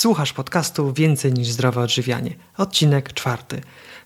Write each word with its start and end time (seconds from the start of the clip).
Słuchasz 0.00 0.32
podcastu 0.32 0.92
Więcej 0.92 1.32
niż 1.32 1.48
zdrowe 1.48 1.80
odżywianie. 1.80 2.34
Odcinek 2.56 3.12
czwarty. 3.12 3.60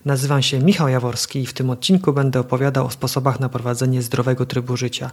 Nazywam 0.05 0.41
się 0.41 0.59
Michał 0.59 0.87
Jaworski 0.87 1.39
i 1.39 1.45
w 1.45 1.53
tym 1.53 1.69
odcinku 1.69 2.13
będę 2.13 2.39
opowiadał 2.39 2.85
o 2.85 2.89
sposobach 2.89 3.39
na 3.39 3.49
prowadzenie 3.49 4.01
zdrowego 4.01 4.45
trybu 4.45 4.77
życia. 4.77 5.11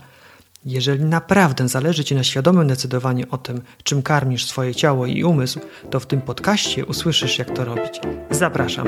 Jeżeli 0.65 1.03
naprawdę 1.03 1.67
zależy 1.67 2.03
Ci 2.03 2.15
na 2.15 2.23
świadomym 2.23 2.67
decydowaniu 2.67 3.25
o 3.31 3.37
tym, 3.37 3.61
czym 3.83 4.01
karmisz 4.01 4.45
swoje 4.45 4.75
ciało 4.75 5.05
i 5.05 5.23
umysł, 5.23 5.59
to 5.89 5.99
w 5.99 6.05
tym 6.05 6.21
podcaście 6.21 6.85
usłyszysz, 6.85 7.39
jak 7.39 7.51
to 7.51 7.65
robić. 7.65 7.99
Zapraszam. 8.31 8.87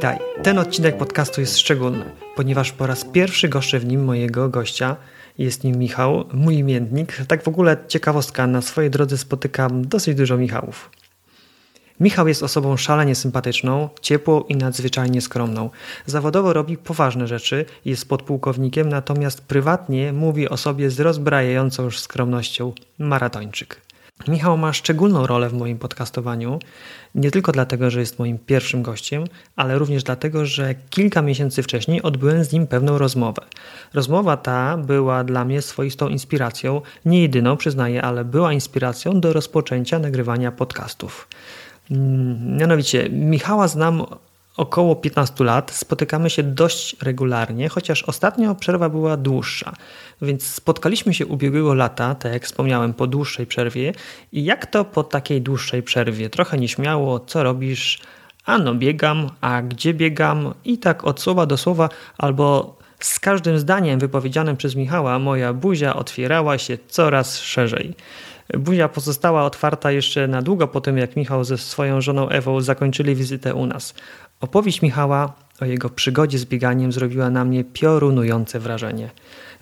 Witaj. 0.00 0.18
Ten 0.42 0.58
odcinek 0.58 0.98
podcastu 0.98 1.40
jest 1.40 1.58
szczególny, 1.58 2.04
ponieważ 2.36 2.72
po 2.72 2.86
raz 2.86 3.04
pierwszy 3.04 3.48
goszczę 3.48 3.78
w 3.78 3.84
nim 3.84 4.04
mojego 4.04 4.48
gościa. 4.48 4.96
Jest 5.38 5.64
nim 5.64 5.76
Michał, 5.76 6.24
mój 6.32 6.56
imiennik. 6.56 7.16
Tak 7.28 7.42
w 7.42 7.48
ogóle 7.48 7.76
ciekawostka, 7.88 8.46
na 8.46 8.62
swojej 8.62 8.90
drodze 8.90 9.18
spotykam 9.18 9.84
dosyć 9.84 10.14
dużo 10.16 10.36
Michałów. 10.36 10.90
Michał 12.00 12.28
jest 12.28 12.42
osobą 12.42 12.76
szalenie 12.76 13.14
sympatyczną, 13.14 13.88
ciepłą 14.00 14.40
i 14.40 14.56
nadzwyczajnie 14.56 15.20
skromną. 15.20 15.70
Zawodowo 16.06 16.52
robi 16.52 16.76
poważne 16.76 17.26
rzeczy, 17.26 17.64
jest 17.84 18.08
podpułkownikiem, 18.08 18.88
natomiast 18.88 19.40
prywatnie 19.40 20.12
mówi 20.12 20.48
o 20.48 20.56
sobie 20.56 20.90
z 20.90 21.00
rozbrajającą 21.00 21.84
już 21.84 22.00
skromnością 22.00 22.72
maratończyk. 22.98 23.89
Michał 24.28 24.58
ma 24.58 24.72
szczególną 24.72 25.26
rolę 25.26 25.48
w 25.48 25.52
moim 25.52 25.78
podcastowaniu, 25.78 26.58
nie 27.14 27.30
tylko 27.30 27.52
dlatego, 27.52 27.90
że 27.90 28.00
jest 28.00 28.18
moim 28.18 28.38
pierwszym 28.38 28.82
gościem, 28.82 29.24
ale 29.56 29.78
również 29.78 30.02
dlatego, 30.02 30.46
że 30.46 30.74
kilka 30.90 31.22
miesięcy 31.22 31.62
wcześniej 31.62 32.02
odbyłem 32.02 32.44
z 32.44 32.52
nim 32.52 32.66
pewną 32.66 32.98
rozmowę. 32.98 33.42
Rozmowa 33.94 34.36
ta 34.36 34.76
była 34.76 35.24
dla 35.24 35.44
mnie 35.44 35.62
swoistą 35.62 36.08
inspiracją, 36.08 36.82
nie 37.04 37.22
jedyną 37.22 37.56
przyznaję, 37.56 38.02
ale 38.02 38.24
była 38.24 38.52
inspiracją 38.52 39.20
do 39.20 39.32
rozpoczęcia 39.32 39.98
nagrywania 39.98 40.52
podcastów. 40.52 41.28
Mm, 41.90 42.56
mianowicie, 42.56 43.08
Michała 43.10 43.68
znam 43.68 44.06
około 44.60 44.96
15 44.96 45.44
lat. 45.44 45.70
Spotykamy 45.70 46.30
się 46.30 46.42
dość 46.42 46.96
regularnie, 47.02 47.68
chociaż 47.68 48.02
ostatnio 48.02 48.54
przerwa 48.54 48.88
była 48.88 49.16
dłuższa. 49.16 49.72
Więc 50.22 50.46
spotkaliśmy 50.46 51.14
się 51.14 51.26
ubiegłego 51.26 51.74
lata, 51.74 52.14
tak 52.14 52.32
jak 52.32 52.44
wspomniałem, 52.44 52.94
po 52.94 53.06
dłuższej 53.06 53.46
przerwie. 53.46 53.92
I 54.32 54.44
jak 54.44 54.66
to 54.66 54.84
po 54.84 55.02
takiej 55.02 55.42
dłuższej 55.42 55.82
przerwie? 55.82 56.30
Trochę 56.30 56.58
nieśmiało, 56.58 57.20
co 57.20 57.42
robisz? 57.42 58.00
Ano 58.44 58.74
biegam, 58.74 59.30
a 59.40 59.62
gdzie 59.62 59.94
biegam? 59.94 60.54
I 60.64 60.78
tak 60.78 61.04
od 61.04 61.20
słowa 61.20 61.46
do 61.46 61.56
słowa, 61.56 61.88
albo 62.18 62.78
z 63.00 63.20
każdym 63.20 63.58
zdaniem 63.58 64.00
wypowiedzianym 64.00 64.56
przez 64.56 64.76
Michała, 64.76 65.18
moja 65.18 65.52
buzia 65.52 65.96
otwierała 65.96 66.58
się 66.58 66.78
coraz 66.88 67.38
szerzej. 67.38 67.94
Buzia 68.58 68.88
pozostała 68.88 69.44
otwarta 69.44 69.92
jeszcze 69.92 70.28
na 70.28 70.42
długo 70.42 70.68
po 70.68 70.80
tym, 70.80 70.98
jak 70.98 71.16
Michał 71.16 71.44
ze 71.44 71.58
swoją 71.58 72.00
żoną 72.00 72.28
Ewą 72.28 72.60
zakończyli 72.60 73.14
wizytę 73.14 73.54
u 73.54 73.66
nas. 73.66 73.94
Opowieść 74.40 74.82
Michała 74.82 75.32
o 75.60 75.64
jego 75.64 75.90
przygodzie 75.90 76.38
z 76.38 76.44
bieganiem 76.44 76.92
zrobiła 76.92 77.30
na 77.30 77.44
mnie 77.44 77.64
piorunujące 77.64 78.60
wrażenie. 78.60 79.10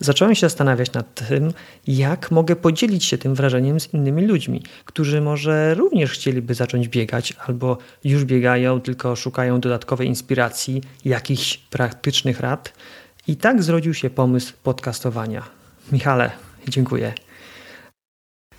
Zacząłem 0.00 0.34
się 0.34 0.40
zastanawiać 0.40 0.92
nad 0.92 1.14
tym, 1.14 1.52
jak 1.86 2.30
mogę 2.30 2.56
podzielić 2.56 3.04
się 3.04 3.18
tym 3.18 3.34
wrażeniem 3.34 3.80
z 3.80 3.94
innymi 3.94 4.26
ludźmi, 4.26 4.62
którzy 4.84 5.20
może 5.20 5.74
również 5.74 6.10
chcieliby 6.10 6.54
zacząć 6.54 6.88
biegać 6.88 7.34
albo 7.46 7.78
już 8.04 8.24
biegają, 8.24 8.80
tylko 8.80 9.16
szukają 9.16 9.60
dodatkowej 9.60 10.08
inspiracji, 10.08 10.82
jakichś 11.04 11.56
praktycznych 11.56 12.40
rad. 12.40 12.72
I 13.26 13.36
tak 13.36 13.62
zrodził 13.62 13.94
się 13.94 14.10
pomysł 14.10 14.52
podcastowania. 14.62 15.42
Michale, 15.92 16.30
dziękuję. 16.68 17.12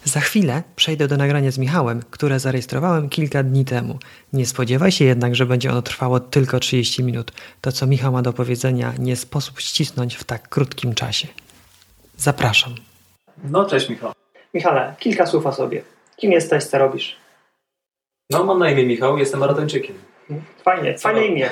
Za 0.09 0.19
chwilę 0.19 0.63
przejdę 0.75 1.07
do 1.07 1.17
nagrania 1.17 1.51
z 1.51 1.57
Michałem, 1.57 2.01
które 2.09 2.39
zarejestrowałem 2.39 3.09
kilka 3.09 3.43
dni 3.43 3.65
temu. 3.65 3.99
Nie 4.33 4.45
spodziewaj 4.45 4.91
się 4.91 5.05
jednak, 5.05 5.35
że 5.35 5.45
będzie 5.45 5.71
ono 5.71 5.81
trwało 5.81 6.19
tylko 6.19 6.59
30 6.59 7.03
minut. 7.03 7.31
To, 7.61 7.71
co 7.71 7.87
Michał 7.87 8.11
ma 8.11 8.21
do 8.21 8.33
powiedzenia, 8.33 8.93
nie 8.99 9.15
sposób 9.15 9.59
ścisnąć 9.59 10.15
w 10.15 10.23
tak 10.23 10.49
krótkim 10.49 10.95
czasie. 10.95 11.27
Zapraszam. 12.17 12.75
No, 13.43 13.65
cześć 13.65 13.89
Michał. 13.89 14.11
Michale, 14.53 14.95
kilka 14.99 15.25
słów 15.25 15.45
o 15.45 15.53
sobie. 15.53 15.81
Kim 16.17 16.31
jesteś, 16.31 16.63
co 16.63 16.77
robisz? 16.77 17.15
No, 18.29 18.43
mam 18.43 18.59
na 18.59 18.71
imię 18.71 18.85
Michał, 18.85 19.17
jestem 19.17 19.39
maratończykiem. 19.39 19.95
Fajnie, 20.63 20.97
fajne 20.97 21.25
imię. 21.25 21.49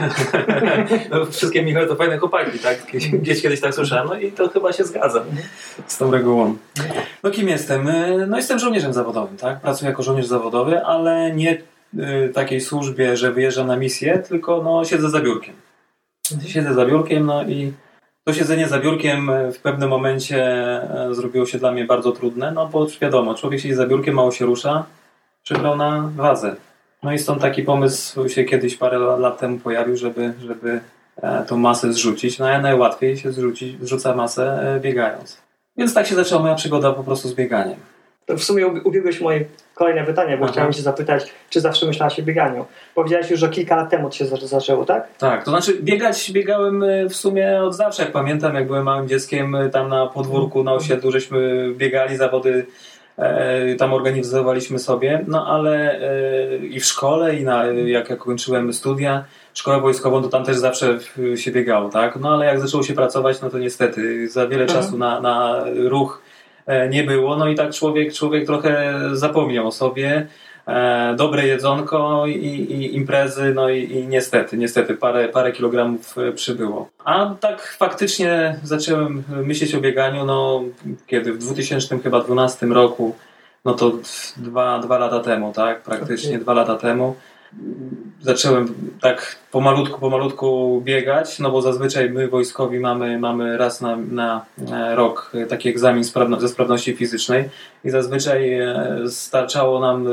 no, 1.12 1.26
wszystkie 1.26 1.64
Michały 1.64 1.88
to 1.88 1.96
fajne 1.96 2.18
chłopaki, 2.18 2.60
tak? 2.60 2.78
Gdzieś 3.22 3.42
kiedyś 3.42 3.62
tak 3.62 3.76
słyszałem, 3.76 4.08
no 4.08 4.16
i 4.16 4.32
to 4.32 4.50
chyba 4.50 4.74
się 4.74 4.84
zgadza 4.84 5.24
z 5.88 5.98
tą 5.98 6.12
regułą. 6.12 6.56
No 7.24 7.32
kim 7.32 7.50
jestem? 7.50 7.90
No 8.28 8.38
jestem 8.38 8.60
żołnierzem 8.60 8.94
zawodowym, 8.94 9.38
tak? 9.38 9.62
Pracuję 9.62 9.90
jako 9.90 10.04
żołnierz 10.04 10.28
zawodowy, 10.28 10.86
ale 10.86 11.32
nie 11.32 11.58
w 11.94 12.32
takiej 12.34 12.62
służbie, 12.62 13.18
że 13.18 13.32
wyjeżdżam 13.32 13.68
na 13.68 13.76
misję, 13.76 14.20
tylko 14.20 14.64
no 14.64 14.86
siedzę 14.86 15.10
za 15.10 15.22
biurkiem. 15.22 15.56
Siedzę 16.48 16.74
za 16.74 16.86
biurkiem, 16.86 17.26
no 17.26 17.44
i 17.44 17.74
to 18.24 18.34
siedzenie 18.34 18.68
za 18.68 18.80
biurkiem 18.80 19.32
w 19.54 19.60
pewnym 19.60 19.90
momencie 19.90 20.46
zrobiło 21.12 21.46
się 21.46 21.58
dla 21.58 21.72
mnie 21.72 21.86
bardzo 21.86 22.12
trudne, 22.12 22.52
no 22.52 22.68
bo 22.68 22.88
wiadomo, 23.02 23.36
człowiek 23.36 23.62
siedzi 23.62 23.76
za 23.76 23.88
biurkiem, 23.88 24.16
mało 24.16 24.32
się 24.32 24.46
rusza, 24.46 24.86
przybrał 25.44 25.78
na 25.78 26.12
wazę 26.16 26.56
no 27.04 27.14
i 27.14 27.20
stąd 27.20 27.42
taki 27.42 27.64
pomysł 27.64 28.30
się 28.30 28.44
kiedyś 28.44 28.78
parę 28.78 28.98
lat 29.00 29.40
temu 29.40 29.60
pojawił, 29.60 29.98
żeby, 29.98 30.34
żeby 30.40 30.80
e, 31.22 31.44
tą 31.48 31.58
masę 31.58 31.94
zrzucić. 31.94 32.40
No 32.40 32.50
a 32.50 32.62
najłatwiej 32.62 33.18
się 33.18 33.32
zrzucić, 33.32 33.82
zrzuca 33.82 34.16
masę 34.16 34.76
e, 34.76 34.80
biegając. 34.80 35.38
Więc 35.78 35.94
tak 35.94 36.08
się 36.08 36.16
zaczęła 36.16 36.42
moja 36.42 36.56
przygoda 36.56 36.94
po 36.94 37.04
prostu 37.04 37.30
z 37.30 37.34
bieganiem. 37.34 37.78
To 38.26 38.38
w 38.38 38.44
sumie 38.44 38.68
ubiegłeś 38.68 39.22
moje 39.22 39.46
kolejne 39.76 40.04
pytanie, 40.04 40.38
bo 40.38 40.44
Aha. 40.44 40.54
chciałem 40.54 40.74
Cię 40.74 40.82
zapytać, 40.82 41.34
czy 41.50 41.62
zawsze 41.62 41.86
myślałaś 41.86 42.20
o 42.20 42.24
bieganiu? 42.24 42.66
Powiedziałeś 42.96 43.30
już, 43.30 43.40
że 43.40 43.50
kilka 43.50 43.76
lat 43.76 43.90
temu 43.90 44.10
to 44.10 44.16
się 44.16 44.26
zaczęło, 44.26 44.86
tak? 44.86 45.08
Tak, 45.18 45.44
to 45.44 45.52
znaczy 45.52 45.78
biegać 45.82 46.32
biegałem 46.32 46.84
e, 46.84 47.10
w 47.10 47.16
sumie 47.16 47.62
od 47.62 47.76
zawsze, 47.76 48.04
jak 48.04 48.12
pamiętam, 48.12 48.56
jak 48.56 48.68
byłem 48.68 48.84
małym 48.84 49.08
dzieckiem, 49.08 49.58
tam 49.72 49.90
na 49.90 50.08
podwórku, 50.08 50.64
na 50.64 50.74
osiedlu, 50.74 51.12
żeśmy 51.12 51.70
biegali 51.78 52.18
zawody 52.18 52.66
tam 53.78 53.94
organizowaliśmy 53.94 54.80
sobie, 54.80 55.26
no 55.28 55.48
ale 55.48 56.02
e, 56.02 56.58
i 56.58 56.80
w 56.80 56.86
szkole, 56.86 57.36
i 57.36 57.44
na, 57.44 57.66
jak, 57.66 58.10
jak 58.10 58.20
kończyłem 58.20 58.74
studia, 58.74 59.26
szkołę 59.54 59.82
wojskową, 59.82 60.22
to 60.22 60.30
tam 60.30 60.46
też 60.46 60.58
zawsze 60.58 61.00
się 61.36 61.52
biegało, 61.52 61.90
tak? 61.90 62.16
No 62.16 62.34
ale 62.34 62.46
jak 62.46 62.60
zaczęło 62.60 62.84
się 62.84 62.94
pracować, 62.94 63.42
no 63.42 63.50
to 63.50 63.60
niestety 63.60 64.30
za 64.30 64.48
wiele 64.48 64.64
mhm. 64.64 64.82
czasu 64.82 64.98
na, 64.98 65.22
na 65.22 65.64
ruch 65.76 66.22
e, 66.66 66.90
nie 66.90 67.04
było, 67.04 67.36
no 67.36 67.48
i 67.48 67.56
tak 67.56 67.74
człowiek, 67.74 68.14
człowiek 68.14 68.46
trochę 68.46 68.94
zapomniał 69.14 69.68
o 69.68 69.72
sobie, 69.72 70.10
e, 70.18 70.28
dobre 71.16 71.48
jedzonko 71.48 72.28
i, 72.28 72.32
i 72.32 72.96
imprezy, 72.96 73.54
no 73.54 73.70
i, 73.70 73.92
i, 73.92 74.08
niestety, 74.08 74.58
niestety 74.58 74.94
parę, 74.94 75.30
parę 75.30 75.52
kilogramów 75.52 76.16
przybyło. 76.36 76.90
A 77.06 77.36
tak 77.40 77.76
faktycznie 77.80 78.60
zacząłem 78.64 79.24
myśleć 79.30 79.76
o 79.76 79.82
bieganiu, 79.82 80.26
no 80.26 80.64
kiedy 81.08 81.34
w 81.34 81.38
2012 81.38 82.66
roku, 82.66 83.16
no 83.66 83.74
to 83.74 83.92
dwa, 84.38 84.80
dwa 84.80 84.98
lata 84.98 85.20
temu, 85.20 85.54
tak, 85.54 85.82
praktycznie 85.82 86.30
okay. 86.30 86.42
dwa 86.42 86.54
lata 86.54 86.76
temu 86.76 87.16
zacząłem 88.22 88.74
tak 89.02 89.36
pomalutku, 89.52 90.00
pomalutku 90.00 90.82
biegać, 90.86 91.40
no 91.40 91.52
bo 91.52 91.62
zazwyczaj 91.62 92.10
my 92.10 92.28
wojskowi 92.28 92.80
mamy, 92.80 93.20
mamy 93.20 93.58
raz 93.58 93.82
na, 93.82 93.98
na 94.12 94.46
rok 94.96 95.32
taki 95.50 95.70
egzamin 95.70 96.04
ze 96.38 96.50
sprawności 96.50 96.96
fizycznej 96.96 97.50
i 97.84 97.90
zazwyczaj 97.90 98.54
e, 98.54 98.76
starczało 99.10 99.80
nam 99.80 100.08
e, 100.08 100.12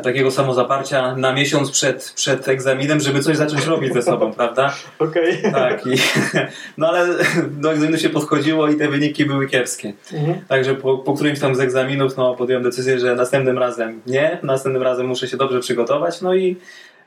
takiego 0.00 0.30
samozaparcia 0.30 1.16
na 1.16 1.32
miesiąc 1.32 1.70
przed, 1.70 2.12
przed 2.16 2.48
egzaminem, 2.48 3.00
żeby 3.00 3.20
coś 3.20 3.36
zacząć 3.36 3.66
robić 3.66 3.92
ze 3.92 4.02
sobą, 4.02 4.32
prawda? 4.36 4.74
Okej. 4.98 5.38
Okay. 5.38 5.52
Tak. 5.52 5.86
I, 5.86 5.90
no 6.78 6.88
ale 6.88 7.06
do 7.50 7.72
egzaminu 7.72 7.98
się 7.98 8.10
podchodziło 8.10 8.68
i 8.68 8.76
te 8.76 8.88
wyniki 8.88 9.24
były 9.24 9.48
kiepskie. 9.48 9.92
Mhm. 10.12 10.38
Także 10.48 10.74
po, 10.74 10.98
po 10.98 11.14
którymś 11.14 11.40
tam 11.40 11.54
z 11.54 11.60
egzaminów 11.60 12.16
no, 12.16 12.34
podjąłem 12.34 12.62
decyzję, 12.62 13.00
że 13.00 13.14
następnym 13.14 13.58
razem 13.58 14.00
nie, 14.06 14.38
następnym 14.42 14.82
razem 14.82 15.06
muszę 15.06 15.28
się 15.28 15.36
dobrze 15.36 15.60
przygotować, 15.60 16.20
no 16.20 16.34
i 16.34 16.56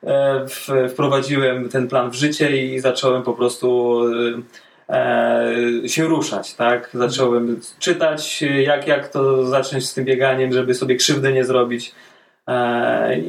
e, 0.04 0.46
w, 0.48 0.92
wprowadziłem 0.92 1.70
ten 1.70 1.88
plan 1.88 2.12
w 2.12 2.16
życie 2.16 2.66
i 2.66 2.80
zacząłem 2.80 3.24
po 3.24 3.34
prostu 3.34 4.02
e, 4.90 5.54
się 5.86 6.04
ruszać, 6.04 6.54
tak? 6.54 6.90
Zacząłem 6.94 7.60
czytać, 7.80 8.42
jak, 8.42 8.88
jak 8.88 9.08
to 9.08 9.46
zacząć 9.46 9.90
z 9.90 9.94
tym 9.94 10.06
bieganiem, 10.06 10.54
żeby 10.54 10.74
sobie 10.74 10.96
krzywdy 10.96 11.34
nie 11.34 11.46
zrobić 11.46 11.94
E, 11.96 12.07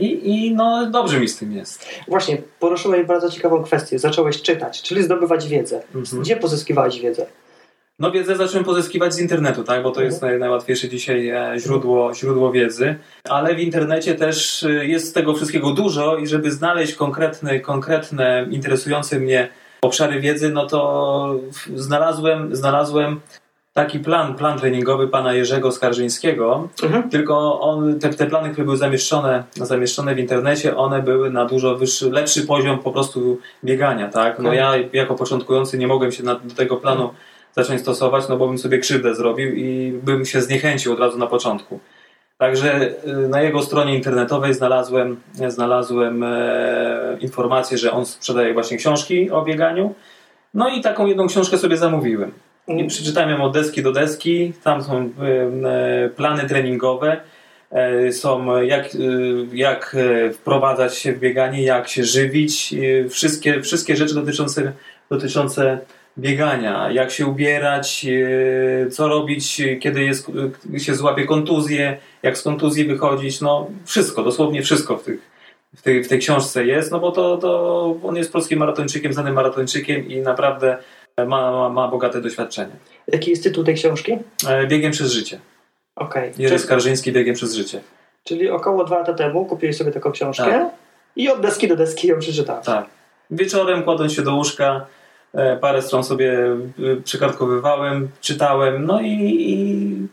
I, 0.00 0.30
I 0.30 0.54
no 0.54 0.90
dobrze 0.90 1.20
mi 1.20 1.28
z 1.28 1.38
tym 1.38 1.52
jest. 1.52 1.86
Właśnie, 2.08 2.42
poruszyłeś 2.60 3.06
bardzo 3.06 3.30
ciekawą 3.30 3.62
kwestię. 3.62 3.98
Zacząłeś 3.98 4.42
czytać, 4.42 4.82
czyli 4.82 5.02
zdobywać 5.02 5.48
wiedzę. 5.48 5.82
Mhm. 5.94 6.22
Gdzie 6.22 6.36
pozyskiwałeś 6.36 7.00
wiedzę? 7.00 7.26
No 7.98 8.10
wiedzę 8.10 8.36
zacząłem 8.36 8.64
pozyskiwać 8.64 9.14
z 9.14 9.20
internetu, 9.20 9.64
tak, 9.64 9.82
bo 9.82 9.90
to 9.90 10.02
jest 10.02 10.22
najłatwiejsze 10.22 10.88
dzisiaj 10.88 11.28
e, 11.28 11.54
źródło, 11.58 12.14
źródło 12.14 12.52
wiedzy, 12.52 12.96
ale 13.28 13.54
w 13.54 13.60
internecie 13.60 14.14
też 14.14 14.62
e, 14.62 14.86
jest 14.86 15.14
tego 15.14 15.34
wszystkiego 15.34 15.70
dużo 15.70 16.16
i 16.16 16.26
żeby 16.26 16.52
znaleźć 16.52 16.94
konkretne, 16.94 17.60
konkretne 17.60 18.46
interesujące 18.50 19.20
mnie 19.20 19.48
obszary 19.82 20.20
wiedzy, 20.20 20.50
no 20.50 20.66
to 20.66 21.40
znalazłem, 21.74 22.56
znalazłem 22.56 23.20
taki 23.78 23.98
plan, 23.98 24.34
plan 24.34 24.58
treningowy 24.58 25.08
pana 25.08 25.34
Jerzego 25.34 25.72
Skarżyńskiego, 25.72 26.68
mhm. 26.82 27.10
tylko 27.10 27.60
on, 27.60 27.98
te, 27.98 28.08
te 28.08 28.26
plany, 28.26 28.50
które 28.50 28.64
były 28.64 28.76
zamieszczone, 28.76 29.44
zamieszczone 29.54 30.14
w 30.14 30.18
internecie, 30.18 30.76
one 30.76 31.02
były 31.02 31.30
na 31.30 31.44
dużo 31.44 31.76
wyższy, 31.76 32.10
lepszy 32.10 32.46
poziom 32.46 32.78
po 32.78 32.92
prostu 32.92 33.38
biegania, 33.64 34.08
tak? 34.08 34.38
No 34.38 34.52
ja 34.52 34.72
jako 34.92 35.14
początkujący 35.14 35.78
nie 35.78 35.86
mogłem 35.86 36.12
się 36.12 36.22
na, 36.22 36.34
do 36.34 36.54
tego 36.54 36.76
planu 36.76 37.10
zacząć 37.56 37.80
stosować, 37.80 38.28
no 38.28 38.36
bo 38.36 38.48
bym 38.48 38.58
sobie 38.58 38.78
krzywdę 38.78 39.14
zrobił 39.14 39.54
i 39.54 39.92
bym 40.02 40.24
się 40.24 40.40
zniechęcił 40.40 40.92
od 40.92 41.00
razu 41.00 41.18
na 41.18 41.26
początku. 41.26 41.80
Także 42.38 42.90
y, 43.24 43.28
na 43.28 43.42
jego 43.42 43.62
stronie 43.62 43.96
internetowej 43.96 44.54
znalazłem, 44.54 45.16
znalazłem 45.48 46.22
e, 46.22 47.16
informację, 47.20 47.78
że 47.78 47.92
on 47.92 48.06
sprzedaje 48.06 48.54
właśnie 48.54 48.76
książki 48.76 49.30
o 49.30 49.42
bieganiu. 49.42 49.94
No 50.54 50.68
i 50.68 50.80
taką 50.80 51.06
jedną 51.06 51.26
książkę 51.26 51.58
sobie 51.58 51.76
zamówiłem. 51.76 52.32
I 52.68 52.84
przeczytałem 52.84 53.30
ją 53.30 53.42
od 53.42 53.52
deski 53.52 53.82
do 53.82 53.92
deski. 53.92 54.52
Tam 54.64 54.82
są 54.82 54.96
e, 54.98 56.04
e, 56.04 56.08
plany 56.08 56.48
treningowe. 56.48 57.20
E, 57.70 58.12
są 58.12 58.60
jak, 58.62 58.88
jak 59.52 59.96
wprowadzać 60.34 60.98
się 60.98 61.12
w 61.12 61.18
bieganie, 61.18 61.62
jak 61.62 61.88
się 61.88 62.04
żywić. 62.04 62.74
Wszystkie, 63.10 63.60
wszystkie 63.60 63.96
rzeczy 63.96 64.14
dotyczące, 64.14 64.72
dotyczące 65.10 65.78
biegania, 66.18 66.90
jak 66.90 67.10
się 67.10 67.26
ubierać, 67.26 68.06
co 68.90 69.08
robić, 69.08 69.62
kiedy 69.80 70.04
jest, 70.04 70.30
się 70.78 70.94
złapie 70.94 71.26
kontuzję, 71.26 71.96
jak 72.22 72.38
z 72.38 72.42
kontuzji 72.42 72.84
wychodzić, 72.84 73.40
no 73.40 73.70
wszystko, 73.84 74.22
dosłownie 74.22 74.62
wszystko 74.62 74.96
w, 74.96 75.04
tych, 75.04 75.20
w, 75.76 75.82
tej, 75.82 76.04
w 76.04 76.08
tej 76.08 76.18
książce 76.18 76.66
jest, 76.66 76.92
no 76.92 77.00
bo 77.00 77.12
to, 77.12 77.36
to 77.36 77.96
on 78.02 78.16
jest 78.16 78.32
polskim 78.32 78.58
maratończykiem, 78.58 79.12
znanym 79.12 79.34
maratończykiem 79.34 80.08
i 80.08 80.20
naprawdę 80.20 80.76
ma, 81.26 81.52
ma, 81.52 81.68
ma 81.68 81.88
bogate 81.88 82.20
doświadczenie. 82.20 82.72
Jaki 83.08 83.30
jest 83.30 83.42
tytuł 83.42 83.64
tej 83.64 83.74
książki? 83.74 84.18
E, 84.48 84.66
Biegiem 84.66 84.92
przez 84.92 85.12
życie. 85.12 85.40
Okej. 85.96 86.30
Okay. 86.30 86.42
Jerzy. 86.42 86.58
Skarżyński, 86.58 87.12
Biegiem 87.12 87.34
przez 87.34 87.54
życie. 87.54 87.80
Czyli 88.24 88.50
około 88.50 88.84
dwa 88.84 88.98
lata 88.98 89.14
temu 89.14 89.46
kupiłeś 89.46 89.76
sobie 89.76 89.92
taką 89.92 90.12
książkę 90.12 90.44
tak. 90.44 90.70
i 91.16 91.28
od 91.28 91.40
deski 91.40 91.68
do 91.68 91.76
deski 91.76 92.08
ją 92.08 92.18
przeczytałeś. 92.18 92.66
Tak. 92.66 92.86
Wieczorem 93.30 93.82
kładąc 93.82 94.12
się 94.12 94.22
do 94.22 94.34
łóżka, 94.34 94.86
e, 95.34 95.56
parę 95.56 95.82
stron 95.82 96.04
sobie 96.04 96.32
e, 96.32 96.56
przykartkowywałem, 97.04 98.08
czytałem, 98.20 98.86
no 98.86 99.00
i, 99.00 99.36
i 99.38 100.06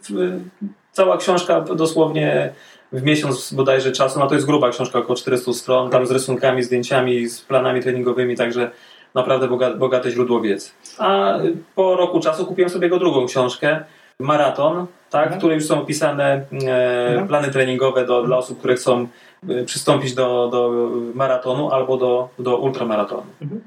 cała 0.91 1.17
książka 1.17 1.61
dosłownie 1.61 2.53
w 2.91 3.03
miesiąc 3.03 3.53
bodajże 3.53 3.91
czasu, 3.91 4.19
no 4.19 4.27
to 4.27 4.35
jest 4.35 4.47
gruba 4.47 4.69
książka, 4.69 4.99
około 4.99 5.15
400 5.15 5.53
stron, 5.53 5.89
tam 5.89 6.07
z 6.07 6.11
rysunkami, 6.11 6.63
zdjęciami, 6.63 7.27
z 7.27 7.41
planami 7.41 7.81
treningowymi, 7.81 8.35
także 8.35 8.71
naprawdę 9.15 9.47
bogate 9.77 10.11
źródło 10.11 10.41
wiedzy. 10.41 10.69
A 10.97 11.37
po 11.75 11.95
roku 11.95 12.19
czasu 12.19 12.45
kupiłem 12.45 12.69
sobie 12.69 12.85
jego 12.85 12.99
drugą 12.99 13.25
książkę, 13.25 13.83
Maraton, 14.19 14.87
tak, 15.09 15.23
mhm. 15.23 15.33
w 15.33 15.37
której 15.37 15.55
już 15.55 15.65
są 15.65 15.81
opisane 15.81 16.45
e, 16.67 17.07
mhm. 17.07 17.27
plany 17.27 17.51
treningowe 17.51 18.05
do, 18.05 18.23
dla 18.23 18.37
osób, 18.37 18.59
które 18.59 18.75
chcą 18.75 19.07
e, 19.49 19.63
przystąpić 19.63 20.13
do, 20.13 20.49
do 20.51 20.89
maratonu 21.13 21.71
albo 21.71 21.97
do, 21.97 22.29
do 22.39 22.57
ultramaratonu. 22.57 23.25
Mhm. 23.41 23.61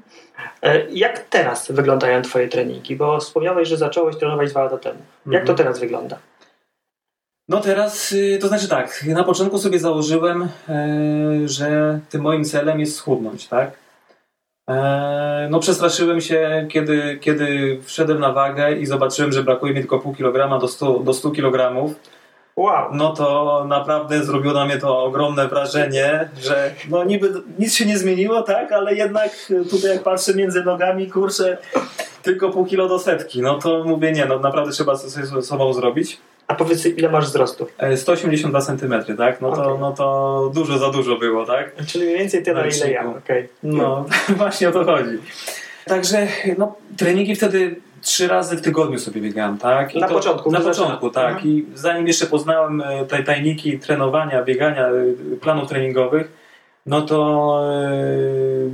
E, 0.61 0.85
jak 0.91 1.19
teraz 1.19 1.71
wyglądają 1.71 2.21
Twoje 2.21 2.47
treningi? 2.47 2.95
Bo 2.95 3.19
wspomniałeś, 3.19 3.67
że 3.67 3.77
zacząłeś 3.77 4.15
trenować 4.15 4.49
dwa 4.49 4.63
lata 4.63 4.77
temu. 4.77 4.99
Jak 5.25 5.45
to 5.45 5.51
mhm. 5.51 5.57
teraz 5.57 5.79
wygląda? 5.79 6.17
No 7.49 7.59
teraz, 7.61 8.11
y, 8.11 8.37
to 8.41 8.47
znaczy 8.47 8.67
tak, 8.67 9.05
na 9.07 9.23
początku 9.23 9.57
sobie 9.57 9.79
założyłem, 9.79 10.49
że 11.45 11.99
tym 12.09 12.21
moim 12.21 12.45
celem 12.45 12.79
jest 12.79 12.95
schudnąć, 12.95 13.47
tak? 13.47 13.71
E, 14.69 15.47
no 15.51 15.59
przestraszyłem 15.59 16.21
się, 16.21 16.67
kiedy, 16.69 17.17
kiedy 17.21 17.79
wszedłem 17.83 18.19
na 18.19 18.31
wagę 18.31 18.77
i 18.77 18.85
zobaczyłem, 18.85 19.31
że 19.31 19.43
brakuje 19.43 19.73
mi 19.73 19.79
tylko 19.79 19.99
pół 19.99 20.15
kilograma 20.15 20.59
do 20.59 20.67
100, 20.67 20.99
do 20.99 21.13
100 21.13 21.31
kilogramów. 21.31 21.95
Wow. 22.55 22.89
No 22.93 23.13
to 23.13 23.65
naprawdę 23.67 24.23
zrobiło 24.23 24.53
na 24.53 24.65
mnie 24.65 24.77
to 24.77 25.03
ogromne 25.03 25.47
wrażenie, 25.47 26.29
że 26.41 26.71
no 26.89 27.03
niby 27.03 27.33
nic 27.59 27.75
się 27.75 27.85
nie 27.85 27.97
zmieniło, 27.97 28.41
tak, 28.41 28.71
ale 28.71 28.95
jednak 28.95 29.31
tutaj 29.69 29.91
jak 29.91 30.03
patrzę 30.03 30.33
między 30.35 30.63
nogami, 30.63 31.07
kurczę, 31.11 31.57
tylko 32.23 32.49
pół 32.49 32.65
kilo 32.65 32.87
do 32.87 32.99
setki. 32.99 33.41
No 33.41 33.57
to 33.59 33.83
mówię, 33.83 34.11
nie, 34.11 34.25
no 34.25 34.39
naprawdę 34.39 34.71
trzeba 34.71 34.95
coś 34.95 35.11
z 35.11 35.45
sobą 35.45 35.73
zrobić. 35.73 36.19
A 36.49 36.55
powiedz, 36.55 36.85
ile 36.85 37.09
masz 37.09 37.25
wzrostu? 37.25 37.67
182 37.95 38.59
e, 38.59 38.61
cm, 38.61 39.17
tak? 39.17 39.41
No, 39.41 39.49
okay. 39.49 39.63
to, 39.63 39.77
no 39.77 39.91
to 39.91 40.51
dużo 40.53 40.77
za 40.77 40.89
dużo 40.89 41.17
było, 41.17 41.45
tak? 41.45 41.85
Czyli 41.85 42.05
mniej 42.05 42.17
więcej 42.17 42.43
tyle, 42.43 42.67
ile 42.67 42.91
ja. 42.91 43.05
Okay. 43.09 43.49
No, 43.63 44.05
właśnie 44.37 44.69
o 44.69 44.71
to 44.71 44.85
chodzi. 44.85 45.17
Także 45.85 46.27
no, 46.57 46.75
treningi 46.97 47.35
wtedy 47.35 47.75
trzy 48.01 48.27
razy 48.27 48.57
w 48.57 48.61
tygodniu 48.61 48.99
sobie 48.99 49.21
biegałem, 49.21 49.57
tak? 49.57 49.95
I 49.95 49.99
na 49.99 50.07
to, 50.07 50.13
początku. 50.13 50.51
Na 50.51 50.59
początku, 50.59 51.09
tak. 51.09 51.33
Mhm. 51.33 51.47
I 51.47 51.65
zanim 51.75 52.07
jeszcze 52.07 52.25
poznałem 52.25 52.81
e, 52.81 53.05
te 53.05 53.23
tajniki 53.23 53.79
trenowania, 53.79 54.43
biegania, 54.43 54.87
e, 54.87 54.93
planów 55.41 55.69
treningowych, 55.69 56.38
no 56.85 57.01
to 57.01 57.19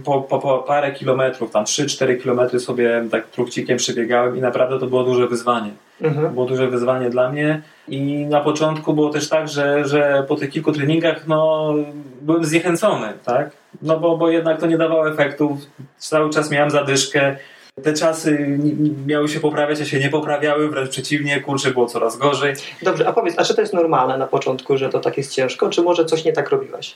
po, 0.04 0.22
po, 0.22 0.40
po 0.40 0.58
parę 0.58 0.92
kilometrów, 0.92 1.52
tam 1.52 1.64
3-4 1.64 2.22
kilometry 2.22 2.60
sobie 2.60 3.04
tak 3.12 3.28
trukcikiem 3.28 3.78
przebiegałem 3.78 4.38
i 4.38 4.42
naprawdę 4.42 4.80
to 4.80 4.88
było 4.88 5.04
duże 5.04 5.28
wyzwanie. 5.28 5.72
Mhm. 6.02 6.34
Było 6.34 6.46
duże 6.46 6.68
wyzwanie 6.68 7.10
dla 7.10 7.32
mnie 7.32 7.62
i 7.88 8.26
na 8.26 8.42
początku 8.42 8.94
było 8.94 9.10
też 9.10 9.30
tak, 9.30 9.48
że, 9.48 9.88
że 9.88 10.26
po 10.28 10.36
tych 10.36 10.50
kilku 10.50 10.72
treningach 10.72 11.28
no, 11.28 11.74
byłem 12.22 12.46
zniechęcony, 12.46 13.14
tak? 13.26 13.52
No 13.82 14.00
bo, 14.00 14.18
bo 14.18 14.30
jednak 14.30 14.60
to 14.60 14.68
nie 14.68 14.78
dawało 14.78 15.10
efektów. 15.10 15.60
Cały 15.98 16.30
czas 16.30 16.52
miałem 16.52 16.72
zadyszkę. 16.72 17.36
Te 17.84 17.94
czasy 17.94 18.60
miały 19.08 19.28
się 19.28 19.40
poprawiać, 19.40 19.82
a 19.82 19.86
się 19.86 20.00
nie 20.00 20.10
poprawiały, 20.10 20.70
wręcz 20.70 20.90
przeciwnie, 20.90 21.42
kurczę, 21.42 21.72
było 21.72 21.86
coraz 21.86 22.18
gorzej. 22.18 22.54
Dobrze, 22.82 23.08
a 23.08 23.14
powiedz, 23.14 23.40
a 23.40 23.44
czy 23.44 23.56
to 23.56 23.62
jest 23.62 23.74
normalne 23.74 24.18
na 24.18 24.28
początku, 24.28 24.78
że 24.78 24.90
to 24.90 25.00
tak 25.00 25.18
jest 25.18 25.34
ciężko, 25.34 25.70
czy 25.70 25.82
może 25.82 26.06
coś 26.06 26.26
nie 26.26 26.34
tak 26.34 26.50
robiłeś? 26.50 26.96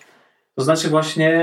To 0.56 0.64
znaczy 0.64 0.90
właśnie 0.90 1.34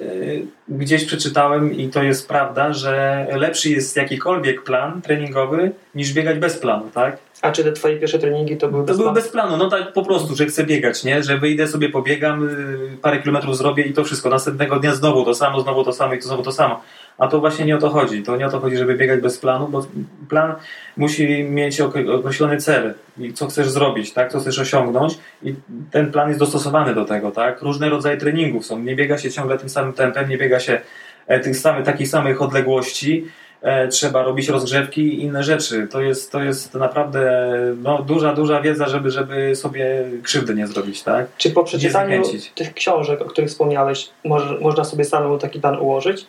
y, 0.00 0.46
gdzieś 0.68 1.04
przeczytałem 1.04 1.76
i 1.76 1.88
to 1.88 2.02
jest 2.02 2.28
prawda, 2.28 2.72
że 2.72 3.26
lepszy 3.32 3.70
jest 3.70 3.96
jakikolwiek 3.96 4.62
plan 4.64 5.02
treningowy 5.02 5.70
niż 5.94 6.12
biegać 6.12 6.38
bez 6.38 6.58
planu, 6.58 6.90
tak? 6.94 7.18
A 7.42 7.52
czy 7.52 7.64
te 7.64 7.72
twoje 7.72 7.96
pierwsze 7.96 8.18
treningi 8.18 8.56
to 8.56 8.68
były 8.68 8.84
bez 8.84 8.96
To 8.96 9.02
były 9.02 9.14
bez 9.14 9.28
planu, 9.28 9.56
no 9.56 9.70
tak 9.70 9.92
po 9.92 10.04
prostu, 10.04 10.34
że 10.34 10.46
chcę 10.46 10.64
biegać, 10.64 11.04
nie? 11.04 11.22
Że 11.22 11.38
wyjdę 11.38 11.68
sobie, 11.68 11.88
pobiegam, 11.88 12.48
y, 12.48 12.98
parę 13.02 13.22
kilometrów 13.22 13.56
zrobię 13.56 13.82
i 13.82 13.92
to 13.92 14.04
wszystko. 14.04 14.28
Następnego 14.28 14.80
dnia 14.80 14.94
znowu 14.94 15.24
to 15.24 15.34
samo, 15.34 15.60
znowu 15.60 15.84
to 15.84 15.92
samo 15.92 16.14
i 16.14 16.18
to 16.18 16.24
znowu 16.24 16.42
to 16.42 16.52
samo. 16.52 16.82
A 17.18 17.28
to 17.28 17.40
właśnie 17.40 17.64
nie 17.64 17.76
o 17.76 17.78
to 17.78 17.90
chodzi. 17.90 18.22
To 18.22 18.36
nie 18.36 18.46
o 18.46 18.50
to 18.50 18.60
chodzi, 18.60 18.76
żeby 18.76 18.94
biegać 18.94 19.20
bez 19.20 19.38
planu, 19.38 19.68
bo 19.68 19.86
plan 20.28 20.54
musi 20.96 21.44
mieć 21.44 21.80
określony 21.80 22.56
cel 22.56 22.94
i 23.18 23.32
co 23.32 23.46
chcesz 23.46 23.70
zrobić, 23.70 24.12
tak? 24.12 24.32
Co 24.32 24.40
chcesz 24.40 24.58
osiągnąć 24.58 25.18
i 25.42 25.54
ten 25.90 26.12
plan 26.12 26.28
jest 26.28 26.40
dostosowany 26.40 26.94
do 26.94 27.04
tego, 27.04 27.30
tak? 27.30 27.62
Różne 27.62 27.88
rodzaje 27.88 28.16
treningów 28.16 28.66
są. 28.66 28.78
Nie 28.78 28.96
biega 28.96 29.18
się 29.18 29.30
ciągle 29.30 29.58
tym 29.58 29.68
samym 29.68 29.92
tempem, 29.92 30.28
nie 30.28 30.38
biega 30.38 30.60
się 30.60 30.80
e, 31.26 31.40
tych 31.40 31.56
samych, 31.56 31.84
takich 31.84 32.08
samych 32.08 32.42
odległości. 32.42 33.26
E, 33.62 33.88
trzeba 33.88 34.22
robić 34.22 34.48
rozgrzewki 34.48 35.02
i 35.02 35.22
inne 35.22 35.42
rzeczy. 35.42 35.88
To 35.90 36.00
jest, 36.00 36.32
to 36.32 36.42
jest 36.42 36.74
naprawdę 36.74 37.50
no, 37.82 38.02
duża, 38.02 38.34
duża 38.34 38.60
wiedza, 38.60 38.88
żeby, 38.88 39.10
żeby 39.10 39.56
sobie 39.56 40.04
krzywdy 40.22 40.54
nie 40.54 40.66
zrobić, 40.66 41.02
tak? 41.02 41.26
Czy 41.36 41.50
po 41.50 41.64
przeczytaniu 41.64 42.22
tych 42.54 42.74
książek, 42.74 43.22
o 43.22 43.24
których 43.24 43.50
wspomniałeś, 43.50 44.10
może, 44.24 44.58
można 44.60 44.84
sobie 44.84 45.04
samemu 45.04 45.38
taki 45.38 45.60
plan 45.60 45.78
ułożyć? 45.78 46.26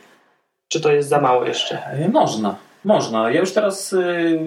Czy 0.67 0.81
to 0.81 0.91
jest 0.91 1.09
za 1.09 1.21
mało 1.21 1.45
jeszcze? 1.45 1.85
E, 1.85 2.09
można. 2.09 2.55
Można. 2.85 3.31
Ja 3.31 3.39
już 3.39 3.51
teraz, 3.51 3.93
y, 3.93 4.39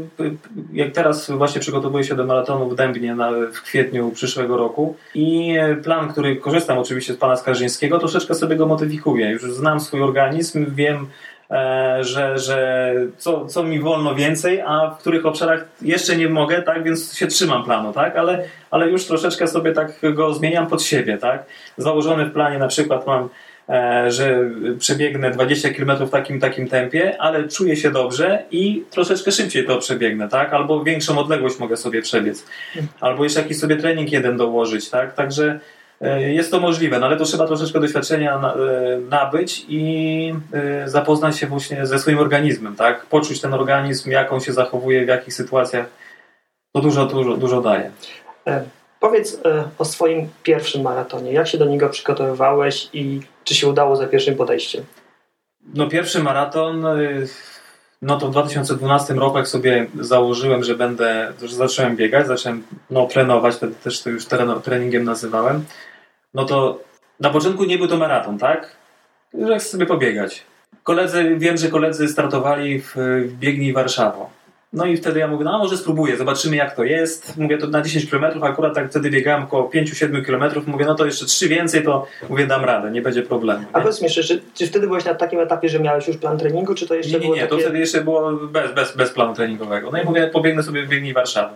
jak 0.72 0.92
teraz 0.92 1.30
właśnie 1.30 1.60
przygotowuję 1.60 2.04
się 2.04 2.14
do 2.14 2.24
maratonu 2.24 2.68
w 2.68 2.74
Dębnie 2.74 3.14
na, 3.14 3.30
w 3.30 3.62
kwietniu 3.62 4.10
przyszłego 4.10 4.56
roku 4.56 4.96
i 5.14 5.54
plan, 5.82 6.08
który 6.08 6.36
korzystam 6.36 6.78
oczywiście 6.78 7.14
z 7.14 7.16
pana 7.16 7.36
Skarżyńskiego, 7.36 7.98
troszeczkę 7.98 8.34
sobie 8.34 8.56
go 8.56 8.66
modyfikuję. 8.66 9.30
Już 9.30 9.42
znam 9.42 9.80
swój 9.80 10.02
organizm, 10.02 10.74
wiem, 10.74 11.06
e, 11.50 11.98
że, 12.00 12.38
że 12.38 12.94
co, 13.16 13.46
co 13.46 13.62
mi 13.62 13.80
wolno 13.80 14.14
więcej, 14.14 14.60
a 14.60 14.90
w 14.90 14.98
których 14.98 15.26
obszarach 15.26 15.64
jeszcze 15.82 16.16
nie 16.16 16.28
mogę, 16.28 16.62
tak, 16.62 16.84
więc 16.84 17.14
się 17.14 17.26
trzymam 17.26 17.64
planu, 17.64 17.92
tak, 17.92 18.16
ale, 18.16 18.44
ale 18.70 18.90
już 18.90 19.06
troszeczkę 19.06 19.48
sobie 19.48 19.72
tak 19.72 19.92
go 20.14 20.34
zmieniam 20.34 20.66
pod 20.66 20.82
siebie, 20.82 21.18
tak. 21.18 21.44
Założony 21.76 22.26
w 22.26 22.32
planie 22.32 22.58
na 22.58 22.68
przykład 22.68 23.06
mam 23.06 23.22
E, 23.22 23.30
że 24.08 24.50
przebiegnę 24.78 25.30
20 25.30 25.68
km 25.70 26.06
w 26.06 26.10
takim 26.10 26.40
takim 26.40 26.68
tempie, 26.68 27.22
ale 27.22 27.48
czuję 27.48 27.76
się 27.76 27.90
dobrze 27.90 28.42
i 28.50 28.84
troszeczkę 28.90 29.32
szybciej 29.32 29.66
to 29.66 29.78
przebiegnę, 29.78 30.28
tak? 30.28 30.52
Albo 30.52 30.84
większą 30.84 31.18
odległość 31.18 31.58
mogę 31.58 31.76
sobie 31.76 32.02
przebiec. 32.02 32.46
Albo 33.00 33.24
jeszcze 33.24 33.42
jakiś 33.42 33.58
sobie 33.58 33.76
trening 33.76 34.12
jeden 34.12 34.36
dołożyć, 34.36 34.90
tak? 34.90 35.14
Także 35.14 35.60
e, 36.00 36.32
jest 36.32 36.50
to 36.50 36.60
możliwe, 36.60 36.98
no 36.98 37.06
ale 37.06 37.16
to 37.16 37.24
trzeba 37.24 37.46
troszeczkę 37.46 37.80
doświadczenia 37.80 38.34
e, 38.34 38.98
nabyć 39.10 39.64
i 39.68 40.34
zapoznać 40.84 41.38
się 41.38 41.46
właśnie 41.46 41.86
ze 41.86 41.98
swoim 41.98 42.18
organizmem, 42.18 42.76
tak? 42.76 43.06
Poczuć 43.06 43.40
ten 43.40 43.54
organizm, 43.54 44.10
jak 44.10 44.32
on 44.32 44.40
się 44.40 44.52
zachowuje, 44.52 45.04
w 45.04 45.08
jakich 45.08 45.34
sytuacjach. 45.34 45.86
To 46.72 46.80
dużo, 46.80 47.06
dużo, 47.06 47.36
dużo 47.36 47.60
daje. 47.60 47.90
Powiedz 49.00 49.40
o 49.78 49.84
swoim 49.84 50.28
pierwszym 50.42 50.82
maratonie. 50.82 51.32
Jak 51.32 51.48
się 51.48 51.58
do 51.58 51.64
niego 51.64 51.88
przygotowywałeś 51.88 52.88
i 52.92 53.20
czy 53.44 53.54
się 53.54 53.68
udało 53.68 53.96
za 53.96 54.06
pierwszym 54.06 54.36
podejściem? 54.36 54.84
No 55.74 55.88
pierwszy 55.88 56.22
maraton 56.22 56.86
y, 56.86 57.28
no 58.02 58.18
to 58.18 58.28
w 58.28 58.30
2012 58.30 59.14
roku, 59.14 59.38
jak 59.38 59.48
sobie 59.48 59.86
założyłem, 60.00 60.64
że 60.64 60.74
będę, 60.74 61.32
że 61.42 61.54
zacząłem 61.54 61.96
biegać, 61.96 62.26
zacząłem 62.26 62.62
no, 62.90 63.06
trenować, 63.06 63.54
wtedy 63.54 63.74
też 63.74 64.02
to 64.02 64.10
już 64.10 64.24
treningiem 64.62 65.04
nazywałem, 65.04 65.64
no 66.34 66.44
to 66.44 66.78
na 67.20 67.30
początku 67.30 67.64
nie 67.64 67.78
był 67.78 67.88
to 67.88 67.96
maraton, 67.96 68.38
tak? 68.38 68.76
Że 69.34 69.58
chcę 69.58 69.68
sobie 69.68 69.86
pobiegać. 69.86 70.42
Koledzy, 70.82 71.36
wiem, 71.38 71.56
że 71.56 71.68
koledzy 71.68 72.08
startowali 72.08 72.80
w, 72.80 72.94
w 73.26 73.32
biegni 73.32 73.72
Warszawo. 73.72 74.30
No 74.72 74.86
i 74.86 74.96
wtedy 74.96 75.20
ja 75.20 75.28
mówię, 75.28 75.44
no 75.44 75.58
może 75.58 75.76
spróbuję, 75.76 76.16
zobaczymy 76.16 76.56
jak 76.56 76.76
to 76.76 76.84
jest. 76.84 77.36
Mówię 77.36 77.58
to 77.58 77.66
na 77.66 77.82
10 77.82 78.10
km, 78.10 78.24
akurat 78.42 78.74
tak 78.74 78.90
wtedy 78.90 79.10
biegałem 79.10 79.42
około 79.42 79.68
5-7 79.68 80.24
km. 80.24 80.64
Mówię, 80.66 80.84
no 80.84 80.94
to 80.94 81.06
jeszcze 81.06 81.26
3 81.26 81.48
więcej, 81.48 81.82
to 81.84 82.06
mówię, 82.28 82.46
dam 82.46 82.64
radę, 82.64 82.90
nie 82.90 83.02
będzie 83.02 83.22
problemu. 83.22 83.60
Nie? 83.60 83.66
A 83.72 83.80
powiedz 83.80 84.00
mi 84.00 84.04
jeszcze, 84.04 84.22
czy, 84.22 84.42
czy 84.54 84.66
wtedy 84.66 84.86
byłeś 84.86 85.04
na 85.04 85.14
takim 85.14 85.40
etapie, 85.40 85.68
że 85.68 85.80
miałeś 85.80 86.08
już 86.08 86.16
plan 86.16 86.38
treningu, 86.38 86.74
czy 86.74 86.86
to 86.86 86.94
jeszcze 86.94 87.12
nie, 87.12 87.18
nie, 87.18 87.24
było 87.24 87.34
nie, 87.34 87.40
takie... 87.40 87.54
to 87.54 87.58
wtedy 87.58 87.78
jeszcze 87.78 88.04
było 88.04 88.32
bez, 88.32 88.72
bez, 88.72 88.96
bez 88.96 89.10
planu 89.10 89.34
treningowego. 89.34 89.90
No 89.90 90.02
i 90.02 90.04
mówię, 90.04 90.30
pobiegnę 90.32 90.62
sobie 90.62 90.82
w 90.82 90.88
biegni 90.88 91.12
Warszawy. 91.12 91.54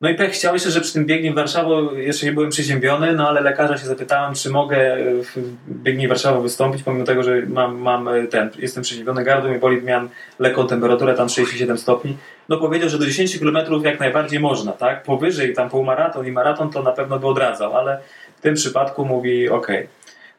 No 0.00 0.08
i 0.10 0.14
pech 0.14 0.32
chciał 0.32 0.54
jeszcze, 0.54 0.70
że 0.70 0.80
przy 0.80 0.92
tym 0.92 1.06
biegnie 1.06 1.32
w 1.32 1.34
Warszawie 1.34 2.02
jeszcze 2.02 2.26
nie 2.26 2.32
byłem 2.32 2.50
przeziębiony, 2.50 3.12
no 3.12 3.28
ale 3.28 3.40
lekarza 3.40 3.78
się 3.78 3.86
zapytałem, 3.86 4.34
czy 4.34 4.50
mogę 4.50 4.96
w 5.24 5.36
biegnie 5.68 6.08
Warszawy 6.08 6.42
wystąpić, 6.42 6.82
pomimo 6.82 7.04
tego, 7.04 7.22
że 7.22 7.42
mam, 7.46 7.78
mam 7.78 8.08
ten, 8.30 8.50
jestem 8.58 8.82
przeziębiony, 8.82 9.24
gardło 9.24 9.50
mi 9.50 9.58
boli, 9.58 9.82
miałem 9.82 10.08
lekką 10.38 10.66
temperaturę, 10.66 11.14
tam 11.14 11.28
37 11.28 11.78
stopni. 11.78 12.16
No 12.48 12.56
powiedział, 12.56 12.88
że 12.88 12.98
do 12.98 13.06
10 13.06 13.38
km 13.38 13.56
jak 13.84 14.00
najbardziej 14.00 14.40
można, 14.40 14.72
tak? 14.72 15.02
Powyżej 15.02 15.54
tam 15.54 15.70
półmaraton 15.70 16.26
i 16.26 16.32
maraton 16.32 16.70
to 16.70 16.82
na 16.82 16.92
pewno 16.92 17.18
by 17.18 17.26
odradzał, 17.26 17.76
ale 17.76 18.00
w 18.36 18.40
tym 18.40 18.54
przypadku 18.54 19.04
mówi 19.04 19.48
ok. 19.48 19.66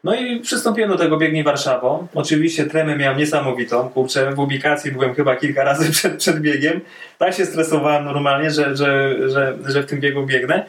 No 0.04 0.14
i 0.14 0.40
przystąpiłem 0.40 0.90
do 0.90 0.98
tego 0.98 1.16
biegni 1.16 1.42
Warszawą. 1.42 2.06
Oczywiście 2.14 2.64
tremę 2.64 2.96
miałem 2.96 3.18
niesamowitą. 3.18 3.88
Kurczę, 3.88 4.32
w 4.34 4.38
ubikacji 4.38 4.92
byłem 4.92 5.14
chyba 5.14 5.36
kilka 5.36 5.64
razy 5.64 5.90
przed, 5.92 6.16
przed 6.16 6.40
biegiem. 6.40 6.80
Tak 7.18 7.34
się 7.34 7.46
stresowałem 7.46 8.04
normalnie, 8.04 8.50
że, 8.50 8.76
że, 8.76 9.14
że, 9.30 9.56
że 9.66 9.82
w 9.82 9.86
tym 9.86 10.00
biegu 10.00 10.26
biegnę. 10.26 10.64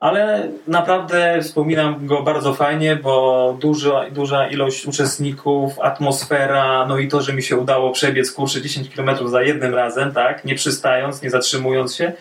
Ale 0.00 0.48
naprawdę 0.68 1.38
wspominam 1.42 2.06
go 2.06 2.22
bardzo 2.22 2.54
fajnie, 2.54 2.96
bo 2.96 3.56
duża, 3.60 4.10
duża 4.10 4.48
ilość 4.48 4.86
uczestników, 4.86 5.80
atmosfera, 5.80 6.86
no 6.88 6.98
i 6.98 7.08
to, 7.08 7.22
że 7.22 7.32
mi 7.32 7.42
się 7.42 7.56
udało 7.56 7.90
przebiec 7.90 8.32
kurczę 8.32 8.62
10 8.62 8.94
km 8.94 9.28
za 9.28 9.42
jednym 9.42 9.74
razem, 9.74 10.12
tak, 10.12 10.44
nie 10.44 10.54
przystając, 10.54 11.22
nie 11.22 11.30
zatrzymując 11.30 11.96
się, 11.96 12.12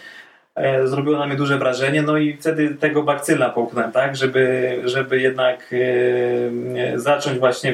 zrobiło 0.86 1.18
na 1.18 1.28
mnie 1.28 1.36
duże 1.36 1.58
wrażenie, 1.58 2.02
no 2.02 2.18
i 2.18 2.38
wtedy 2.38 2.76
tego 2.76 3.04
bakcyla 3.04 3.50
połknąłem, 3.50 3.92
tak, 3.92 4.16
żeby, 4.16 4.76
żeby 4.86 5.22
jednak 5.22 5.74
e, 5.74 7.00
zacząć 7.00 7.40
właśnie 7.40 7.74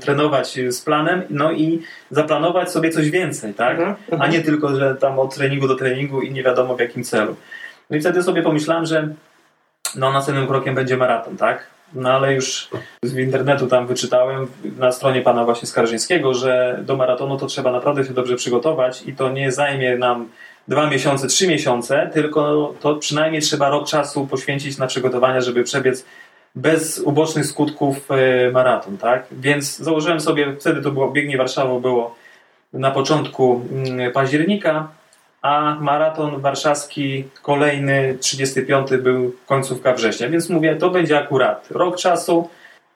trenować 0.00 0.58
z 0.68 0.80
planem, 0.80 1.22
no 1.30 1.52
i 1.52 1.82
zaplanować 2.10 2.70
sobie 2.70 2.90
coś 2.90 3.10
więcej, 3.10 3.54
tak, 3.54 3.78
mhm, 3.78 3.96
a 4.10 4.14
mhm. 4.14 4.32
nie 4.32 4.40
tylko, 4.40 4.76
że 4.76 4.94
tam 4.94 5.18
od 5.18 5.34
treningu 5.34 5.68
do 5.68 5.74
treningu 5.74 6.22
i 6.22 6.30
nie 6.30 6.42
wiadomo 6.42 6.76
w 6.76 6.80
jakim 6.80 7.04
celu. 7.04 7.36
No 7.90 7.96
i 7.96 8.00
wtedy 8.00 8.22
sobie 8.22 8.42
pomyślałem, 8.42 8.86
że 8.86 9.08
no 9.96 10.12
następnym 10.12 10.46
krokiem 10.46 10.74
będzie 10.74 10.96
maraton, 10.96 11.36
tak, 11.36 11.66
no 11.94 12.10
ale 12.10 12.34
już 12.34 12.68
z 13.02 13.16
internetu 13.16 13.66
tam 13.66 13.86
wyczytałem 13.86 14.46
na 14.78 14.92
stronie 14.92 15.22
pana 15.22 15.44
właśnie 15.44 15.68
Skarżyńskiego, 15.68 16.34
że 16.34 16.78
do 16.82 16.96
maratonu 16.96 17.38
to 17.38 17.46
trzeba 17.46 17.72
naprawdę 17.72 18.04
się 18.04 18.12
dobrze 18.12 18.36
przygotować 18.36 19.02
i 19.06 19.12
to 19.12 19.30
nie 19.30 19.52
zajmie 19.52 19.98
nam 19.98 20.28
dwa 20.68 20.90
miesiące, 20.90 21.26
trzy 21.26 21.48
miesiące, 21.48 22.10
tylko 22.14 22.74
to 22.80 22.94
przynajmniej 22.94 23.42
trzeba 23.42 23.68
rok 23.68 23.88
czasu 23.88 24.26
poświęcić 24.26 24.78
na 24.78 24.86
przygotowania, 24.86 25.40
żeby 25.40 25.64
przebiec 25.64 26.04
bez 26.54 26.98
ubocznych 26.98 27.46
skutków 27.46 28.10
e, 28.10 28.50
maraton, 28.50 28.98
tak? 28.98 29.26
Więc 29.32 29.76
założyłem 29.76 30.20
sobie, 30.20 30.56
wtedy 30.60 30.82
to 30.82 30.90
było, 30.90 31.10
biegnie 31.10 31.36
Warszawa 31.36 31.80
było 31.80 32.16
na 32.72 32.90
początku 32.90 33.62
mm, 33.72 34.12
października, 34.12 34.88
a 35.42 35.76
maraton 35.80 36.40
warszawski 36.40 37.24
kolejny, 37.42 38.18
35 38.20 38.88
był 39.02 39.34
końcówka 39.46 39.92
września, 39.92 40.28
więc 40.28 40.48
mówię, 40.48 40.76
to 40.76 40.90
będzie 40.90 41.18
akurat 41.18 41.68
rok 41.70 41.96
czasu 41.96 42.48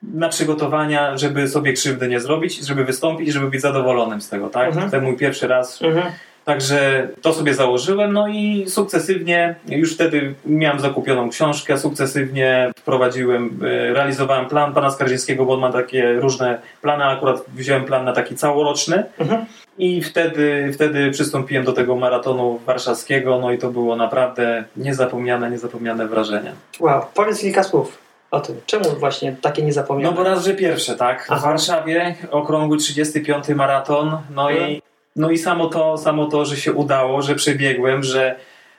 na 0.03 0.29
przygotowania, 0.29 1.17
żeby 1.17 1.49
sobie 1.49 1.73
krzywdy 1.73 2.09
nie 2.09 2.21
zrobić, 2.21 2.67
żeby 2.67 2.85
wystąpić, 2.85 3.33
żeby 3.33 3.51
być 3.51 3.61
zadowolonym 3.61 4.21
z 4.21 4.29
tego, 4.29 4.49
tak? 4.49 4.69
Mhm. 4.69 4.91
Ten 4.91 5.05
mój 5.05 5.17
pierwszy 5.17 5.49
raz 5.49 5.83
mhm 5.83 6.13
Także 6.45 7.09
to 7.23 7.33
sobie 7.33 7.55
założyłem, 7.55 8.13
no 8.13 8.29
i 8.29 8.65
sukcesywnie, 8.69 9.55
już 9.69 9.95
wtedy 9.95 10.35
miałem 10.47 10.81
zakupioną 10.81 11.31
książkę, 11.31 11.79
sukcesywnie 11.79 12.73
wprowadziłem, 12.77 13.61
e, 13.63 13.93
realizowałem 13.93 14.47
plan 14.47 14.75
pana 14.75 14.91
Skarżyńskiego, 14.91 15.45
bo 15.45 15.55
on 15.55 15.61
ma 15.61 15.73
takie 15.73 16.13
różne 16.13 16.59
plany, 16.81 17.05
akurat 17.05 17.45
wziąłem 17.55 17.85
plan 17.85 18.05
na 18.05 18.13
taki 18.13 18.37
całoroczny 18.37 19.05
mhm. 19.19 19.45
i 19.79 20.03
wtedy, 20.03 20.71
wtedy 20.75 21.11
przystąpiłem 21.11 21.65
do 21.65 21.73
tego 21.73 21.97
maratonu 21.97 22.61
warszawskiego, 22.67 23.39
no 23.39 23.53
i 23.53 23.59
to 23.59 23.71
było 23.71 23.97
naprawdę 23.97 24.65
niezapomniane, 24.77 25.51
niezapomniane 25.51 26.07
wrażenie. 26.07 26.53
Wow, 26.81 27.03
powiedz 27.15 27.41
kilka 27.41 27.63
słów 27.63 27.99
o 28.31 28.41
tym. 28.41 28.61
Czemu 28.67 28.85
właśnie 28.99 29.37
takie 29.43 29.63
niezapomniane? 29.63 30.11
No 30.11 30.17
bo 30.17 30.29
raz, 30.29 30.45
że 30.45 30.55
pierwsze, 30.55 30.97
tak. 30.97 31.29
W 31.39 31.43
Warszawie 31.43 32.15
okrągły 32.31 32.77
35 32.77 33.49
maraton, 33.49 34.19
no 34.35 34.51
i 34.51 34.57
mhm. 34.57 34.81
No 35.17 35.31
i 35.31 35.39
samo 35.39 35.67
to, 35.67 35.99
samo 35.99 36.27
to, 36.27 36.45
że 36.45 36.57
się 36.57 36.73
udało, 36.73 37.23
że 37.23 37.35
przebiegłem, 37.35 38.03
że 38.03 38.37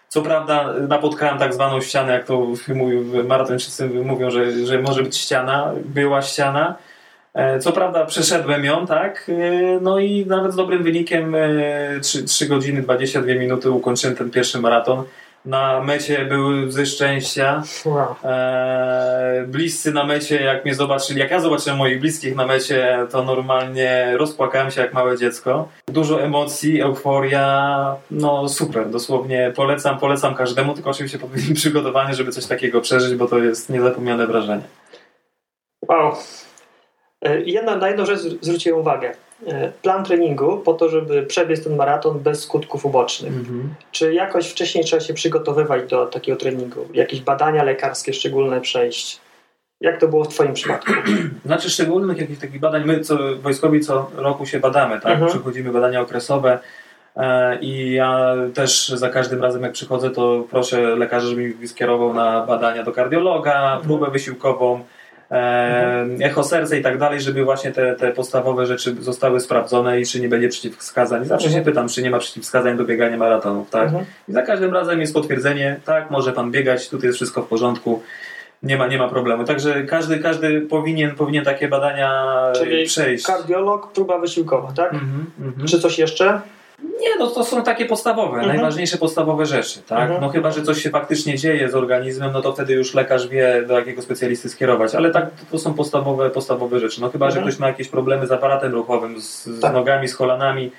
co 0.07 0.21
prawda 0.21 0.73
napotkałem 0.87 1.37
tak 1.37 1.53
zwaną 1.53 1.81
ścianę, 1.81 2.13
jak 2.13 2.25
to 2.25 2.47
mówił 2.75 3.23
maratończycy 3.23 3.89
mówią, 3.89 4.31
że, 4.31 4.65
że 4.65 4.81
może 4.81 5.03
być 5.03 5.17
ściana, 5.17 5.71
była 5.85 6.21
ściana. 6.21 6.75
E, 7.33 7.59
co 7.59 7.71
prawda 7.71 8.05
przeszedłem 8.05 8.65
ją, 8.65 8.87
tak? 8.87 9.29
E, 9.29 9.79
no 9.81 9.99
i 9.99 10.25
nawet 10.25 10.53
z 10.53 10.55
dobrym 10.55 10.83
wynikiem 10.83 11.35
3, 12.01 12.19
e, 12.19 12.23
3 12.23 12.45
godziny 12.45 12.81
22 12.81 13.33
minuty 13.33 13.71
ukończyłem 13.71 14.15
ten 14.15 14.31
pierwszy 14.31 14.59
maraton 14.59 15.03
na 15.45 15.83
mecie 15.83 16.25
były 16.25 16.71
ze 16.71 16.85
szczęścia. 16.85 17.63
Wow. 17.85 18.15
E, 18.23 19.45
bliscy 19.47 19.93
na 19.93 20.03
mecie, 20.03 20.43
jak 20.43 20.65
mnie 20.65 20.75
zobaczyli, 20.75 21.19
jak 21.19 21.31
ja 21.31 21.39
zobaczyłem 21.39 21.77
moich 21.77 21.99
bliskich 21.99 22.35
na 22.35 22.45
mecie, 22.45 23.07
to 23.11 23.23
normalnie 23.23 24.13
rozpłakałem 24.17 24.71
się 24.71 24.81
jak 24.81 24.93
małe 24.93 25.17
dziecko. 25.17 25.69
Dużo 25.87 26.21
emocji, 26.21 26.81
euforia, 26.81 27.95
no 28.11 28.49
super, 28.49 28.89
dosłownie 28.89 29.53
polecam, 29.55 29.99
polecam 29.99 30.35
każdemu, 30.35 30.73
tylko 30.73 30.89
oczywiście 30.89 31.19
powinien 31.19 31.53
przygotowany, 31.63 32.13
żeby 32.13 32.31
coś 32.31 32.45
takiego 32.45 32.81
przeżyć, 32.81 33.15
bo 33.15 33.27
to 33.27 33.39
jest 33.39 33.69
niezapomniane 33.69 34.27
wrażenie. 34.27 34.63
Wow. 35.89 36.13
E, 37.21 37.41
jedna, 37.41 37.75
na 37.75 37.87
jedną 37.87 38.05
rzecz 38.05 38.19
zwróciłem 38.41 38.79
uwagę. 38.79 39.13
E, 39.47 39.71
plan 39.81 40.03
treningu 40.03 40.57
po 40.57 40.73
to, 40.73 40.89
żeby 40.89 41.23
przebiec 41.23 41.63
ten 41.63 41.75
maraton 41.75 42.19
bez 42.19 42.43
skutków 42.43 42.85
ubocznych. 42.85 43.33
Mhm. 43.33 43.75
Czy 43.91 44.13
jakoś 44.13 44.51
wcześniej 44.51 44.83
trzeba 44.83 45.01
się 45.01 45.13
przygotowywać 45.13 45.89
do 45.89 46.05
takiego 46.05 46.37
treningu? 46.37 46.87
Jakieś 46.93 47.21
badania 47.21 47.63
lekarskie 47.63 48.13
szczególne 48.13 48.61
przejść? 48.61 49.21
Jak 49.81 49.99
to 49.99 50.07
było 50.07 50.23
w 50.23 50.27
Twoim 50.27 50.53
przypadku? 50.53 50.91
Znaczy 51.45 51.69
szczególnych 51.69 52.17
jakichś 52.17 52.41
takich 52.41 52.59
badań, 52.59 52.85
my 52.85 52.99
co, 52.99 53.17
wojskowi 53.41 53.79
co 53.81 54.11
roku 54.15 54.45
się 54.45 54.59
badamy, 54.59 54.99
tak? 54.99 55.11
Mhm. 55.11 55.31
Przechodzimy 55.31 55.71
badania 55.71 56.01
okresowe 56.01 56.59
e, 57.15 57.59
i 57.59 57.91
ja 57.91 58.35
też 58.53 58.89
za 58.89 59.09
każdym 59.09 59.41
razem 59.41 59.63
jak 59.63 59.71
przychodzę, 59.71 60.09
to 60.09 60.43
proszę 60.49 60.95
lekarza, 60.95 61.27
żeby 61.27 61.41
mi 61.41 61.67
skierował 61.67 62.13
na 62.13 62.45
badania 62.45 62.83
do 62.83 62.91
kardiologa, 62.91 63.63
mhm. 63.63 63.81
próbę 63.81 64.11
wysiłkową, 64.11 64.71
mhm. 64.71 64.89
Echo 66.19 66.43
serca 66.43 66.75
i 66.75 66.81
tak 66.81 66.97
dalej, 66.97 67.21
żeby 67.21 67.43
właśnie 67.43 67.71
te, 67.71 67.95
te 67.95 68.11
podstawowe 68.11 68.65
rzeczy 68.65 68.95
zostały 68.99 69.39
sprawdzone 69.39 70.01
i 70.01 70.05
czy 70.05 70.21
nie 70.21 70.29
będzie 70.29 70.49
przeciwwskazań. 70.49 71.25
Zawsze 71.25 71.47
mhm. 71.47 71.63
się 71.63 71.71
pytam, 71.71 71.87
czy 71.87 72.03
nie 72.03 72.09
ma 72.09 72.19
przeciwwskazań 72.19 72.77
do 72.77 72.85
biegania 72.85 73.17
maratonów, 73.17 73.69
tak? 73.69 73.87
Mhm. 73.87 74.05
I 74.29 74.31
za 74.31 74.41
każdym 74.41 74.73
razem 74.73 74.99
jest 74.99 75.13
potwierdzenie, 75.13 75.79
tak, 75.85 76.11
może 76.11 76.33
pan 76.33 76.51
biegać, 76.51 76.89
tutaj 76.89 77.07
jest 77.07 77.17
wszystko 77.17 77.41
w 77.41 77.47
porządku. 77.47 78.01
Nie 78.63 78.77
ma, 78.77 78.87
nie 78.87 78.97
ma 78.97 79.09
problemu. 79.09 79.43
Także 79.43 79.83
każdy, 79.83 80.19
każdy 80.19 80.61
powinien, 80.61 81.15
powinien 81.15 81.45
takie 81.45 81.67
badania 81.67 82.37
Czyli 82.55 82.85
przejść. 82.85 83.25
Kardiolog, 83.25 83.91
próba 83.91 84.19
wysiłkowa, 84.19 84.71
tak? 84.71 84.93
Mhm, 84.93 85.25
mhm. 85.41 85.67
Czy 85.67 85.79
coś 85.79 85.99
jeszcze? 85.99 86.41
Nie, 86.83 87.15
no 87.19 87.27
to 87.27 87.43
są 87.43 87.63
takie 87.63 87.85
podstawowe, 87.85 88.37
mhm. 88.37 88.47
najważniejsze 88.47 88.97
podstawowe 88.97 89.45
rzeczy, 89.45 89.81
tak? 89.87 90.01
Mhm. 90.01 90.21
No 90.21 90.29
chyba, 90.29 90.51
że 90.51 90.61
coś 90.61 90.81
się 90.81 90.89
faktycznie 90.89 91.37
dzieje 91.37 91.69
z 91.69 91.75
organizmem, 91.75 92.31
no 92.33 92.41
to 92.41 92.53
wtedy 92.53 92.73
już 92.73 92.93
lekarz 92.93 93.27
wie, 93.27 93.63
do 93.67 93.79
jakiego 93.79 94.01
specjalisty 94.01 94.49
skierować, 94.49 94.95
ale 94.95 95.11
tak, 95.11 95.29
to 95.51 95.59
są 95.59 95.73
podstawowe, 95.73 96.29
podstawowe 96.29 96.79
rzeczy. 96.79 97.01
No 97.01 97.09
chyba, 97.09 97.25
mhm. 97.25 97.43
że 97.45 97.49
ktoś 97.49 97.59
ma 97.59 97.67
jakieś 97.67 97.87
problemy 97.87 98.27
z 98.27 98.31
aparatem 98.31 98.73
ruchowym, 98.73 99.21
z, 99.21 99.45
z 99.45 99.61
tak. 99.61 99.73
nogami, 99.73 100.07
z 100.07 100.15
kolanami, 100.15 100.71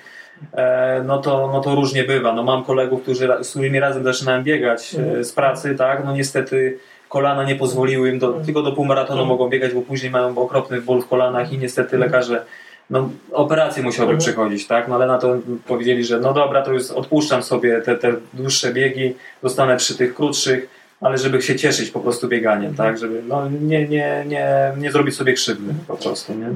e, 0.53 1.03
no 1.05 1.17
to, 1.17 1.49
no 1.53 1.61
to 1.61 1.75
różnie 1.75 2.03
bywa. 2.03 2.33
No 2.33 2.43
mam 2.43 2.63
kolegów, 2.63 3.01
którzy, 3.01 3.29
z 3.41 3.49
którymi 3.49 3.79
razem 3.79 4.03
zaczynałem 4.03 4.43
biegać 4.43 4.95
e, 5.19 5.23
z 5.23 5.31
pracy, 5.31 5.75
tak? 5.75 6.05
No 6.05 6.13
niestety 6.13 6.77
kolana 7.09 7.43
nie 7.43 7.55
pozwoliły 7.55 8.09
im, 8.09 8.19
do, 8.19 8.33
tylko 8.33 8.61
do 8.61 8.71
półmaratonu 8.71 9.25
mogą 9.25 9.49
biegać, 9.49 9.73
bo 9.73 9.81
później 9.81 10.11
mają 10.11 10.37
okropny 10.37 10.81
ból 10.81 11.01
w 11.01 11.07
kolanach 11.07 11.53
i 11.53 11.57
niestety 11.57 11.97
lekarze 11.97 12.45
no, 12.89 13.09
operacje 13.31 13.83
musiałby 13.83 14.13
mhm. 14.13 14.19
przechodzić, 14.19 14.67
tak? 14.67 14.87
No 14.87 14.95
ale 14.95 15.07
na 15.07 15.17
to 15.17 15.37
powiedzieli, 15.67 16.03
że 16.03 16.19
no 16.19 16.33
dobra, 16.33 16.61
to 16.61 16.73
już 16.73 16.91
odpuszczam 16.91 17.43
sobie 17.43 17.81
te, 17.81 17.95
te 17.95 18.13
dłuższe 18.33 18.73
biegi, 18.73 19.15
zostanę 19.43 19.77
przy 19.77 19.97
tych 19.97 20.15
krótszych, 20.15 20.69
ale 21.01 21.17
żeby 21.17 21.41
się 21.41 21.55
cieszyć 21.55 21.91
po 21.91 21.99
prostu 21.99 22.27
bieganiem, 22.27 22.71
mhm. 22.71 22.89
tak? 22.89 22.99
Żeby 22.99 23.23
no, 23.27 23.49
nie, 23.49 23.87
nie, 23.87 24.23
nie, 24.27 24.73
nie 24.77 24.91
zrobić 24.91 25.15
sobie 25.15 25.33
krzywdy 25.33 25.73
po 25.87 25.97
prostu, 25.97 26.33
nie? 26.33 26.47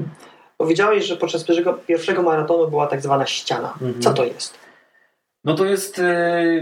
Powiedziałeś, 0.58 1.04
że 1.04 1.16
podczas 1.16 1.44
pierwszego, 1.44 1.72
pierwszego 1.72 2.22
maratonu 2.22 2.68
była 2.68 2.86
tak 2.86 3.02
zwana 3.02 3.26
ściana. 3.26 3.74
Mhm. 3.82 4.02
Co 4.02 4.12
to 4.12 4.24
jest? 4.24 4.58
No 5.44 5.54
to 5.54 5.64
jest 5.64 5.98
e, 5.98 6.02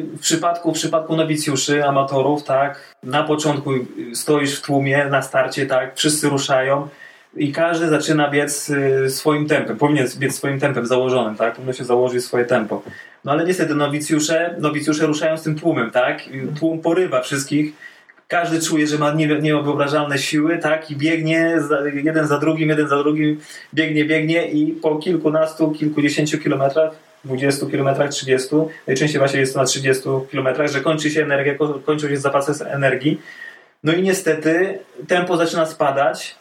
w 0.00 0.20
przypadku, 0.20 0.72
w 0.72 0.74
przypadku 0.74 1.16
nowicjuszy, 1.16 1.84
amatorów, 1.84 2.44
tak, 2.44 2.96
na 3.02 3.24
początku 3.24 3.70
stoisz 4.14 4.58
w 4.58 4.62
tłumie, 4.62 5.04
na 5.04 5.22
starcie, 5.22 5.66
tak, 5.66 5.96
wszyscy 5.96 6.28
ruszają 6.28 6.88
i 7.36 7.52
każdy 7.52 7.88
zaczyna 7.88 8.30
biec 8.30 8.70
e, 8.70 9.10
swoim 9.10 9.46
tempem, 9.46 9.76
powinien 9.76 10.06
biec 10.18 10.34
swoim 10.34 10.60
tempem 10.60 10.86
założonym, 10.86 11.36
tak, 11.36 11.54
powinno 11.54 11.72
się 11.72 11.84
założyć 11.84 12.24
swoje 12.24 12.44
tempo. 12.44 12.82
No 13.24 13.32
ale 13.32 13.44
niestety 13.44 13.74
nowicjusze, 13.74 14.54
nowicjusze 14.58 15.06
ruszają 15.06 15.36
z 15.36 15.42
tym 15.42 15.58
tłumem, 15.58 15.90
tak, 15.90 16.22
tłum 16.58 16.80
porywa 16.80 17.20
wszystkich, 17.20 17.72
każdy 18.28 18.60
czuje, 18.60 18.86
że 18.86 18.98
ma 18.98 19.12
niewyobrażalne 19.12 20.18
siły, 20.18 20.58
tak, 20.58 20.90
i 20.90 20.96
biegnie 20.96 21.56
jeden 21.94 22.26
za 22.26 22.38
drugim, 22.38 22.68
jeden 22.68 22.88
za 22.88 22.98
drugim, 22.98 23.40
biegnie, 23.74 24.04
biegnie 24.04 24.48
i 24.50 24.72
po 24.72 24.96
kilkunastu, 24.96 25.70
kilkudziesięciu 25.70 26.38
kilometrach 26.38 26.92
20 27.24 27.66
km, 27.66 28.08
30, 28.10 28.48
najczęściej 28.86 29.18
właśnie 29.18 29.40
jest 29.40 29.54
to 29.54 29.60
na 29.60 29.66
30 29.66 30.02
km, 30.30 30.68
że 30.68 30.80
kończy 30.80 31.10
się 31.10 31.22
energia, 31.22 31.54
kończą 31.84 32.08
się 32.08 32.16
zapasy 32.16 32.64
energii. 32.64 33.20
No 33.84 33.92
i 33.92 34.02
niestety 34.02 34.78
tempo 35.08 35.36
zaczyna 35.36 35.66
spadać 35.66 36.36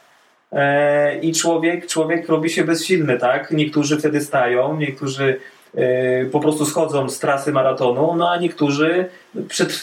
i 1.22 1.34
człowiek, 1.34 1.88
człowiek 1.88 2.30
robi 2.30 2.50
się 2.50 2.64
bezsilny, 2.64 3.18
tak? 3.18 3.52
Niektórzy 3.52 3.98
wtedy 3.98 4.22
stają, 4.22 4.78
niektórzy 4.78 5.40
e, 5.76 6.26
po 6.26 6.40
prostu 6.40 6.66
schodzą 6.66 7.10
z 7.10 7.20
trasy 7.20 7.52
maratonu, 7.52 8.16
no 8.16 8.30
a 8.30 8.38
niektórzy 8.38 9.06
przed, 9.48 9.82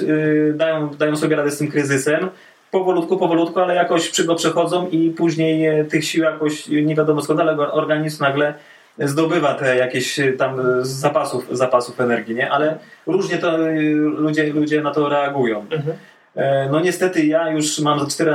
e, 0.50 0.52
dają, 0.52 0.88
dają 0.88 1.16
sobie 1.16 1.36
radę 1.36 1.50
z 1.50 1.58
tym 1.58 1.70
kryzysem, 1.70 2.28
powolutku, 2.70 3.16
powolutku, 3.16 3.60
ale 3.60 3.74
jakoś 3.74 4.22
go 4.22 4.34
przechodzą 4.34 4.88
i 4.88 5.10
później 5.10 5.88
tych 5.88 6.04
sił 6.04 6.24
jakoś 6.24 6.68
nie 6.68 6.94
wiadomo 6.94 7.22
skąd, 7.22 7.40
ale 7.40 7.56
organizm 7.56 8.22
nagle 8.22 8.54
zdobywa 8.98 9.54
te 9.54 9.76
jakieś 9.76 10.20
tam 10.38 10.56
zapasów, 10.82 11.46
zapasów 11.50 12.00
energii, 12.00 12.34
nie? 12.34 12.50
Ale 12.50 12.78
różnie 13.06 13.38
to 13.38 13.56
ludzie, 13.96 14.52
ludzie 14.52 14.80
na 14.80 14.90
to 14.90 15.08
reagują. 15.08 15.60
Mhm. 15.60 15.96
E, 16.36 16.68
no 16.68 16.80
niestety 16.80 17.26
ja 17.26 17.50
już 17.50 17.78
mam 17.78 18.06
cztery, 18.06 18.32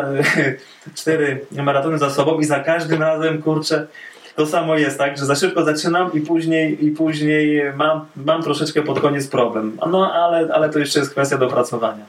cztery 1.00 1.46
maratony 1.51 1.98
za 1.98 2.10
sobą 2.10 2.39
i 2.39 2.44
za 2.44 2.60
każdym 2.60 3.01
razem, 3.01 3.41
kurczę, 3.41 3.88
to 4.36 4.46
samo 4.46 4.77
jest, 4.77 4.98
tak, 4.98 5.18
że 5.18 5.25
za 5.25 5.36
szybko 5.36 5.63
zaczynam 5.63 6.13
i 6.13 6.22
później, 6.22 6.86
i 6.86 6.91
później 6.91 7.74
mam, 7.75 8.06
mam 8.15 8.44
troszeczkę 8.44 8.82
pod 8.82 9.00
koniec 9.00 9.27
problem. 9.27 9.77
No 9.91 10.13
ale, 10.13 10.53
ale 10.53 10.70
to 10.70 10.79
jeszcze 10.79 11.00
jest 11.00 11.12
kwestia 11.12 11.38
dopracowania. 11.38 12.06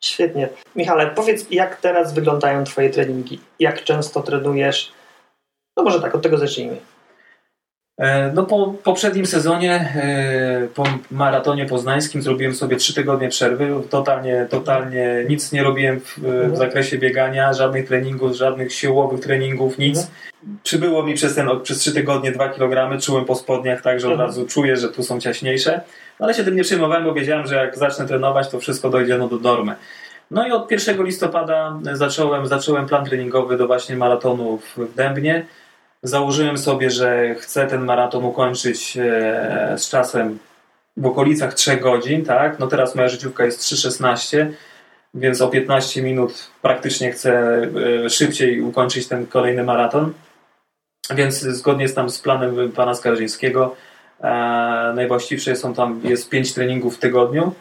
Świetnie. 0.00 0.48
Michale, 0.76 1.06
powiedz, 1.06 1.50
jak 1.50 1.76
teraz 1.76 2.14
wyglądają 2.14 2.64
Twoje 2.64 2.90
treningi? 2.90 3.40
Jak 3.58 3.84
często 3.84 4.22
trenujesz? 4.22 4.92
No 5.76 5.82
może 5.82 6.00
tak, 6.00 6.14
od 6.14 6.22
tego 6.22 6.38
zacznijmy. 6.38 6.76
E, 7.98 8.32
no 8.32 8.42
po 8.42 8.74
poprzednim 8.84 9.26
sezonie, 9.26 9.72
e, 9.74 10.68
po 10.74 10.84
maratonie 11.10 11.66
poznańskim 11.66 12.22
zrobiłem 12.22 12.54
sobie 12.54 12.76
trzy 12.76 12.94
tygodnie 12.94 13.28
przerwy. 13.28 13.70
Totalnie, 13.90 14.46
totalnie 14.50 15.24
nic 15.28 15.52
nie 15.52 15.62
robiłem 15.62 16.00
w, 16.00 16.18
w 16.18 16.24
mhm. 16.24 16.56
zakresie 16.56 16.98
biegania, 16.98 17.52
żadnych 17.52 17.88
treningów, 17.88 18.36
żadnych 18.36 18.72
siłowych 18.72 19.20
treningów, 19.20 19.78
nic. 19.78 19.98
Mhm. 19.98 20.58
Przybyło 20.62 21.02
mi 21.02 21.14
przez, 21.14 21.34
ten, 21.34 21.48
przez 21.62 21.78
trzy 21.78 21.94
tygodnie 21.94 22.32
dwa 22.32 22.48
kilogramy, 22.48 22.98
czułem 22.98 23.24
po 23.24 23.34
spodniach, 23.34 23.82
tak, 23.82 24.00
że 24.00 24.06
od 24.06 24.12
mhm. 24.12 24.28
razu 24.28 24.46
czuję, 24.46 24.76
że 24.76 24.88
tu 24.88 25.02
są 25.02 25.20
ciaśniejsze. 25.20 25.80
No, 26.20 26.26
ale 26.26 26.34
się 26.34 26.44
tym 26.44 26.56
nie 26.56 26.62
przejmowałem, 26.62 27.04
bo 27.04 27.14
wiedziałem, 27.14 27.46
że 27.46 27.54
jak 27.54 27.78
zacznę 27.78 28.06
trenować, 28.06 28.48
to 28.48 28.60
wszystko 28.60 28.90
dojdzie 28.90 29.18
no, 29.18 29.28
do 29.28 29.38
normy. 29.38 29.74
No 30.30 30.48
i 30.48 30.50
od 30.50 30.70
1 30.70 31.04
listopada 31.04 31.78
zacząłem, 31.92 32.46
zacząłem 32.46 32.86
plan 32.86 33.04
treningowy 33.04 33.56
do 33.56 33.66
właśnie 33.66 33.96
maratonu 33.96 34.58
w 34.76 34.94
Dębnie. 34.94 35.46
Założyłem 36.02 36.58
sobie, 36.58 36.90
że 36.90 37.34
chcę 37.34 37.66
ten 37.66 37.84
maraton 37.84 38.24
ukończyć 38.24 38.96
e, 38.96 39.74
z 39.78 39.88
czasem 39.88 40.38
w 40.96 41.06
okolicach 41.06 41.54
3 41.54 41.76
godzin, 41.76 42.24
tak? 42.24 42.58
No 42.58 42.66
teraz 42.66 42.94
moja 42.94 43.08
życiówka 43.08 43.44
jest 43.44 43.60
3,16, 43.60 44.46
więc 45.14 45.40
o 45.40 45.48
15 45.48 46.02
minut 46.02 46.50
praktycznie 46.62 47.12
chcę 47.12 47.62
e, 48.04 48.10
szybciej 48.10 48.60
ukończyć 48.60 49.08
ten 49.08 49.26
kolejny 49.26 49.64
maraton. 49.64 50.12
Więc 51.14 51.40
zgodnie 51.40 51.88
z 51.88 51.94
tam 51.94 52.10
z 52.10 52.20
planem 52.20 52.72
pana 52.72 52.94
Skarżyńskiego 52.94 53.76
e, 54.20 54.28
najwłaściwsze 54.94 55.56
są 55.56 55.74
tam, 55.74 56.00
jest 56.04 56.30
5 56.30 56.54
treningów 56.54 56.96
w 56.96 56.98
tygodniu. 56.98 57.54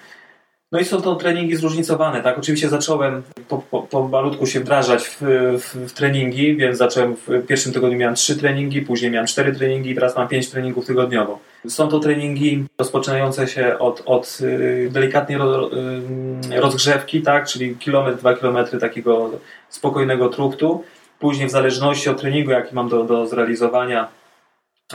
No 0.71 0.79
i 0.79 0.85
są 0.85 1.01
to 1.01 1.15
treningi 1.15 1.55
zróżnicowane, 1.55 2.21
tak? 2.21 2.37
Oczywiście 2.37 2.69
zacząłem 2.69 3.23
po, 3.47 3.57
po, 3.57 3.81
po 3.81 4.07
malutku 4.07 4.45
się 4.45 4.59
wdrażać 4.59 5.07
w, 5.07 5.21
w, 5.59 5.89
w, 5.89 5.93
treningi, 5.93 6.55
więc 6.55 6.77
zacząłem 6.77 7.15
w 7.15 7.45
pierwszym 7.47 7.73
tygodniu 7.73 7.97
miałem 7.97 8.15
trzy 8.15 8.37
treningi, 8.37 8.81
później 8.81 9.11
miałem 9.11 9.27
cztery 9.27 9.55
treningi 9.55 9.95
teraz 9.95 10.15
mam 10.15 10.27
pięć 10.27 10.49
treningów 10.49 10.85
tygodniowo. 10.85 11.39
Są 11.67 11.87
to 11.87 11.99
treningi 11.99 12.65
rozpoczynające 12.79 13.47
się 13.47 13.79
od, 13.79 14.03
od 14.05 14.37
y, 14.41 14.89
delikatnej 14.91 15.37
y, 15.37 16.61
rozgrzewki, 16.61 17.21
tak? 17.21 17.47
Czyli 17.47 17.75
kilometr, 17.75 18.17
dwa 18.17 18.33
kilometry 18.33 18.79
takiego 18.79 19.31
spokojnego 19.69 20.29
truktu. 20.29 20.83
Później 21.19 21.47
w 21.47 21.51
zależności 21.51 22.09
od 22.09 22.21
treningu, 22.21 22.51
jaki 22.51 22.75
mam 22.75 22.89
do, 22.89 23.03
do 23.03 23.27
zrealizowania, 23.27 24.07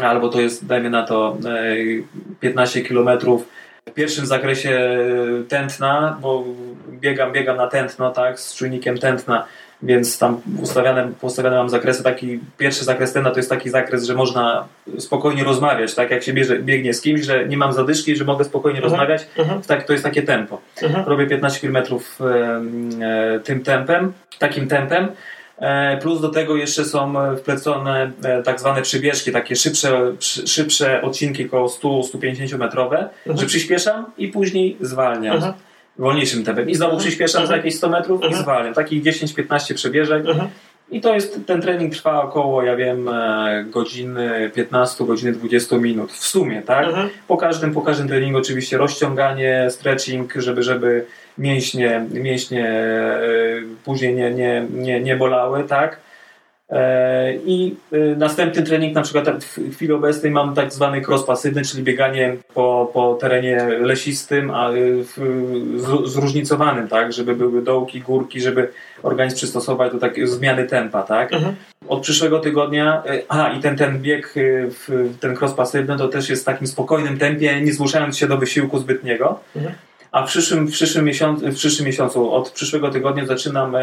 albo 0.03 0.29
to 0.29 0.41
jest, 0.41 0.67
dajmy 0.67 0.91
na 0.91 1.03
to, 1.03 1.37
15 2.41 2.81
y, 2.81 2.83
kilometrów 2.83 3.49
w 3.90 3.95
pierwszym 3.95 4.27
zakresie 4.27 4.99
tętna, 5.49 6.18
bo 6.21 6.45
biegam, 6.88 7.33
biegam 7.33 7.57
na 7.57 7.66
tętno, 7.66 8.11
tak, 8.11 8.40
z 8.40 8.57
czujnikiem 8.57 8.99
tętna, 8.99 9.47
więc 9.83 10.18
tam 10.18 10.40
ustawiane, 10.62 11.12
ustawiane 11.21 11.57
mam 11.57 11.68
zakresy. 11.68 12.03
Taki 12.03 12.40
pierwszy 12.59 12.85
zakres 12.85 13.12
tętna 13.12 13.31
to 13.31 13.37
jest 13.37 13.51
taki 13.51 13.71
zakres, 13.71 14.05
że 14.05 14.14
można 14.14 14.68
spokojnie 14.99 15.45
rozmawiać, 15.45 15.95
tak, 15.95 16.11
jak 16.11 16.23
się 16.23 16.33
bierze, 16.33 16.59
biegnie 16.59 16.95
z 16.95 17.01
kimś, 17.01 17.21
że 17.21 17.49
nie 17.49 17.57
mam 17.57 17.73
zadyszki, 17.73 18.16
że 18.16 18.25
mogę 18.25 18.45
spokojnie 18.45 18.81
uh 18.81 18.85
mhm, 18.85 19.01
-huh. 19.01 19.09
rozmawiać, 19.09 19.29
uh 19.37 19.40
mhm. 19.40 19.61
-huh. 19.61 19.66
tak, 19.66 19.87
to 19.87 19.92
jest 19.92 20.05
takie 20.05 20.23
tempo. 20.23 20.55
Uh 20.77 20.83
mhm. 20.83 21.05
-huh. 21.05 21.09
Robię 21.09 21.27
15 21.27 21.68
km 21.68 21.77
e, 21.77 23.40
tym 23.40 23.62
tempem, 23.62 24.12
takim 24.38 24.68
tempem. 24.68 25.09
E, 25.59 25.97
plus 25.97 26.21
do 26.21 26.29
tego 26.29 26.57
jeszcze 26.57 26.85
są 26.85 27.15
wplecone 27.37 28.12
e, 28.23 28.43
tak 28.43 28.61
zwane 28.61 28.83
przybieżki, 28.83 29.33
takie 29.33 29.57
szybsze, 29.57 30.12
szybsze 30.47 31.03
odcinki 31.03 31.47
około 31.47 31.69
100-150 31.69 32.59
metrowe, 32.59 33.09
mhm. 33.27 33.38
że 33.38 33.47
przyspieszam 33.47 34.05
i 34.19 34.29
później 34.29 34.77
zwalniam. 34.81 35.37
Mhm. 35.37 35.53
Wolniejszym 35.99 36.45
tempem. 36.45 36.71
I 36.71 36.75
znowu 36.75 36.93
mhm. 36.93 37.09
przyspieszam 37.09 37.41
za 37.41 37.43
mhm. 37.43 37.59
jakieś 37.59 37.75
100 37.75 37.88
metrów 37.88 38.23
i 38.23 38.25
mhm. 38.25 38.43
zwalniam. 38.43 38.75
Takich 38.75 39.03
10-15 39.03 39.75
przebieżek. 39.75 40.27
Mhm. 40.27 40.49
I 40.91 41.01
to 41.01 41.15
jest, 41.15 41.41
ten 41.47 41.62
trening 41.62 41.95
trwa 41.95 42.23
około, 42.23 42.62
ja 42.62 42.77
wiem, 42.77 43.09
e, 43.09 43.65
godziny 43.71 44.51
15, 44.55 45.05
godziny 45.05 45.33
20 45.33 45.77
minut 45.77 46.12
w 46.12 46.27
sumie, 46.27 46.62
tak? 46.62 46.87
Po 47.29 47.37
każdym, 47.37 47.75
po 47.75 47.83
każdym 47.83 48.09
treningu 48.09 48.38
oczywiście 48.38 48.79
rozciąganie, 48.79 49.67
stretching, 49.71 50.35
żeby, 50.37 50.62
żeby 50.62 51.07
mięśnie, 51.38 52.07
mięśnie 52.11 52.68
e, 52.68 53.21
później 53.85 54.14
nie, 54.14 54.31
nie, 54.31 54.66
nie, 54.71 55.01
nie 55.01 55.16
bolały, 55.16 55.64
tak? 55.64 56.01
E, 56.71 57.35
I 57.35 57.77
e, 57.92 57.99
następny 58.16 58.62
trening, 58.62 58.95
na 58.95 59.03
przykład 59.03 59.45
w 59.45 59.75
chwili 59.75 59.92
obecnej 59.92 60.33
mam 60.33 60.55
tak 60.55 60.73
zwany 60.73 61.03
cross 61.09 61.25
pasywny, 61.25 61.62
czyli 61.62 61.83
bieganie 61.83 62.37
po, 62.55 62.90
po 62.95 63.14
terenie 63.14 63.66
lesistym, 63.81 64.51
a 64.51 64.71
zróżnicowanym, 66.05 66.88
tak, 66.88 67.12
żeby 67.12 67.37
były 67.37 67.62
dołki, 67.62 68.01
górki, 68.01 68.40
żeby 68.40 68.68
organizm 69.03 69.37
przystosować 69.37 69.92
do 69.92 69.99
takiej 69.99 70.27
zmiany 70.27 70.64
tempa, 70.64 71.03
tak. 71.03 71.33
Mhm. 71.33 71.55
Od 71.88 72.03
przyszłego 72.03 72.38
tygodnia, 72.38 73.03
a 73.29 73.53
i 73.53 73.61
ten, 73.61 73.77
ten 73.77 73.99
bieg, 73.99 74.35
ten 75.21 75.37
cross 75.37 75.55
pasywny 75.55 75.99
to 75.99 76.09
też 76.09 76.29
jest 76.29 76.42
w 76.42 76.47
takim 76.47 76.66
spokojnym 76.66 77.18
tempie, 77.18 77.61
nie 77.61 77.73
zmuszając 77.73 78.18
się 78.18 78.27
do 78.27 78.38
wysiłku 78.38 78.79
zbytniego. 78.79 79.40
Mhm. 79.57 79.75
A 80.12 80.27
w 80.27 80.29
przyszłym, 80.29 80.66
w, 80.66 80.72
przyszłym 80.72 81.05
miesiącu, 81.05 81.46
w 81.46 81.55
przyszłym 81.55 81.87
miesiącu, 81.87 82.33
od 82.33 82.51
przyszłego 82.51 82.90
tygodnia 82.90 83.27
zaczynam 83.27 83.77
e, 83.77 83.81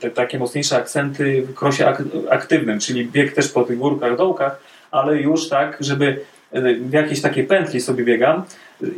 te, 0.00 0.10
takie 0.10 0.38
mocniejsze 0.38 0.76
akcenty 0.76 1.42
w 1.42 1.54
krosie 1.54 1.86
ak 1.86 2.02
aktywnym, 2.30 2.80
czyli 2.80 3.06
bieg 3.06 3.32
też 3.32 3.48
po 3.48 3.64
tych 3.64 3.78
górkach, 3.78 4.16
dołkach, 4.16 4.60
ale 4.90 5.16
już 5.16 5.48
tak, 5.48 5.76
żeby 5.80 6.20
e, 6.52 6.74
w 6.74 6.92
jakiejś 6.92 7.20
takiej 7.20 7.44
pętli 7.44 7.80
sobie 7.80 8.04
biegam, 8.04 8.42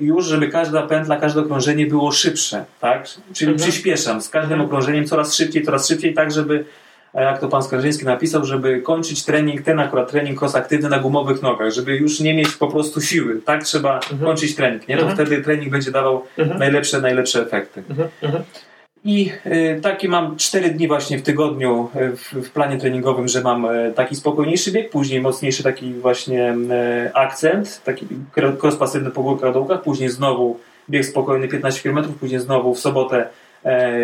już 0.00 0.26
żeby 0.26 0.48
każda 0.48 0.82
pętla, 0.82 1.16
każde 1.16 1.40
okrążenie 1.40 1.86
było 1.86 2.12
szybsze, 2.12 2.64
tak? 2.80 3.08
Czyli 3.32 3.52
mhm. 3.52 3.70
przyspieszam 3.70 4.22
z 4.22 4.28
każdym 4.28 4.52
mhm. 4.52 4.68
okrążeniem 4.68 5.06
coraz 5.06 5.34
szybciej, 5.34 5.62
coraz 5.62 5.88
szybciej, 5.88 6.14
tak 6.14 6.32
żeby 6.32 6.64
jak 7.20 7.40
to 7.40 7.48
pan 7.48 7.62
Skarżyński 7.62 8.04
napisał, 8.04 8.44
żeby 8.44 8.80
kończyć 8.80 9.24
trening, 9.24 9.62
ten 9.62 9.80
akurat 9.80 10.10
trening 10.10 10.42
cross 10.42 10.54
aktywny 10.54 10.88
na 10.88 10.98
gumowych 10.98 11.42
nogach, 11.42 11.70
żeby 11.70 11.96
już 11.96 12.20
nie 12.20 12.34
mieć 12.34 12.48
po 12.48 12.68
prostu 12.68 13.00
siły. 13.00 13.40
Tak 13.44 13.64
trzeba 13.64 13.94
mhm. 13.94 14.20
kończyć 14.20 14.54
trening, 14.54 14.88
nie? 14.88 14.96
To 14.96 15.02
mhm. 15.02 15.16
wtedy 15.16 15.42
trening 15.42 15.70
będzie 15.70 15.90
dawał 15.90 16.22
mhm. 16.38 16.58
najlepsze, 16.58 17.00
najlepsze 17.00 17.42
efekty. 17.42 17.82
Mhm. 17.90 18.08
mhm. 18.22 18.44
I 19.04 19.32
y, 19.46 19.80
takie 19.82 20.08
mam 20.08 20.36
cztery 20.36 20.70
dni 20.70 20.88
właśnie 20.88 21.18
w 21.18 21.22
tygodniu 21.22 21.90
y, 21.96 22.16
w, 22.16 22.32
w, 22.32 22.50
planie 22.50 22.78
treningowym, 22.78 23.28
że 23.28 23.40
mam 23.40 23.64
y, 23.64 23.92
taki 23.96 24.16
spokojniejszy 24.16 24.72
bieg, 24.72 24.90
później 24.90 25.20
mocniejszy 25.20 25.62
taki 25.62 25.94
właśnie 25.94 26.54
akcent, 27.14 27.80
taki 27.84 28.06
cross 28.60 28.76
pasywny 28.76 29.10
po 29.10 29.22
górkach, 29.22 29.52
dołkach, 29.52 29.82
później 29.82 30.08
znowu 30.08 30.58
bieg 30.90 31.04
spokojny 31.06 31.48
15 31.48 31.82
km, 31.82 32.12
później 32.20 32.40
znowu 32.40 32.74
w 32.74 32.80
sobotę 32.80 33.28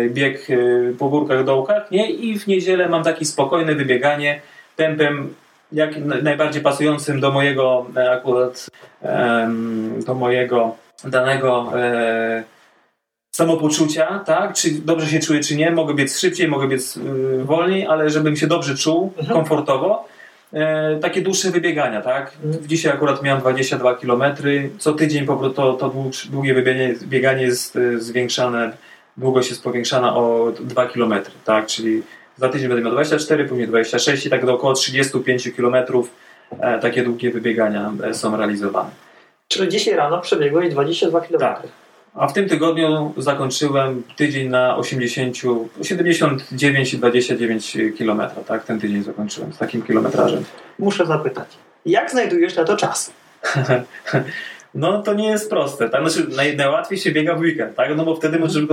bieg 0.09 0.49
e, 0.49 0.55
po 0.99 1.09
górkach, 1.09 1.43
dołkach, 1.43 1.91
nie? 1.91 2.09
I 2.11 2.39
w 2.39 2.47
niedzielę 2.47 2.89
mam 2.89 3.03
takie 3.03 3.25
spokojne 3.25 3.75
wybieganie 3.75 4.41
tempem 4.75 5.33
jak 5.71 5.97
najbardziej 6.23 6.61
pasującym 6.61 7.19
do 7.19 7.31
mojego 7.31 7.85
akurat 8.11 8.69
do 10.05 10.15
mojego 10.15 10.75
danego 11.03 11.71
samopoczucia, 13.31 14.19
tak? 14.19 14.53
Czy 14.53 14.71
dobrze 14.71 15.07
się 15.07 15.19
czuję, 15.19 15.39
czy 15.39 15.55
nie. 15.55 15.71
Mogę 15.71 15.93
biec 15.93 16.19
szybciej, 16.19 16.47
mogę 16.47 16.67
biec 16.67 16.97
y, 16.97 17.43
wolniej, 17.43 17.87
ale 17.87 18.09
żebym 18.09 18.35
się 18.35 18.47
dobrze 18.47 18.75
czuł, 18.75 19.13
mhm. 19.17 19.39
komfortowo. 19.39 20.07
E, 20.53 20.99
takie 20.99 21.21
dłuższe 21.21 21.51
wybiegania, 21.51 22.01
tak? 22.01 22.31
Mhm. 22.43 22.67
Dzisiaj 22.67 22.91
akurat 22.91 23.23
miałem 23.23 23.41
22 23.41 23.95
km. 23.95 24.23
Co 24.77 24.93
tydzień 24.93 25.25
po 25.25 25.37
prostu 25.37 25.55
to, 25.55 25.73
to 25.73 25.93
długie 26.29 26.53
wybieganie, 26.53 26.95
bieganie 27.03 27.43
jest 27.43 27.75
y, 27.75 28.01
zwiększane, 28.01 28.71
długość 29.17 29.49
jest 29.49 29.63
powiększana 29.63 30.15
o 30.15 30.51
2 30.59 30.85
km, 30.85 31.13
tak? 31.45 31.65
Czyli 31.65 32.03
za 32.37 32.49
tydzień 32.49 32.67
będę 32.67 32.83
miał 32.83 32.91
24, 32.91 33.45
później 33.45 33.67
26 33.67 34.25
i 34.25 34.29
tak 34.29 34.45
do 34.45 34.53
około 34.53 34.73
35 34.73 35.49
km 35.57 35.75
takie 36.81 37.03
długie 37.03 37.31
wybiegania 37.31 37.93
e, 38.03 38.13
są 38.13 38.37
realizowane. 38.37 38.89
Czyli 39.47 39.69
dzisiaj 39.69 39.95
rano 39.95 40.21
przebiegłeś 40.21 40.69
22 40.69 41.21
km. 41.21 41.39
Tak. 41.39 41.63
A 42.13 42.27
w 42.27 42.33
tym 42.33 42.49
tygodniu 42.49 43.13
zakończyłem 43.17 44.03
tydzień 44.15 44.49
na 44.49 44.77
80, 44.77 45.37
79 45.81 46.93
i 46.93 46.97
29 46.97 47.77
km, 47.97 48.21
tak? 48.47 48.63
Ten 48.63 48.79
tydzień 48.79 49.03
zakończyłem 49.03 49.53
z 49.53 49.57
takim 49.57 49.81
kilometrażem. 49.81 50.43
Muszę 50.79 51.05
zapytać, 51.05 51.47
jak 51.85 52.11
znajdujesz 52.11 52.55
na 52.55 52.63
to 52.63 52.77
czas? 52.77 53.13
no 54.73 55.03
to 55.03 55.13
nie 55.13 55.27
jest 55.27 55.49
proste. 55.49 55.89
Tak? 55.89 56.09
Znaczy, 56.09 56.29
naj, 56.35 56.57
najłatwiej 56.57 56.99
się 56.99 57.11
biega 57.11 57.35
w 57.35 57.39
weekend, 57.39 57.75
tak? 57.75 57.97
No 57.97 58.05
bo 58.05 58.15
wtedy 58.15 58.39
możesz 58.39 58.63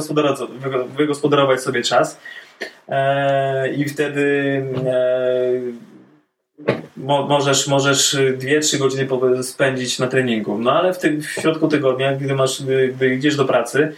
wygospodarować, 0.97 1.61
sobie 1.61 1.83
czas 1.83 2.21
eee, 2.89 3.81
i 3.81 3.85
wtedy 3.85 4.23
eee, 4.87 5.75
mo 6.97 7.27
możesz, 7.27 7.67
możesz 7.67 8.15
2-3 8.15 8.79
godziny 8.79 9.43
spędzić 9.43 9.99
na 9.99 10.07
treningu. 10.07 10.59
No 10.59 10.73
ale 10.73 10.95
w, 10.95 10.99
ty 10.99 11.19
w 11.19 11.31
środku 11.31 11.69
tygodnia, 11.69 12.17
gdy, 12.17 12.35
masz, 12.35 12.63
gdy, 12.63 12.89
gdy 12.89 13.15
idziesz 13.15 13.37
do 13.37 13.45
pracy, 13.45 13.93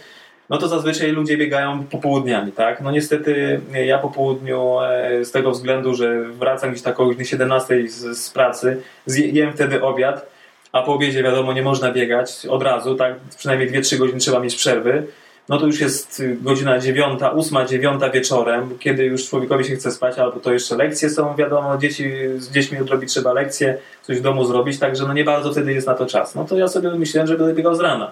no 0.49 0.57
to 0.57 0.67
zazwyczaj 0.67 1.11
ludzie 1.11 1.37
biegają 1.37 1.83
popołudniami, 1.83 2.51
tak? 2.51 2.81
No 2.81 2.91
niestety 2.91 3.61
ja 3.85 3.97
po 3.97 4.09
południu 4.09 4.79
e, 4.81 5.25
z 5.25 5.31
tego 5.31 5.51
względu, 5.51 5.93
że 5.93 6.23
wracam 6.23 6.71
gdzieś 6.71 6.81
tak 6.81 6.99
o 6.99 7.05
godzinie 7.05 7.25
17 7.25 7.87
z, 7.87 8.17
z 8.17 8.29
pracy, 8.29 8.81
jem 9.07 9.53
wtedy 9.53 9.81
obiad, 9.81 10.31
a 10.71 10.81
po 10.81 10.93
obiedzie 10.93 11.23
wiadomo 11.23 11.53
nie 11.53 11.61
można 11.61 11.91
biegać 11.91 12.45
od 12.45 12.63
razu, 12.63 12.95
tak? 12.95 13.15
Przynajmniej 13.37 13.71
2-3 13.71 13.97
godziny 13.97 14.19
trzeba 14.19 14.39
mieć 14.39 14.55
przerwy 14.55 15.07
no 15.49 15.59
to 15.59 15.65
już 15.65 15.81
jest 15.81 16.23
godzina 16.41 16.79
dziewiąta, 16.79 17.29
ósma, 17.29 17.65
dziewiąta 17.65 18.09
wieczorem, 18.09 18.77
kiedy 18.79 19.03
już 19.03 19.29
człowiekowi 19.29 19.65
się 19.65 19.75
chce 19.75 19.91
spać, 19.91 20.19
albo 20.19 20.39
to 20.39 20.53
jeszcze 20.53 20.75
lekcje 20.75 21.09
są, 21.09 21.35
wiadomo, 21.35 21.77
dzieci, 21.77 22.11
z 22.37 22.51
dziećmi 22.51 22.77
odrobić 22.77 23.09
trzeba 23.09 23.33
lekcje, 23.33 23.77
coś 24.01 24.17
w 24.17 24.21
domu 24.21 24.45
zrobić, 24.45 24.79
także 24.79 25.03
no 25.07 25.13
nie 25.13 25.23
bardzo 25.23 25.51
wtedy 25.51 25.73
jest 25.73 25.87
na 25.87 25.93
to 25.93 26.05
czas. 26.05 26.35
No 26.35 26.45
to 26.45 26.57
ja 26.57 26.67
sobie 26.67 26.89
myślałem, 26.89 27.27
że 27.27 27.37
będę 27.37 27.53
biegał 27.53 27.75
z 27.75 27.79
rana, 27.79 28.11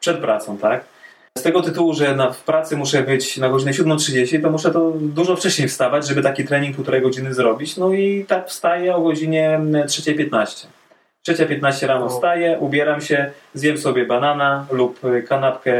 przed 0.00 0.18
pracą, 0.18 0.58
tak? 0.58 0.84
Z 1.38 1.42
tego 1.42 1.62
tytułu, 1.62 1.94
że 1.94 2.16
na, 2.16 2.32
w 2.32 2.44
pracy 2.44 2.76
muszę 2.76 3.02
być 3.02 3.36
na 3.36 3.48
godzinę 3.48 3.72
7.30, 3.72 4.42
to 4.42 4.50
muszę 4.50 4.70
to 4.70 4.92
dużo 4.96 5.36
wcześniej 5.36 5.68
wstawać, 5.68 6.06
żeby 6.06 6.22
taki 6.22 6.44
trening 6.44 6.76
półtorej 6.76 7.02
godziny 7.02 7.34
zrobić. 7.34 7.76
No 7.76 7.92
i 7.92 8.24
tak 8.28 8.48
wstaję 8.48 8.94
o 8.94 9.00
godzinie 9.00 9.60
3.15. 9.62 10.66
3.15 11.26 11.86
rano 11.86 12.08
wstaję, 12.08 12.58
ubieram 12.58 13.00
się, 13.00 13.30
zjem 13.54 13.78
sobie 13.78 14.06
banana 14.06 14.66
lub 14.70 15.00
kanapkę 15.28 15.72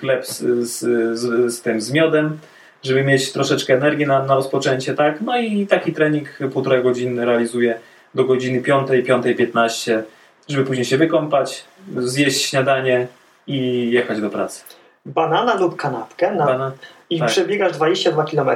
chleb 0.00 0.26
z, 0.26 0.38
z, 0.68 0.78
z, 1.18 1.54
z 1.54 1.62
tym 1.62 1.80
z 1.80 1.92
miodem, 1.92 2.38
żeby 2.82 3.04
mieć 3.04 3.32
troszeczkę 3.32 3.74
energii 3.74 4.06
na, 4.06 4.22
na 4.22 4.34
rozpoczęcie, 4.34 4.94
tak? 4.94 5.20
No 5.20 5.38
i 5.38 5.66
taki 5.66 5.92
trening 5.92 6.38
półtorej 6.52 6.82
godziny 6.82 7.24
realizuję 7.24 7.78
do 8.14 8.24
godziny 8.24 8.62
5, 8.62 8.88
5.15, 8.88 10.02
żeby 10.48 10.64
później 10.64 10.84
się 10.84 10.96
wykąpać, 10.96 11.64
zjeść 11.96 12.42
śniadanie 12.42 13.06
i 13.46 13.90
jechać 13.90 14.20
do 14.20 14.30
pracy. 14.30 14.64
Banana 15.06 15.54
lub 15.54 15.76
kanapkę 15.76 16.34
na... 16.34 16.46
Bana... 16.46 16.72
i 17.10 17.18
tak. 17.18 17.28
przebiegasz 17.28 17.72
22 17.72 18.24
km? 18.24 18.50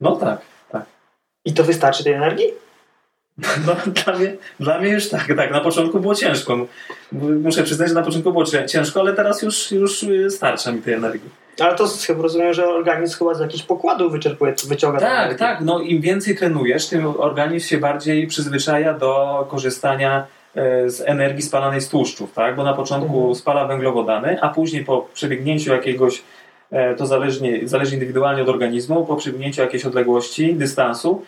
No 0.00 0.16
tak, 0.16 0.40
tak. 0.70 0.82
I 1.44 1.52
to 1.54 1.64
wystarczy 1.64 2.04
tej 2.04 2.12
energii? 2.12 2.46
No, 3.66 3.76
dla, 3.86 4.18
mnie, 4.18 4.36
dla 4.60 4.78
mnie 4.78 4.88
już 4.88 5.08
tak, 5.08 5.26
tak. 5.36 5.50
Na 5.50 5.60
początku 5.60 6.00
było 6.00 6.14
ciężko. 6.14 6.66
Muszę 7.42 7.62
przyznać, 7.62 7.88
że 7.88 7.94
na 7.94 8.02
początku 8.02 8.32
było 8.32 8.44
ciężko, 8.44 9.00
ale 9.00 9.12
teraz 9.12 9.42
już, 9.42 9.72
już 9.72 10.06
starcza 10.28 10.72
mi 10.72 10.82
tej 10.82 10.94
energii. 10.94 11.30
Ale 11.60 11.74
to 11.74 11.88
chyba 12.06 12.22
rozumiem, 12.22 12.54
że 12.54 12.68
organizm 12.68 13.18
chyba 13.18 13.34
z 13.34 13.40
jakichś 13.40 13.62
pokładów 13.62 14.12
wyczerpuje, 14.12 14.54
wyciąga. 14.68 15.00
Tak, 15.00 15.38
tak. 15.38 15.60
No, 15.60 15.80
Im 15.80 16.00
więcej 16.00 16.36
trenujesz, 16.36 16.86
tym 16.86 17.06
organizm 17.06 17.68
się 17.68 17.78
bardziej 17.78 18.26
przyzwyczaja 18.26 18.94
do 18.94 19.46
korzystania 19.50 20.26
e, 20.54 20.90
z 20.90 21.00
energii 21.00 21.42
spalanej 21.42 21.80
z 21.80 21.88
tłuszczów, 21.88 22.32
tak? 22.32 22.56
Bo 22.56 22.64
na 22.64 22.74
początku 22.74 23.16
mhm. 23.16 23.34
spala 23.34 23.66
węglowodany, 23.66 24.40
a 24.40 24.48
później 24.48 24.84
po 24.84 25.08
przebiegnięciu 25.14 25.72
jakiegoś, 25.72 26.22
e, 26.70 26.94
to 26.94 27.06
zależnie, 27.06 27.68
zależy 27.68 27.94
indywidualnie 27.94 28.42
od 28.42 28.48
organizmu, 28.48 29.06
po 29.06 29.16
przebiegnięciu 29.16 29.60
jakiejś 29.60 29.84
odległości, 29.84 30.54
dystansu, 30.54 31.22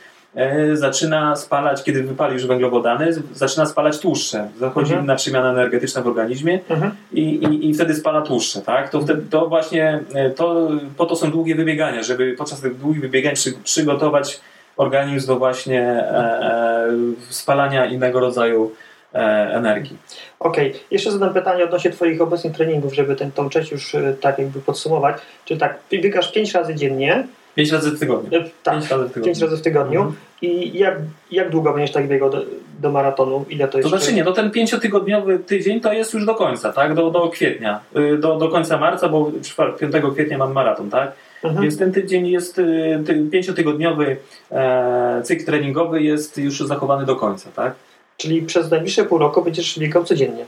zaczyna 0.75 1.37
spalać, 1.37 1.85
kiedy 1.85 2.03
wypali 2.03 2.35
już 2.35 2.47
węglowodany, 2.47 3.13
zaczyna 3.33 3.67
spalać 3.67 3.99
tłuszcze. 3.99 4.49
Zachodzi 4.59 4.91
mhm. 4.91 5.05
inna 5.05 5.17
przemiana 5.17 5.51
energetyczna 5.51 6.03
w 6.03 6.07
organizmie 6.07 6.61
mhm. 6.69 6.93
i, 7.13 7.23
i, 7.23 7.69
i 7.69 7.75
wtedy 7.75 7.95
spala 7.95 8.23
tłuszcze. 8.23 8.61
Tak? 8.61 8.91
To, 8.91 9.01
wtedy, 9.01 9.23
to 9.31 9.49
właśnie 9.49 10.01
e, 10.15 10.31
to, 10.31 10.69
po 10.97 11.07
to 11.07 11.17
są 11.17 11.31
długie 11.31 11.55
wybiegania, 11.55 12.03
żeby 12.03 12.35
podczas 12.39 12.61
tych 12.61 12.79
długich 12.79 13.01
wybiegań 13.01 13.35
przy, 13.35 13.53
przygotować 13.53 14.41
organizm 14.77 15.27
do 15.27 15.39
właśnie 15.39 15.83
e, 15.83 16.15
e 16.15 16.89
spalania 17.29 17.87
innego 17.87 18.21
rodzaju 18.21 18.73
e, 19.15 19.19
energii. 19.53 19.97
Okej, 20.41 20.71
okay. 20.71 20.81
jeszcze 20.91 21.13
zadam 21.13 21.35
pytanie 21.35 21.65
odnośnie 21.65 21.91
Twoich 21.91 22.21
obecnych 22.21 22.57
treningów, 22.57 22.95
żeby 22.95 23.17
ten, 23.17 23.33
tą 23.33 23.51
część 23.51 23.71
już 23.71 23.97
tak 24.21 24.39
jakby 24.39 24.61
podsumować. 24.61 25.17
Czyli 25.45 25.61
tak, 25.61 25.79
biegasz 25.91 26.33
5 26.33 26.53
razy 26.53 26.75
dziennie, 26.75 27.25
Pięć 27.61 27.73
razy 27.73 27.91
w 27.91 28.01
tygodniu. 28.01 28.41
E, 28.41 28.45
tak, 28.63 28.75
pięć 28.75 28.91
razy 28.91 29.05
w 29.05 29.09
tygodniu. 29.09 29.25
Pięć 29.25 29.43
razy 29.43 29.57
w 29.57 29.63
tygodniu. 29.63 30.01
Mhm. 30.01 30.17
I 30.43 30.79
jak, 30.79 30.99
jak 31.31 31.51
długo 31.51 31.73
będziesz 31.73 31.93
tak 31.93 32.09
biegał 32.09 32.31
do, 32.31 32.43
do, 32.81 32.91
maratonu? 32.91 33.45
Ile 33.49 33.69
to 33.69 33.79
jest? 33.79 33.91
To 33.91 33.99
znaczy 33.99 34.15
nie, 34.15 34.25
no 34.25 34.33
ten 34.33 34.51
pięciotygodniowy 34.51 35.39
tydzień 35.39 35.81
to 35.81 35.93
jest 35.93 36.15
już 36.15 36.27
do 36.27 36.35
końca, 36.35 36.73
tak? 36.73 36.95
Do, 36.95 37.11
do 37.11 37.29
kwietnia. 37.29 37.81
Y, 37.97 38.19
do, 38.19 38.37
do 38.37 38.49
końca 38.49 38.79
marca, 38.79 39.09
bo 39.09 39.33
5 39.81 39.95
kwietnia 40.15 40.39
mam 40.39 40.53
maraton, 40.53 40.91
tak? 40.91 41.13
Mhm. 41.43 41.63
Więc 41.63 41.79
ten 41.79 41.93
tydzień 41.93 42.29
jest, 42.29 42.59
y, 42.59 43.03
ty, 43.07 43.27
pięciotygodniowy 43.33 44.17
e, 44.51 45.21
cykl 45.25 45.45
treningowy 45.45 46.03
jest 46.03 46.39
już 46.39 46.59
zachowany 46.61 47.07
do 47.07 47.17
końca, 47.17 47.51
tak? 47.57 47.75
Czyli 48.17 48.43
przez 48.43 48.71
najbliższe 48.71 49.05
pół 49.05 49.19
roku 49.19 49.43
będziesz 49.43 49.79
biegał 49.79 50.05
codziennie? 50.05 50.45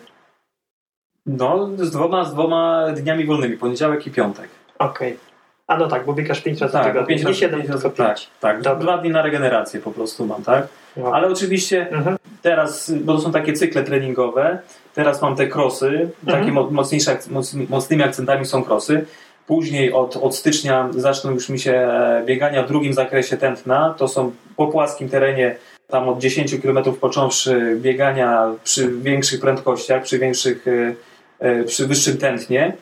No, 1.26 1.68
z 1.76 1.90
dwoma, 1.90 2.24
z 2.24 2.32
dwoma 2.32 2.86
dniami 2.92 3.24
wolnymi, 3.24 3.56
poniedziałek 3.56 4.06
i 4.06 4.10
piątek. 4.10 4.48
Okej. 4.78 5.12
Okay. 5.12 5.31
A 5.72 5.76
no 5.76 5.88
tak, 5.88 6.04
bo 6.04 6.12
biegasz 6.12 6.40
5 6.40 6.60
razy 6.60 6.72
tak, 6.72 6.86
tygodniu, 6.86 7.06
5 7.06 7.22
razy, 7.22 7.38
7, 7.38 7.60
5 7.60 7.72
razy, 7.72 7.90
Tak, 7.90 8.18
tak. 8.40 8.62
Dobra. 8.62 8.80
dwa 8.80 8.98
dni 8.98 9.10
na 9.10 9.22
regenerację 9.22 9.80
po 9.80 9.90
prostu 9.90 10.26
mam, 10.26 10.42
tak? 10.42 10.68
No. 10.96 11.14
Ale 11.14 11.28
oczywiście 11.28 11.90
mhm. 11.90 12.16
teraz, 12.42 12.92
bo 12.94 13.14
to 13.14 13.20
są 13.20 13.32
takie 13.32 13.52
cykle 13.52 13.82
treningowe, 13.82 14.58
teraz 14.94 15.22
mam 15.22 15.36
te 15.36 15.46
krosy, 15.46 16.08
mhm. 16.24 16.40
takie 16.40 16.52
mocniejsze, 16.52 17.18
mocnymi 17.68 18.02
akcentami 18.02 18.46
są 18.46 18.64
krosy. 18.64 19.04
Później 19.46 19.92
od, 19.92 20.16
od 20.16 20.36
stycznia 20.36 20.88
zaczną 20.90 21.30
już 21.30 21.48
mi 21.48 21.58
się 21.58 21.72
e, 21.72 22.22
biegania 22.26 22.62
w 22.62 22.68
drugim 22.68 22.92
zakresie 22.92 23.36
tętna. 23.36 23.94
To 23.98 24.08
są 24.08 24.32
po 24.56 24.66
płaskim 24.66 25.08
terenie, 25.08 25.56
tam 25.88 26.08
od 26.08 26.18
10 26.18 26.56
km 26.62 26.78
począwszy 27.00 27.76
biegania 27.80 28.46
przy 28.64 28.88
większych 28.88 29.40
prędkościach, 29.40 30.02
przy 30.02 30.18
większych 30.18 30.66
E, 30.68 31.11
przy 31.66 31.86
wyższym 31.86 32.16
tętnie, 32.16 32.76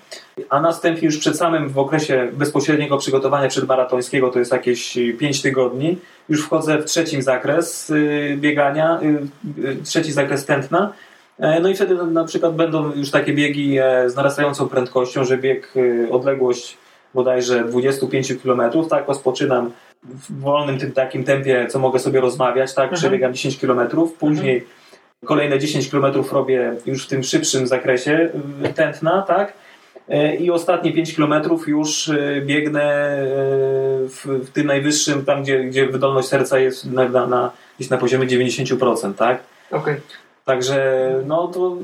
a 0.48 0.60
następnie 0.60 1.06
już 1.06 1.18
przed 1.18 1.36
samym 1.36 1.68
w 1.68 1.78
okresie 1.78 2.28
bezpośredniego 2.32 2.98
przygotowania 2.98 3.48
przedmaratońskiego, 3.48 4.30
to 4.30 4.38
jest 4.38 4.52
jakieś 4.52 4.98
5 5.18 5.42
tygodni, 5.42 5.98
już 6.28 6.44
wchodzę 6.44 6.78
w 6.78 6.84
trzeci 6.84 7.22
zakres 7.22 7.90
y, 7.90 8.36
biegania, 8.40 9.00
y, 9.58 9.68
y, 9.68 9.76
trzeci 9.84 10.12
zakres 10.12 10.44
tętna. 10.44 10.92
E, 11.38 11.60
no 11.60 11.68
i 11.68 11.74
wtedy 11.74 11.94
na 11.94 12.24
przykład 12.24 12.54
będą 12.54 12.92
już 12.92 13.10
takie 13.10 13.32
biegi 13.32 13.78
e, 13.78 14.10
z 14.10 14.16
narastającą 14.16 14.68
prędkością, 14.68 15.24
że 15.24 15.38
bieg 15.38 15.74
odległość 16.10 16.78
bodajże 17.14 17.64
25 17.64 18.34
km, 18.42 18.62
tak, 18.90 19.08
rozpoczynam 19.08 19.70
w 20.02 20.40
wolnym 20.40 20.78
tym 20.78 20.92
takim 20.92 21.24
tempie, 21.24 21.66
co 21.70 21.78
mogę 21.78 21.98
sobie 21.98 22.20
rozmawiać, 22.20 22.74
tak, 22.74 22.84
mhm. 22.84 23.00
przebiegam 23.00 23.34
10 23.34 23.58
km, 23.58 23.80
później 24.18 24.54
mhm 24.54 24.79
Kolejne 25.24 25.58
10 25.58 25.90
km 25.90 26.04
robię 26.32 26.76
już 26.86 27.04
w 27.04 27.08
tym 27.08 27.22
szybszym 27.22 27.66
zakresie 27.66 28.30
tętna, 28.74 29.22
tak? 29.22 29.52
Y, 30.08 30.36
I 30.36 30.50
ostatnie 30.50 30.92
5 30.92 31.16
km 31.16 31.34
już 31.66 32.08
y, 32.08 32.42
biegnę 32.46 33.16
w, 34.08 34.26
w, 34.26 34.50
tym 34.50 34.66
najwyższym, 34.66 35.24
tam 35.24 35.42
gdzie, 35.42 35.64
gdzie 35.64 35.86
wydolność 35.86 36.28
serca 36.28 36.58
jest 36.58 36.92
na, 36.92 37.08
na, 37.08 37.50
gdzieś 37.78 37.90
na 37.90 37.96
poziomie 37.96 38.26
90%, 38.26 39.14
tak? 39.14 39.42
Okay. 39.70 40.00
Także 40.44 41.10
no 41.26 41.48
to 41.48 41.76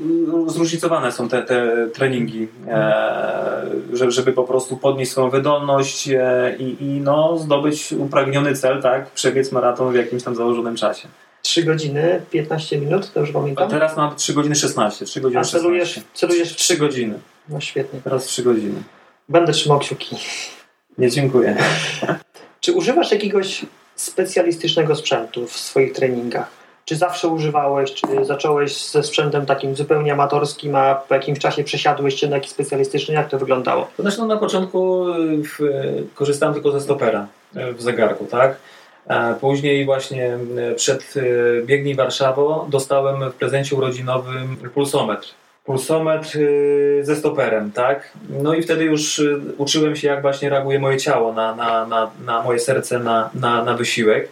zróżnicowane 0.47 1.11
są 1.11 1.29
te, 1.29 1.43
te 1.43 1.87
treningi, 1.93 2.47
e, 2.67 3.65
żeby 4.07 4.33
po 4.33 4.43
prostu 4.43 4.77
podnieść 4.77 5.11
swoją 5.11 5.29
wydolność 5.29 6.09
e, 6.09 6.55
i, 6.59 6.83
i 6.83 7.01
no, 7.01 7.37
zdobyć 7.37 7.93
upragniony 7.93 8.55
cel, 8.55 8.81
tak? 8.81 9.09
Przebiec 9.09 9.51
maraton 9.51 9.91
w 9.91 9.95
jakimś 9.95 10.23
tam 10.23 10.35
założonym 10.35 10.75
czasie. 10.75 11.07
3 11.47 11.63
godziny, 11.63 12.21
15 12.31 12.77
minut, 12.77 13.13
to 13.13 13.19
już 13.19 13.31
pamiętam. 13.31 13.67
A 13.67 13.69
teraz 13.69 13.97
mam 13.97 14.15
3 14.15 14.33
godziny 14.33 14.55
16. 14.55 15.05
3 15.05 15.21
godziny 15.21 15.41
A 15.41 15.43
celujesz, 15.43 15.89
16. 15.89 16.11
celujesz 16.13 16.55
3 16.55 16.77
godziny. 16.77 17.19
No 17.49 17.61
świetnie. 17.61 17.99
Teraz 18.03 18.25
3 18.25 18.43
godziny. 18.43 18.83
Będę 19.29 19.53
trzymał 19.53 19.79
kciuki. 19.79 20.17
Nie 20.97 21.11
dziękuję. 21.11 21.57
Czy 22.61 22.73
używasz 22.73 23.11
jakiegoś 23.11 23.65
specjalistycznego 23.95 24.95
sprzętu 24.95 25.47
w 25.47 25.57
swoich 25.57 25.93
treningach? 25.93 26.49
Czy 26.85 26.95
zawsze 26.95 27.27
używałeś, 27.27 27.93
czy 27.93 28.25
zacząłeś 28.25 28.85
ze 28.85 29.03
sprzętem 29.03 29.45
takim 29.45 29.75
zupełnie 29.75 30.13
amatorskim, 30.13 30.75
a 30.75 30.95
po 30.95 31.13
jakimś 31.15 31.39
czasie 31.39 31.63
przesiadłeś 31.63 32.19
się 32.19 32.27
na 32.27 32.35
jakiś 32.35 32.51
specjalistyczny? 32.51 33.13
Jak 33.13 33.29
to 33.29 33.39
wyglądało? 33.39 33.87
Znaczy 33.99 34.17
no, 34.17 34.25
na 34.25 34.37
początku 34.37 35.09
y, 35.09 35.43
w, 35.43 35.59
korzystałem 36.15 36.53
tylko 36.53 36.71
ze 36.71 36.81
stopera 36.81 37.27
y, 37.55 37.73
w 37.73 37.81
zegarku, 37.81 38.25
tak? 38.25 38.57
Później 39.41 39.85
właśnie 39.85 40.37
y, 40.71 40.75
przed 40.75 41.17
y, 41.17 41.63
Biegnij 41.65 41.95
Warszawo 41.95 42.67
dostałem 42.69 43.31
w 43.31 43.35
prezencie 43.35 43.75
urodzinowym 43.75 44.57
pulsometr. 44.73 45.27
Pulsometr 45.65 46.37
y, 46.37 46.99
ze 47.03 47.15
stoperem, 47.15 47.71
tak? 47.71 48.11
No 48.29 48.53
i 48.53 48.63
wtedy 48.63 48.83
już 48.83 49.21
uczyłem 49.57 49.95
się, 49.95 50.07
jak 50.07 50.21
właśnie 50.21 50.49
reaguje 50.49 50.79
moje 50.79 50.97
ciało 50.97 51.33
na, 51.33 51.55
na, 51.55 51.85
na, 51.85 52.11
na 52.25 52.41
moje 52.41 52.59
serce, 52.59 52.99
na, 52.99 53.29
na, 53.33 53.63
na 53.63 53.73
wysiłek. 53.73 54.29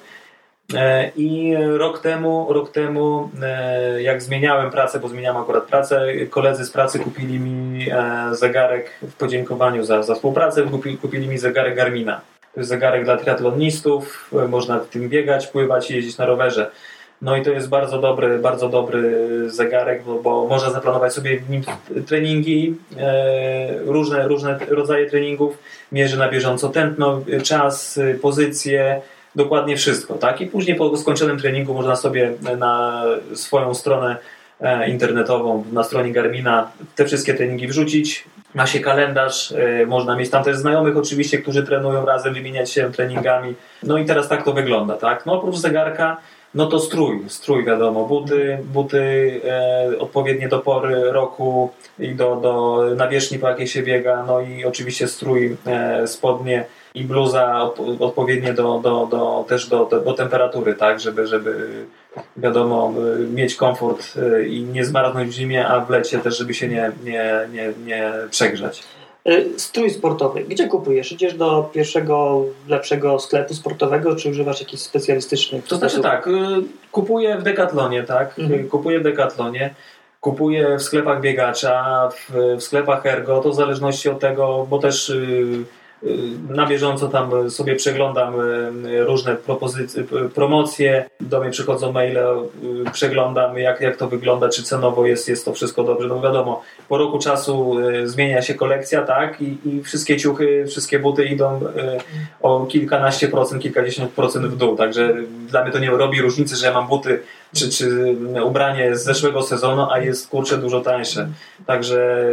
E, 0.74 1.12
I 1.16 1.56
rok 1.78 2.00
temu, 2.00 2.54
rok 2.54 2.72
temu, 2.72 3.30
e, 3.44 4.02
jak 4.02 4.22
zmieniałem 4.22 4.72
pracę, 4.72 5.00
bo 5.00 5.08
zmieniałem 5.08 5.42
akurat 5.42 5.64
pracę, 5.64 6.08
koledzy 6.30 6.66
z 6.66 6.72
pracy 6.72 7.00
kupili 7.00 7.40
mi 7.40 7.86
e, 7.92 8.30
zegarek 8.36 8.92
w 9.02 9.14
podziękowaniu 9.14 9.84
za, 9.84 10.04
za 10.04 10.16
współpracę, 10.16 10.64
kupili, 10.64 10.98
kupili 10.98 11.28
mi 11.28 11.38
zegarek 11.38 11.76
Garmina. 11.76 12.22
Zegarek 12.58 13.06
dla 13.06 13.18
triatlonistów, 13.18 14.32
można 14.50 14.80
w 14.80 14.88
tym 14.88 15.10
biegać, 15.10 15.48
pływać 15.48 15.92
i 15.92 15.96
jeździć 15.96 16.18
na 16.18 16.26
rowerze. 16.26 16.72
No 17.22 17.38
i 17.38 17.42
to 17.42 17.50
jest 17.50 17.70
bardzo 17.70 18.02
dobry, 18.02 18.40
bardzo 18.40 18.70
dobry 18.70 19.30
zegarek, 19.50 20.04
bo, 20.04 20.22
bo 20.22 20.48
można 20.48 20.72
zaplanować 20.72 21.14
sobie 21.14 21.40
w 21.40 21.50
nim 21.50 21.62
treningi, 22.08 22.76
e, 22.98 23.80
różne, 23.86 24.28
różne 24.28 24.60
rodzaje 24.70 25.10
treningów, 25.10 25.58
mierzy 25.92 26.18
na 26.18 26.30
bieżąco 26.30 26.70
tętno, 26.70 27.22
czas, 27.44 28.00
pozycję, 28.22 29.02
dokładnie 29.36 29.78
wszystko, 29.78 30.14
tak? 30.14 30.42
I 30.42 30.48
później 30.48 30.78
po 30.78 30.98
skończonym 30.98 31.40
treningu 31.40 31.74
można 31.74 31.96
sobie 31.96 32.34
na 32.58 33.04
swoją 33.34 33.74
stronę 33.74 34.18
e, 34.62 34.90
internetową, 34.90 35.64
na 35.72 35.84
stronie 35.84 36.12
Garmina 36.12 36.72
te 36.96 37.06
wszystkie 37.06 37.34
treningi 37.34 37.68
wrzucić. 37.68 38.26
Ma 38.56 38.68
się 38.68 38.80
kalendarz, 38.80 39.52
e, 39.52 39.86
można 39.86 40.16
mieć 40.16 40.30
tam 40.30 40.44
też 40.44 40.58
znajomych 40.58 40.98
oczywiście, 40.98 41.38
którzy 41.38 41.64
trenują 41.64 42.06
razem, 42.06 42.34
wymieniać 42.34 42.72
się 42.72 42.92
treningami. 42.92 43.56
No 43.84 43.98
i 43.98 44.06
teraz 44.06 44.30
tak 44.30 44.44
to 44.44 44.54
wygląda, 44.54 44.98
tak? 44.98 45.26
No 45.26 45.34
oprócz 45.34 45.56
zegarka, 45.56 46.18
no 46.54 46.66
to 46.66 46.80
strój, 46.80 47.24
strój 47.28 47.66
wiadomo, 47.66 48.06
buty, 48.06 48.58
buty 48.64 49.02
e, 49.46 50.00
odpowiednie 50.00 50.48
do 50.48 50.60
pory 50.60 51.12
roku 51.12 51.72
i 52.00 52.16
do, 52.16 52.36
do 52.36 52.84
nawierzchni, 52.96 53.40
po 53.40 53.50
jakiej 53.50 53.68
się 53.68 53.84
biega, 53.84 54.24
no 54.28 54.42
i 54.42 54.66
oczywiście 54.66 55.08
strój, 55.08 55.58
e, 55.68 56.08
spodnie 56.08 56.66
i 56.96 57.04
bluza 57.04 57.62
od, 57.62 57.80
odpowiednie 58.02 58.54
do, 58.54 58.80
do, 58.80 59.08
do, 59.12 59.46
też 59.48 59.70
do, 59.70 59.86
do, 59.86 60.00
do 60.00 60.14
temperatury, 60.14 60.74
tak, 60.74 61.00
żeby, 61.00 61.28
żeby 61.28 61.68
wiadomo, 62.38 62.94
e, 63.16 63.20
mieć 63.20 63.56
komfort 63.56 64.14
e, 64.18 64.46
i 64.48 64.62
nie 64.64 64.86
zmarznąć 64.86 65.30
w 65.30 65.34
zimie, 65.34 65.68
a 65.68 65.80
w 65.80 65.90
lecie 65.90 66.20
też, 66.20 66.38
żeby 66.38 66.54
się 66.54 66.68
nie, 66.68 66.92
nie, 67.04 67.48
nie, 67.54 67.74
nie 67.86 68.14
przegrzać. 68.32 68.84
Y, 69.30 69.60
Strój 69.60 69.90
sportowy. 69.92 70.44
Gdzie 70.44 70.68
kupujesz? 70.68 71.12
Idziesz 71.12 71.34
do 71.34 71.70
pierwszego, 71.74 72.46
lepszego 72.68 73.20
sklepu 73.20 73.54
sportowego, 73.54 74.16
czy 74.16 74.30
używasz 74.30 74.60
jakichś 74.60 74.84
specjalistycznych? 74.84 75.68
To 75.68 75.76
znaczy 75.76 76.02
tak, 76.02 76.28
y, 76.28 76.32
kupuję 76.92 77.38
w 77.38 77.44
Decathlonie, 77.44 78.04
tak? 78.04 78.40
Mhm. 78.40 78.60
Y, 78.60 78.64
Kupuję 78.64 79.00
w 79.00 79.04
Decathlonie, 79.04 79.76
kupuję 80.22 80.78
w 80.78 80.84
sklepach 80.84 81.22
biegacza, 81.22 82.10
w, 82.10 82.34
w 82.58 82.64
sklepach 82.64 83.06
Ergo, 83.06 83.42
to 83.42 83.50
w 83.50 83.56
zależności 83.56 84.10
od 84.10 84.20
tego, 84.20 84.68
bo 84.70 84.80
też 84.80 85.10
y, 85.10 85.14
y, 85.14 85.66
na 86.50 86.68
bieżąco 86.68 87.08
tam 87.08 87.50
sobie 87.50 87.76
przeglądam 87.76 88.40
y, 88.86 89.04
różne 89.04 89.36
propozycje, 89.36 90.04
y, 90.26 90.30
promocje, 90.30 91.06
do 91.22 91.42
mnie 91.42 91.52
przychodzą 91.52 91.92
maile, 91.92 92.18
y, 92.18 92.92
przeglądam 92.92 93.58
jak, 93.58 93.82
jak 93.82 93.98
to 93.98 94.08
wygląda, 94.08 94.50
czy 94.50 94.64
cenowo 94.64 95.06
jest, 95.06 95.30
jest 95.30 95.46
to 95.46 95.54
wszystko 95.54 95.84
dobrze. 95.84 96.08
No 96.08 96.22
wiadomo, 96.22 96.62
po 96.90 96.98
roku 96.98 97.20
czasu 97.20 97.80
y, 97.80 98.10
zmienia 98.10 98.42
się 98.42 98.54
kolekcja, 98.54 99.02
tak? 99.02 99.42
I, 99.42 99.58
i 99.66 99.84
wszystkie 99.84 100.18
ciuchy, 100.18 100.66
wszystkie 100.68 101.00
buty 101.00 101.26
idą 101.26 101.62
y, 101.62 101.68
o 102.42 102.66
kilkanaście 102.66 103.28
procent, 103.28 103.62
kilkadziesiąt 103.62 104.12
procent 104.12 104.46
w 104.46 104.58
dół. 104.58 104.76
Także 104.76 105.16
dla 105.48 105.64
mnie 105.64 105.72
to 105.72 105.80
nie 105.80 105.90
robi 105.90 106.22
różnicy, 106.22 106.56
że 106.56 106.66
ja 106.68 106.74
mam 106.74 106.88
buty 106.88 107.20
czy, 107.56 107.70
czy 107.70 108.16
ubranie 108.46 108.96
z 108.96 109.04
zeszłego 109.04 109.44
sezonu, 109.44 109.88
a 109.92 110.00
jest 110.00 110.30
kurczę 110.30 110.58
dużo 110.58 110.82
tańsze. 110.82 111.30
Także 111.66 112.26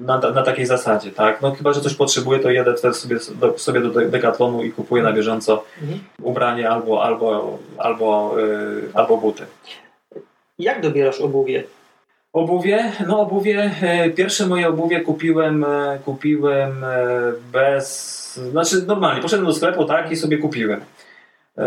na, 0.00 0.18
na 0.18 0.42
takiej 0.42 0.66
zasadzie, 0.66 1.10
tak? 1.10 1.42
No 1.42 1.50
chyba, 1.54 1.72
że 1.72 1.80
coś 1.80 1.94
potrzebuję, 1.94 2.40
to 2.40 2.50
jedę 2.50 2.74
wtedy 2.74 2.94
sobie 2.94 3.16
do, 3.40 3.58
sobie 3.58 3.80
do 3.80 3.90
Decathlonu 3.90 4.62
i 4.62 4.72
kupuję 4.72 5.02
na 5.02 5.12
bieżąco 5.12 5.64
Mhm. 5.82 6.00
ubranie 6.22 6.70
albo, 6.70 7.04
albo, 7.04 7.58
albo, 7.78 8.36
y, 8.40 8.88
albo 8.94 9.16
buty. 9.16 9.42
Jak 10.58 10.80
dobierasz 10.82 11.20
obuwie? 11.20 11.64
Obuwie, 12.32 12.92
no 13.06 13.20
obuwie, 13.20 13.70
e, 13.82 14.10
pierwsze 14.10 14.46
moje 14.46 14.68
obuwie 14.68 15.00
kupiłem, 15.00 15.64
e, 15.64 15.98
kupiłem 16.04 16.84
e, 16.84 16.98
bez, 17.52 18.34
znaczy 18.50 18.82
normalnie, 18.86 19.22
poszedłem 19.22 19.46
do 19.46 19.54
sklepu, 19.54 19.84
tak, 19.84 20.10
i 20.10 20.16
sobie 20.16 20.38
kupiłem. 20.38 20.80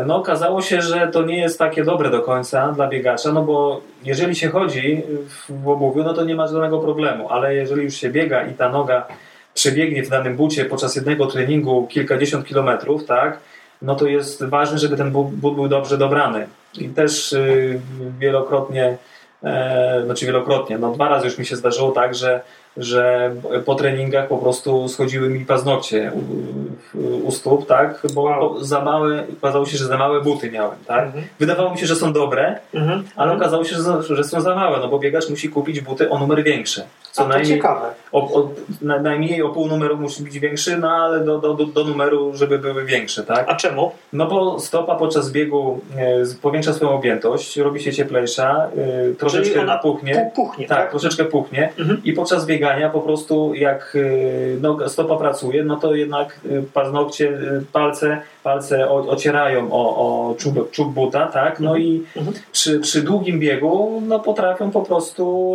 No 0.05 0.15
okazało 0.15 0.61
się, 0.61 0.81
że 0.81 1.07
to 1.07 1.23
nie 1.23 1.37
jest 1.37 1.59
takie 1.59 1.83
dobre 1.83 2.09
do 2.09 2.21
końca 2.21 2.71
dla 2.71 2.87
biegacza, 2.87 3.31
no 3.31 3.41
bo 3.41 3.81
jeżeli 4.03 4.35
się 4.35 4.49
chodzi 4.49 5.03
w 5.29 5.67
obuwiu, 5.67 6.03
no 6.03 6.13
to 6.13 6.25
nie 6.25 6.35
ma 6.35 6.47
żadnego 6.47 6.79
problemu, 6.79 7.29
ale 7.29 7.55
jeżeli 7.55 7.83
już 7.83 7.95
się 7.95 8.09
biega 8.09 8.47
i 8.47 8.53
ta 8.53 8.69
noga 8.69 9.07
przebiegnie 9.53 10.03
w 10.03 10.09
danym 10.09 10.35
bucie 10.35 10.65
podczas 10.65 10.95
jednego 10.95 11.25
treningu 11.25 11.87
kilkadziesiąt 11.87 12.45
kilometrów, 12.45 13.05
tak, 13.05 13.39
no 13.81 13.95
to 13.95 14.07
jest 14.07 14.45
ważne, 14.45 14.77
żeby 14.77 14.97
ten 14.97 15.11
but, 15.11 15.27
but 15.27 15.55
był 15.55 15.67
dobrze 15.67 15.97
dobrany. 15.97 16.47
I 16.77 16.89
też 16.89 17.33
y, 17.33 17.79
wielokrotnie 18.19 18.97
E, 19.43 20.01
znaczy 20.05 20.25
wielokrotnie, 20.25 20.77
no 20.77 20.91
dwa 20.91 21.09
razy 21.09 21.25
już 21.25 21.37
mi 21.37 21.45
się 21.45 21.55
zdarzyło 21.55 21.91
tak, 21.91 22.15
że, 22.15 22.41
że 22.77 23.31
po 23.65 23.75
treningach 23.75 24.27
po 24.27 24.37
prostu 24.37 24.87
schodziły 24.89 25.29
mi 25.29 25.45
paznokcie 25.45 26.11
u, 26.93 27.27
u 27.27 27.31
stóp, 27.31 27.67
tak, 27.67 28.01
bo, 28.13 28.21
Wow. 28.21 28.63
za 28.63 28.81
małe, 28.81 29.23
okazało 29.43 29.65
się, 29.65 29.77
że 29.77 29.85
za 29.85 29.97
małe 29.97 30.21
buty 30.21 30.51
miałem, 30.51 30.77
tak. 30.87 31.05
Mhm. 31.05 31.23
Wydawało 31.39 31.71
mi 31.71 31.77
się, 31.77 31.85
że 31.85 31.95
są 31.95 32.13
dobre, 32.13 32.59
Mhm. 32.73 33.03
ale 33.15 33.33
okazało 33.33 33.63
się, 33.63 33.75
że, 33.75 34.15
że 34.15 34.23
są 34.23 34.41
za 34.41 34.55
małe, 34.55 34.79
no 34.79 34.87
bo 34.87 34.99
biegacz 34.99 35.29
musi 35.29 35.49
kupić 35.49 35.81
buty 35.81 36.09
o 36.09 36.19
numer 36.19 36.43
większy. 36.43 36.83
Co 37.17 37.23
to 37.23 37.29
najmniej, 37.29 37.57
ciekawe. 37.57 37.87
o, 38.11 38.19
o, 38.39 38.49
na, 38.81 38.99
najmniej 38.99 39.41
o 39.41 39.49
pół 39.49 39.67
numeru 39.67 39.97
musi 39.97 40.23
być 40.23 40.39
większy, 40.39 40.77
no 40.77 40.91
ale 40.91 41.19
do, 41.19 41.39
do, 41.39 41.53
do, 41.53 41.83
numeru, 41.83 42.31
żeby 42.35 42.59
były 42.59 42.85
większe, 42.85 43.23
tak. 43.23 43.49
A 43.49 43.55
czemu? 43.55 43.91
No 44.13 44.25
bo 44.27 44.59
stopa 44.59 44.95
podczas 44.95 45.31
biegu 45.31 45.79
e, 45.97 46.25
z- 46.25 46.35
powiększa 46.35 46.73
swoją 46.73 46.91
objętość, 46.91 47.57
robi 47.57 47.79
się 47.79 47.93
cieplejsza, 47.93 48.67
e, 49.11 49.13
troszeczkę 49.15 49.49
Czyli 49.49 49.59
ona 49.59 49.77
puchnie. 49.77 50.13
Pu- 50.15 50.35
puchnie, 50.35 50.67
Tak, 50.67 50.77
tak? 50.77 50.89
troszeczkę 50.89 51.25
puchnie 51.25 51.69
Mhm. 51.79 52.01
i 52.03 52.13
podczas 52.13 52.45
biegania 52.45 52.89
po 52.89 53.01
prostu 53.01 53.53
jak 53.53 53.97
e, 54.55 54.59
noga, 54.61 54.89
stopa 54.89 55.15
pracuje, 55.17 55.63
no 55.63 55.75
to 55.77 55.95
jednak 55.95 56.39
e, 56.51 56.61
paznokcie, 56.73 57.29
e, 57.29 57.61
palce, 57.73 58.21
palce 58.43 58.89
o, 58.89 58.95
ocierają 59.09 59.71
o, 59.71 59.95
o 59.97 60.35
czub, 60.35 60.71
czub 60.71 60.93
buta, 60.93 61.25
tak? 61.27 61.59
No 61.59 61.77
i 61.77 62.03
Mhm. 62.15 62.37
przy, 62.51 62.79
przy 62.79 63.01
długim 63.01 63.39
biegu 63.39 64.01
no 64.07 64.19
potrafią 64.19 64.71
po 64.71 64.81
prostu 64.81 65.53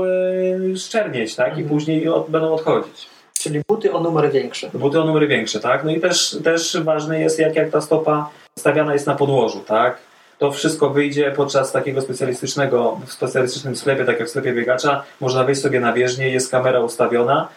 e, 0.72 0.76
szczernieć, 0.76 1.34
tak? 1.34 1.48
I 1.48 1.60
Mhm. 1.60 1.68
później 1.68 2.08
od, 2.08 2.30
będą 2.30 2.54
odchodzić. 2.54 3.06
Czyli 3.40 3.60
buty 3.68 3.92
o 3.92 4.00
numer 4.00 4.30
większy. 4.32 4.70
Buty 4.74 5.00
o 5.00 5.04
numery 5.04 5.26
większe, 5.26 5.60
tak? 5.60 5.84
No 5.84 5.90
i 5.90 6.00
też, 6.00 6.36
też 6.44 6.80
ważne 6.82 7.20
jest, 7.20 7.38
jak, 7.38 7.56
jak 7.56 7.70
ta 7.70 7.80
stopa 7.80 8.30
stawiana 8.58 8.92
jest 8.92 9.06
na 9.06 9.14
podłożu, 9.14 9.60
tak? 9.60 9.98
To 10.38 10.52
wszystko 10.52 10.90
wyjdzie 10.90 11.32
podczas 11.36 11.72
takiego 11.72 12.00
specjalistycznego, 12.00 13.00
w 13.06 13.12
specjalistycznym 13.12 13.76
sklepie, 13.76 14.04
tak 14.04 14.18
jak 14.18 14.28
w 14.28 14.30
sklepie 14.30 14.52
biegacza. 14.52 15.02
Można 15.20 15.44
wejść 15.44 15.60
sobie 15.60 15.80
na 15.80 15.92
bieżnię, 15.92 16.28
jest 16.28 16.50
kamera 16.50 16.80
ustawiona 16.80 17.48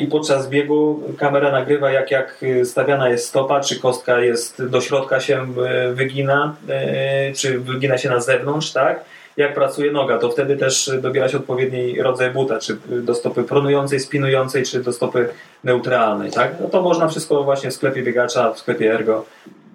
i 0.00 0.06
podczas 0.06 0.48
biegu 0.48 1.02
kamera 1.18 1.52
nagrywa, 1.52 1.90
jak, 1.90 2.10
jak 2.10 2.44
stawiana 2.64 3.08
jest 3.08 3.28
stopa, 3.28 3.60
czy 3.60 3.80
kostka 3.80 4.20
jest 4.20 4.64
do 4.64 4.80
środka 4.80 5.20
się 5.20 5.46
e, 5.66 5.92
wygina, 5.92 6.56
e, 6.68 7.32
czy 7.32 7.60
wygina 7.60 7.98
się 7.98 8.08
na 8.08 8.20
zewnątrz, 8.20 8.72
tak? 8.72 9.04
jak 9.36 9.54
pracuje 9.54 9.92
noga, 9.92 10.18
to 10.18 10.30
wtedy 10.30 10.56
też 10.56 10.90
dobierać 11.00 11.34
odpowiedni 11.34 12.02
rodzaj 12.02 12.30
buta, 12.30 12.58
czy 12.58 12.76
do 13.02 13.14
stopy 13.14 13.42
pronującej, 13.42 14.00
spinującej, 14.00 14.64
czy 14.64 14.82
do 14.82 14.92
stopy 14.92 15.28
neutralnej, 15.64 16.30
tak? 16.30 16.54
No 16.60 16.68
to 16.68 16.82
można 16.82 17.08
wszystko 17.08 17.44
właśnie 17.44 17.70
w 17.70 17.74
sklepie 17.74 18.02
biegacza, 18.02 18.52
w 18.52 18.58
sklepie 18.58 18.94
Ergo 18.94 19.24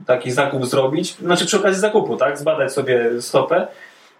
taki 0.07 0.31
zakup 0.31 0.65
zrobić, 0.65 1.15
znaczy 1.15 1.45
przy 1.45 1.57
okazji 1.57 1.81
zakupu, 1.81 2.17
tak? 2.17 2.37
Zbadać 2.37 2.73
sobie 2.73 3.21
stopę, 3.21 3.67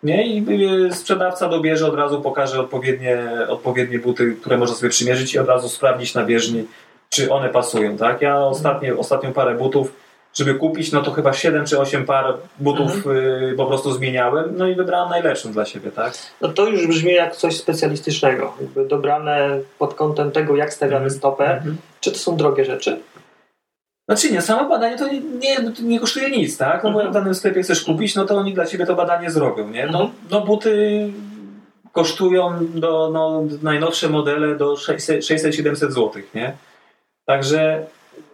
nie? 0.03 0.27
I 0.27 0.45
y, 0.87 0.93
sprzedawca 0.93 1.49
dobierze, 1.49 1.87
od 1.87 1.95
razu 1.95 2.21
pokaże 2.21 2.61
odpowiednie, 2.61 3.17
odpowiednie 3.47 3.99
buty, 3.99 4.35
które 4.41 4.57
można 4.57 4.75
sobie 4.75 4.89
przymierzyć 4.89 5.33
i 5.33 5.39
od 5.39 5.47
razu 5.47 5.69
sprawdzić 5.69 6.13
na 6.13 6.25
bieżni, 6.25 6.65
czy 7.09 7.31
one 7.31 7.49
pasują, 7.49 7.97
tak? 7.97 8.21
Ja 8.21 8.39
ostatnie, 8.39 8.95
ostatnią 8.95 9.33
parę 9.33 9.55
butów 9.55 9.93
żeby 10.33 10.55
kupić, 10.55 10.91
no 10.91 11.01
to 11.01 11.11
chyba 11.11 11.33
7 11.33 11.65
czy 11.65 11.79
8 11.79 12.05
par 12.05 12.37
butów 12.59 12.95
mhm. 12.95 13.17
y, 13.17 13.53
po 13.57 13.65
prostu 13.65 13.93
zmieniałem, 13.93 14.53
no 14.57 14.67
i 14.67 14.75
wybrałem 14.75 15.09
najlepszą 15.09 15.51
dla 15.51 15.65
siebie, 15.65 15.91
tak? 15.91 16.13
No 16.41 16.49
to 16.49 16.67
już 16.67 16.87
brzmi 16.87 17.13
jak 17.13 17.35
coś 17.35 17.57
specjalistycznego, 17.57 18.53
jakby 18.61 18.85
dobrane 18.85 19.59
pod 19.79 19.93
kątem 19.93 20.31
tego, 20.31 20.55
jak 20.55 20.73
stawiamy 20.73 21.05
mhm. 21.05 21.19
stopę. 21.19 21.51
Mhm. 21.51 21.77
Czy 21.99 22.11
to 22.11 22.17
są 22.17 22.37
drogie 22.37 22.65
rzeczy? 22.65 22.99
Znaczy 24.11 24.33
nie, 24.33 24.41
samo 24.41 24.69
badanie 24.69 24.97
to 24.97 25.07
nie, 25.07 25.21
nie, 25.21 25.57
nie 25.81 25.99
kosztuje 25.99 26.29
nic, 26.29 26.57
tak? 26.57 26.83
No 26.83 26.91
bo 26.91 27.01
jak 27.01 27.09
w 27.09 27.13
danym 27.13 27.35
sklepie 27.35 27.63
chcesz 27.63 27.83
kupić, 27.83 28.15
no 28.15 28.25
to 28.25 28.37
oni 28.37 28.53
dla 28.53 28.65
ciebie 28.65 28.85
to 28.85 28.95
badanie 28.95 29.31
zrobią, 29.31 29.69
nie? 29.69 29.87
No, 29.87 30.11
no 30.31 30.41
buty 30.41 31.09
kosztują 31.91 32.67
do, 32.75 33.09
no, 33.13 33.43
najnowsze 33.61 34.09
modele 34.09 34.55
do 34.55 34.73
600-700 34.73 35.75
zł, 35.75 36.11
nie? 36.35 36.53
Także 37.25 37.85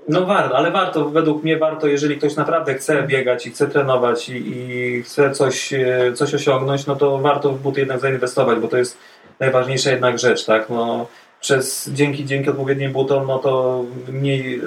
no 0.07 0.25
warto, 0.25 0.57
ale 0.57 0.71
warto, 0.71 1.09
według 1.09 1.43
mnie 1.43 1.57
warto, 1.57 1.87
jeżeli 1.87 2.17
ktoś 2.17 2.35
naprawdę 2.35 2.73
chce 2.73 3.03
biegać 3.03 3.47
i 3.47 3.51
chce 3.51 3.67
trenować 3.67 4.29
i, 4.29 4.33
i 4.47 5.03
chce 5.03 5.31
coś, 5.31 5.73
e, 5.73 6.13
coś 6.15 6.33
osiągnąć, 6.33 6.85
no 6.85 6.95
to 6.95 7.17
warto 7.17 7.51
w 7.51 7.61
buty 7.61 7.79
jednak 7.79 7.99
zainwestować, 7.99 8.59
bo 8.59 8.67
to 8.67 8.77
jest 8.77 8.97
najważniejsza 9.39 9.91
jednak 9.91 10.19
rzecz, 10.19 10.45
tak? 10.45 10.69
No, 10.69 11.07
przez, 11.39 11.89
dzięki, 11.93 12.25
dzięki 12.25 12.49
odpowiednim 12.49 12.91
butom, 12.91 13.27
no 13.27 13.39
to 13.39 13.83
mniej 14.09 14.61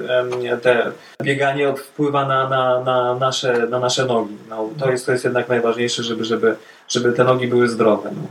te 0.63 0.93
bieganie 1.23 1.75
wpływa 1.77 2.27
na, 2.27 2.49
na, 2.49 2.81
na, 2.81 3.15
nasze, 3.15 3.67
na 3.67 3.79
nasze 3.79 4.07
nogi. 4.07 4.37
No, 4.49 4.69
to, 4.79 4.91
jest, 4.91 5.07
to 5.07 5.13
jest 5.13 5.25
jednak 5.25 5.49
najważniejsze, 5.49 6.03
żeby, 6.03 6.25
żeby, 6.25 6.57
żeby 6.89 7.13
te 7.13 7.25
nogi 7.25 7.47
były 7.47 7.69
zdrowe. 7.69 8.11
No. 8.15 8.23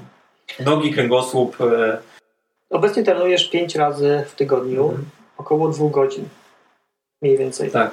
Nogi, 0.65 0.93
kręgosłup. 0.93 1.61
E, 1.61 1.97
Obecnie 2.69 3.03
trenujesz 3.03 3.49
5 3.49 3.75
razy 3.75 4.23
w 4.27 4.35
tygodniu, 4.35 4.83
mhm. 4.83 5.05
około 5.37 5.69
2 5.69 5.89
godzin. 5.89 6.25
Mniej 7.21 7.37
więcej. 7.37 7.71
Tak. 7.71 7.91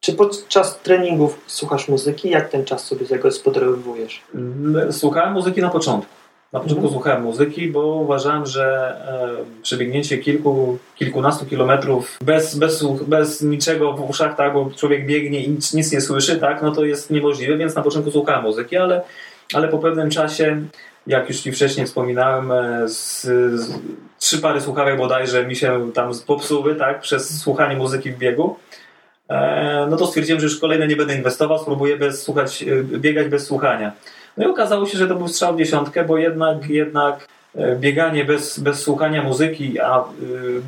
Czy 0.00 0.12
podczas 0.12 0.78
treningów 0.78 1.40
słuchasz 1.46 1.88
muzyki? 1.88 2.30
Jak 2.30 2.48
ten 2.48 2.64
czas 2.64 2.84
sobie 2.84 3.06
zagospodarowujesz? 3.06 4.22
Mm, 4.34 4.92
słuchałem 4.92 5.32
muzyki 5.32 5.60
na 5.60 5.70
początku. 5.70 6.15
Na 6.52 6.60
początku 6.60 6.84
mhm. 6.84 6.92
słuchałem 6.92 7.22
muzyki, 7.22 7.68
bo 7.68 7.86
uważałem, 7.86 8.46
że 8.46 8.96
e, 9.58 9.62
przebiegnięcie 9.62 10.18
kilku, 10.18 10.78
kilkunastu 10.94 11.46
kilometrów 11.46 12.18
bez, 12.24 12.58
bez, 12.58 12.84
bez 13.06 13.42
niczego 13.42 13.92
w 13.92 14.10
uszach, 14.10 14.36
tak, 14.36 14.52
bo 14.52 14.70
człowiek 14.76 15.06
biegnie 15.06 15.40
i 15.44 15.50
nic, 15.50 15.74
nic 15.74 15.92
nie 15.92 16.00
słyszy, 16.00 16.36
tak, 16.36 16.62
no 16.62 16.72
to 16.72 16.84
jest 16.84 17.10
niemożliwe, 17.10 17.56
więc 17.56 17.74
na 17.74 17.82
początku 17.82 18.10
słuchałem 18.10 18.42
muzyki, 18.42 18.76
ale, 18.76 19.02
ale 19.54 19.68
po 19.68 19.78
pewnym 19.78 20.10
czasie 20.10 20.62
jak 21.06 21.28
już 21.28 21.40
Ci 21.40 21.52
wcześniej 21.52 21.86
wspominałem, 21.86 22.52
e, 22.52 22.88
z, 22.88 23.22
z, 23.60 23.78
trzy 24.18 24.38
pary 24.38 24.60
słuchawek 24.60 24.96
bodajże 24.96 25.46
mi 25.46 25.56
się 25.56 25.90
tam 25.94 26.10
popsuły, 26.26 26.74
tak, 26.74 27.00
przez 27.00 27.40
słuchanie 27.40 27.76
muzyki 27.76 28.10
w 28.10 28.18
biegu. 28.18 28.56
E, 29.28 29.86
no 29.90 29.96
to 29.96 30.06
stwierdziłem, 30.06 30.40
że 30.40 30.46
już 30.46 30.60
kolejne 30.60 30.86
nie 30.86 30.96
będę 30.96 31.14
inwestował, 31.14 31.58
spróbuję 31.58 31.96
bez 31.96 32.22
słuchać, 32.22 32.62
e, 32.62 32.82
biegać 32.82 33.28
bez 33.28 33.46
słuchania. 33.46 33.92
No 34.36 34.46
i 34.46 34.50
okazało 34.50 34.86
się, 34.86 34.98
że 34.98 35.08
to 35.08 35.14
był 35.14 35.28
strzał 35.28 35.54
w 35.54 35.58
dziesiątkę, 35.58 36.04
bo 36.04 36.18
jednak, 36.18 36.68
jednak 36.68 37.28
bieganie 37.76 38.24
bez, 38.24 38.58
bez 38.58 38.82
słuchania 38.82 39.22
muzyki, 39.22 39.80
a 39.80 40.04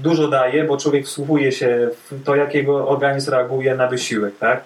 dużo 0.02 0.28
daje, 0.28 0.64
bo 0.64 0.76
człowiek 0.76 1.06
wsłuchuje 1.06 1.52
się 1.52 1.88
w 2.10 2.24
to, 2.24 2.36
jakiego 2.36 2.88
organizm 2.88 3.30
reaguje 3.30 3.74
na 3.74 3.86
wysiłek, 3.86 4.38
tak? 4.38 4.64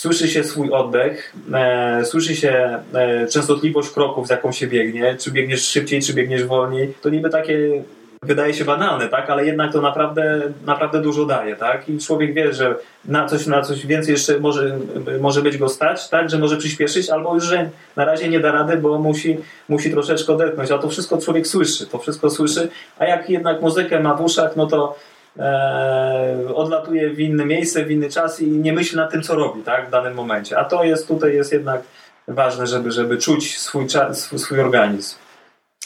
słyszy 0.00 0.28
się 0.28 0.44
swój 0.44 0.70
oddech, 0.70 1.34
e, 1.54 2.04
słyszy 2.04 2.36
się 2.36 2.82
e, 2.94 3.26
częstotliwość 3.26 3.90
kroków, 3.90 4.26
z 4.26 4.30
jaką 4.30 4.52
się 4.52 4.66
biegnie, 4.66 5.16
czy 5.16 5.30
biegniesz 5.30 5.66
szybciej, 5.66 6.02
czy 6.02 6.14
biegniesz 6.14 6.44
wolniej. 6.44 6.94
To 7.02 7.10
niby 7.10 7.30
takie 7.30 7.82
wydaje 8.22 8.54
się 8.54 8.64
banalne, 8.64 9.08
tak? 9.08 9.30
ale 9.30 9.46
jednak 9.46 9.72
to 9.72 9.80
naprawdę, 9.80 10.42
naprawdę 10.66 11.00
dużo 11.00 11.26
daje. 11.26 11.56
Tak? 11.56 11.88
I 11.88 11.98
człowiek 11.98 12.34
wie, 12.34 12.54
że 12.54 12.74
na 13.04 13.26
coś, 13.26 13.46
na 13.46 13.62
coś 13.62 13.86
więcej 13.86 14.12
jeszcze 14.12 14.40
może, 14.40 14.78
może 15.20 15.42
być 15.42 15.58
go 15.58 15.68
stać, 15.68 16.08
tak? 16.08 16.30
że 16.30 16.38
może 16.38 16.56
przyspieszyć, 16.56 17.10
albo 17.10 17.34
już, 17.34 17.44
że 17.44 17.70
na 17.96 18.04
razie 18.04 18.28
nie 18.28 18.40
da 18.40 18.52
rady, 18.52 18.76
bo 18.76 18.98
musi, 18.98 19.38
musi 19.68 19.90
troszeczkę 19.90 20.32
odetchnąć. 20.32 20.70
A 20.70 20.78
to 20.78 20.88
wszystko 20.88 21.18
człowiek 21.18 21.46
słyszy, 21.46 21.86
to 21.86 21.98
wszystko 21.98 22.30
słyszy, 22.30 22.68
a 22.98 23.04
jak 23.04 23.30
jednak 23.30 23.60
muzykę 23.60 24.00
ma 24.00 24.14
w 24.14 24.20
uszach, 24.20 24.56
no 24.56 24.66
to 24.66 24.96
e, 25.38 26.54
odlatuje 26.54 27.10
w 27.10 27.20
inne 27.20 27.44
miejsce, 27.44 27.84
w 27.84 27.90
inny 27.90 28.10
czas 28.10 28.40
i 28.40 28.46
nie 28.50 28.72
myśli 28.72 28.96
nad 28.96 29.10
tym, 29.10 29.22
co 29.22 29.34
robi 29.34 29.62
tak, 29.62 29.86
w 29.88 29.90
danym 29.90 30.14
momencie. 30.14 30.58
A 30.58 30.64
to 30.64 30.84
jest 30.84 31.08
tutaj 31.08 31.34
jest 31.34 31.52
jednak 31.52 31.82
ważne, 32.28 32.66
żeby, 32.66 32.90
żeby 32.90 33.18
czuć 33.18 33.58
swój, 33.58 33.86
czas, 33.86 34.20
swój, 34.20 34.38
swój 34.38 34.60
organizm. 34.60 35.16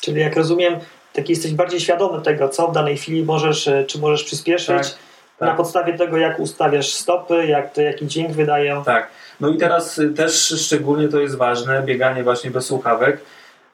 Czyli 0.01 0.20
jak 0.20 0.37
rozumiem, 0.37 0.75
taki 1.14 1.33
jesteś 1.33 1.55
bardziej 1.55 1.81
świadomy 1.81 2.22
tego, 2.22 2.48
co 2.48 2.68
w 2.68 2.72
danej 2.72 2.96
chwili 2.96 3.24
możesz, 3.24 3.68
e, 3.68 3.85
czy 3.85 3.98
możesz 3.98 4.24
przyspieszyć 4.24 4.68
tak, 4.68 4.98
tak. 5.38 5.48
na 5.48 5.55
podstawie 5.55 5.98
tego, 5.98 6.16
jak 6.16 6.40
ustawiasz 6.40 6.92
stopy, 6.92 7.46
jak 7.46 7.72
to, 7.72 7.81
jaki 7.81 8.07
dźwięk 8.07 8.33
wydają. 8.33 8.85
Tak. 8.85 9.09
No 9.40 9.48
i 9.48 9.59
teraz 9.59 10.00
też 10.16 10.55
szczególnie 10.59 11.09
to 11.09 11.20
jest 11.20 11.37
ważne, 11.37 11.83
bieganie 11.83 12.22
właśnie 12.22 12.50
bez 12.50 12.66
słuchawek 12.66 13.20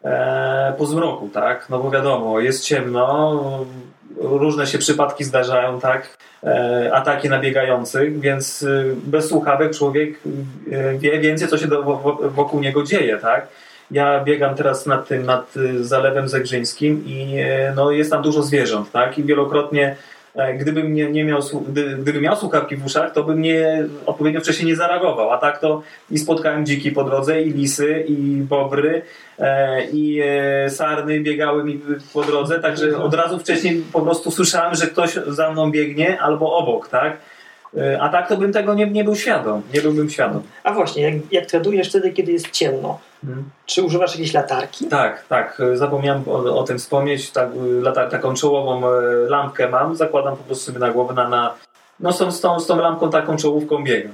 e, 0.04 0.74
po 0.78 0.86
zmroku, 0.86 1.28
tak? 1.28 1.66
No 1.70 1.78
bo 1.78 1.90
wiadomo, 1.90 2.40
jest 2.40 2.64
ciemno, 2.64 3.66
różne 4.16 4.66
się 4.66 4.78
przypadki 4.78 5.24
zdarzają, 5.24 5.80
tak? 5.80 6.18
E, 6.44 6.90
ataki 6.94 7.28
nabiegających, 7.28 8.20
więc 8.20 8.62
e, 8.62 8.84
bez 9.04 9.28
słuchawek 9.28 9.76
człowiek 9.76 10.20
e, 10.72 10.98
wie 10.98 11.20
więcej, 11.20 11.48
co 11.48 11.58
się 11.58 11.66
do, 11.66 11.82
wokół 12.30 12.60
niego 12.60 12.82
dzieje, 12.82 13.18
tak? 13.18 13.48
Ja 13.90 14.24
biegam 14.24 14.54
teraz 14.54 14.86
nad 14.86 15.08
tym, 15.08 15.26
nad 15.26 15.54
Zalewem 15.80 16.28
Zegrzyńskim 16.28 17.02
i 17.06 17.36
no, 17.76 17.90
jest 17.90 18.10
tam 18.10 18.22
dużo 18.22 18.42
zwierząt, 18.42 18.92
tak? 18.92 19.18
I 19.18 19.24
wielokrotnie 19.24 19.96
E, 20.34 20.54
gdybym 20.54 20.94
nie, 20.94 21.10
nie 21.10 21.24
miał, 21.24 21.40
gdybym 21.98 22.22
miał 22.22 22.36
słuchawki 22.36 22.76
w 22.76 22.86
uszach, 22.86 23.12
to 23.12 23.24
bym 23.24 23.42
nie 23.42 23.84
odpowiednio 24.06 24.40
wcześniej 24.40 24.66
nie 24.66 24.76
zareagował. 24.76 25.30
A 25.30 25.38
tak 25.38 25.60
to 25.60 25.82
i 26.10 26.18
spotkałem 26.18 26.66
dziki 26.66 26.92
po 26.92 27.04
drodze, 27.04 27.42
i 27.42 27.50
lisy, 27.50 28.04
i 28.08 28.42
bobry, 28.48 29.02
e, 29.38 29.84
i 29.84 30.20
e, 30.24 30.70
sarny 30.70 31.20
biegały 31.20 31.64
mi 31.64 31.80
po 32.12 32.22
drodze, 32.22 32.60
także 32.60 32.98
od 32.98 33.14
razu 33.14 33.38
wcześniej 33.38 33.84
po 33.92 34.00
prostu 34.00 34.30
słyszałem, 34.30 34.74
że 34.74 34.86
ktoś 34.86 35.14
za 35.26 35.52
mną 35.52 35.70
biegnie 35.70 36.20
albo 36.20 36.56
obok, 36.56 36.88
tak? 36.88 37.18
A 38.00 38.08
tak 38.08 38.28
to 38.28 38.36
bym 38.36 38.52
tego 38.52 38.74
nie, 38.74 38.86
nie 38.86 39.04
był 39.04 39.16
świadom. 39.16 39.62
Nie 39.74 39.80
byłbym 39.80 40.10
świadom. 40.10 40.42
A 40.64 40.72
właśnie, 40.72 41.02
jak, 41.02 41.14
jak 41.32 41.46
tradujesz 41.46 41.88
wtedy, 41.88 42.12
kiedy 42.12 42.32
jest 42.32 42.50
ciemno, 42.50 42.98
hmm. 43.22 43.44
czy 43.66 43.82
używasz 43.82 44.10
jakiejś 44.10 44.34
latarki? 44.34 44.86
Tak, 44.86 45.24
tak. 45.28 45.62
Zapomniałem 45.74 46.22
o, 46.26 46.58
o 46.58 46.62
tym 46.62 46.78
wspomnieć. 46.78 47.30
Tak, 47.30 47.48
lata, 47.82 48.06
taką 48.06 48.34
czołową 48.34 48.88
e, 48.88 49.00
lampkę 49.28 49.68
mam. 49.68 49.96
Zakładam 49.96 50.36
po 50.36 50.44
prostu 50.44 50.64
sobie 50.64 50.78
na 50.78 50.90
głowę 50.90 51.14
na, 51.14 51.28
na 51.28 51.54
no 52.00 52.12
z, 52.12 52.18
tą, 52.18 52.30
z, 52.30 52.40
tą, 52.40 52.60
z 52.60 52.66
tą 52.66 52.76
lampką 52.76 53.10
taką 53.10 53.36
czołówką 53.36 53.84
biegam. 53.84 54.12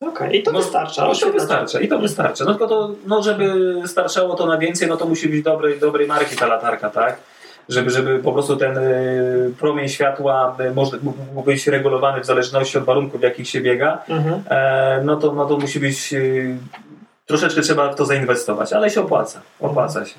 Okej, 0.00 0.12
okay. 0.12 0.36
i 0.36 0.42
to 0.42 0.52
no, 0.52 0.58
wystarcza. 0.58 1.12
I 1.12 1.20
to 1.20 1.32
wystarcza, 1.32 1.80
i 1.80 1.88
to 1.88 1.98
wystarcza. 1.98 2.44
No 2.44 2.50
tylko 2.50 2.68
to, 2.68 2.90
no 3.06 3.22
żeby 3.22 3.74
starczało 3.86 4.34
to 4.34 4.46
na 4.46 4.58
więcej, 4.58 4.88
no 4.88 4.96
to 4.96 5.06
musi 5.06 5.28
być 5.28 5.42
dobrej, 5.42 5.80
dobrej 5.80 6.06
marki 6.06 6.36
ta 6.36 6.46
latarka, 6.46 6.90
tak? 6.90 7.16
Żeby, 7.68 7.90
żeby 7.90 8.18
po 8.18 8.32
prostu 8.32 8.56
ten 8.56 8.78
y, 8.78 9.52
promień 9.60 9.88
światła 9.88 10.56
y, 10.60 10.74
może, 10.74 10.98
mógł 11.34 11.42
być 11.42 11.66
regulowany 11.66 12.20
w 12.20 12.26
zależności 12.26 12.78
od 12.78 12.84
warunków, 12.84 13.20
w 13.20 13.24
jakich 13.24 13.48
się 13.48 13.60
biega, 13.60 14.02
mhm. 14.08 14.42
E, 14.50 15.00
no, 15.04 15.16
to, 15.16 15.32
no 15.32 15.46
to 15.46 15.58
musi 15.58 15.80
być 15.80 16.12
y, 16.12 16.56
troszeczkę 17.26 17.60
trzeba 17.60 17.92
w 17.92 17.94
to 17.94 18.04
zainwestować, 18.04 18.72
ale 18.72 18.90
się 18.90 19.00
opłaca. 19.00 19.40
Opłaca 19.60 20.06
się. 20.06 20.14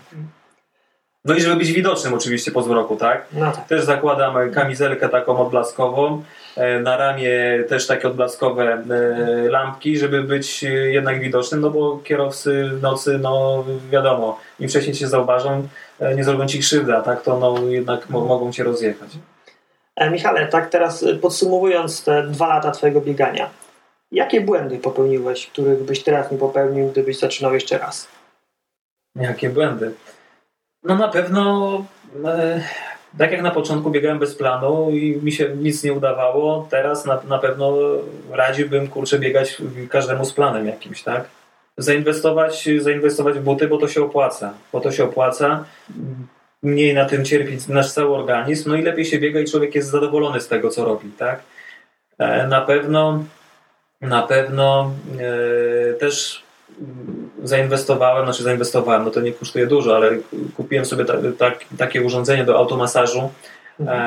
No 1.25 1.33
i 1.33 1.41
żeby 1.41 1.55
być 1.55 1.71
widocznym 1.71 2.13
oczywiście 2.13 2.51
po 2.51 2.61
zmroku, 2.61 2.95
tak? 2.95 3.25
No 3.33 3.51
tak. 3.51 3.67
Też 3.67 3.83
zakładam 3.83 4.51
kamizelkę 4.51 5.09
taką 5.09 5.37
odblaskową, 5.37 6.23
e, 6.55 6.79
na 6.79 6.97
ramię 6.97 7.31
też 7.69 7.87
takie 7.87 8.07
odblaskowe 8.07 8.63
e, 8.63 9.49
lampki, 9.49 9.97
żeby 9.97 10.23
być 10.23 10.63
jednak 10.87 11.19
widocznym, 11.19 11.61
no 11.61 11.69
bo 11.69 11.99
kierowcy 12.03 12.69
w 12.73 12.81
nocy, 12.81 13.19
no 13.21 13.63
wiadomo, 13.91 14.39
im 14.59 14.69
wcześniej 14.69 14.95
się 14.95 15.07
zauważą, 15.07 15.67
nie 16.15 16.23
zrobią 16.23 16.47
ci 16.47 16.59
krzywdy, 16.59 16.95
a 16.95 17.01
tak 17.01 17.21
to 17.21 17.39
no, 17.39 17.67
jednak 17.67 18.09
mogą 18.09 18.51
cię 18.51 18.63
rozjechać. 18.63 19.09
E, 19.95 20.09
Michale, 20.09 20.47
tak 20.47 20.69
teraz 20.69 21.03
e, 21.03 21.15
podsumowując 21.15 22.03
te 22.03 22.23
dwa 22.23 22.47
lata 22.47 22.71
twojego 22.71 23.01
biegania, 23.01 23.49
jakie 24.11 24.41
błędy 24.41 24.77
popełniłeś, 24.77 25.47
których 25.47 25.83
byś 25.83 26.03
teraz 26.03 26.31
nie 26.31 26.37
popełnił, 26.37 26.89
gdybyś 26.89 27.19
zaczynał 27.19 27.53
jeszcze 27.53 27.77
raz? 27.77 28.07
Jakie 29.15 29.49
błędy? 29.49 29.93
No 30.83 30.95
na 30.95 31.07
pewno 31.07 31.85
e, 32.25 32.61
tak 33.17 33.31
jak 33.31 33.41
na 33.41 33.51
początku 33.51 33.91
biegałem 33.91 34.19
bez 34.19 34.35
planu 34.35 34.89
i 34.91 35.19
mi 35.23 35.31
się 35.31 35.49
nic 35.49 35.83
nie 35.83 35.93
udawało, 35.93 36.67
teraz 36.69 37.05
na, 37.05 37.21
na 37.27 37.39
pewno 37.39 37.77
radziłbym 38.31 38.87
kurczę 38.87 39.19
biegać 39.19 39.61
każdemu 39.89 40.25
z 40.25 40.33
planem 40.33 40.67
jakimś, 40.67 41.03
tak? 41.03 41.25
Zainwestować, 41.77 42.69
zainwestować 42.79 43.39
w 43.39 43.43
buty, 43.43 43.67
bo 43.67 43.77
to 43.77 43.87
się 43.87 44.03
opłaca. 44.03 44.53
Bo 44.73 44.81
to 44.81 44.91
się 44.91 45.03
opłaca. 45.03 45.65
Mniej 46.63 46.93
na 46.93 47.05
tym 47.05 47.25
cierpi 47.25 47.57
nasz 47.69 47.91
cały 47.91 48.15
organizm, 48.15 48.69
no 48.69 48.75
i 48.75 48.81
lepiej 48.81 49.05
się 49.05 49.19
biega 49.19 49.39
i 49.39 49.45
człowiek 49.45 49.75
jest 49.75 49.89
zadowolony 49.89 50.41
z 50.41 50.47
tego, 50.47 50.69
co 50.69 50.85
robi, 50.85 51.11
tak? 51.11 51.39
E, 52.17 52.47
na 52.47 52.61
pewno 52.61 53.23
na 54.01 54.21
pewno 54.21 54.91
e, 55.19 55.93
też 55.93 56.43
zainwestowałem, 57.43 58.25
znaczy 58.25 58.43
zainwestowałem, 58.43 59.03
no 59.03 59.11
to 59.11 59.21
nie 59.21 59.31
kosztuje 59.31 59.67
dużo, 59.67 59.95
ale 59.95 60.11
kupiłem 60.57 60.85
sobie 60.85 61.05
ta, 61.05 61.13
ta, 61.37 61.51
takie 61.77 62.01
urządzenie 62.01 62.45
do 62.45 62.57
automasażu 62.57 63.29
mhm. 63.79 63.99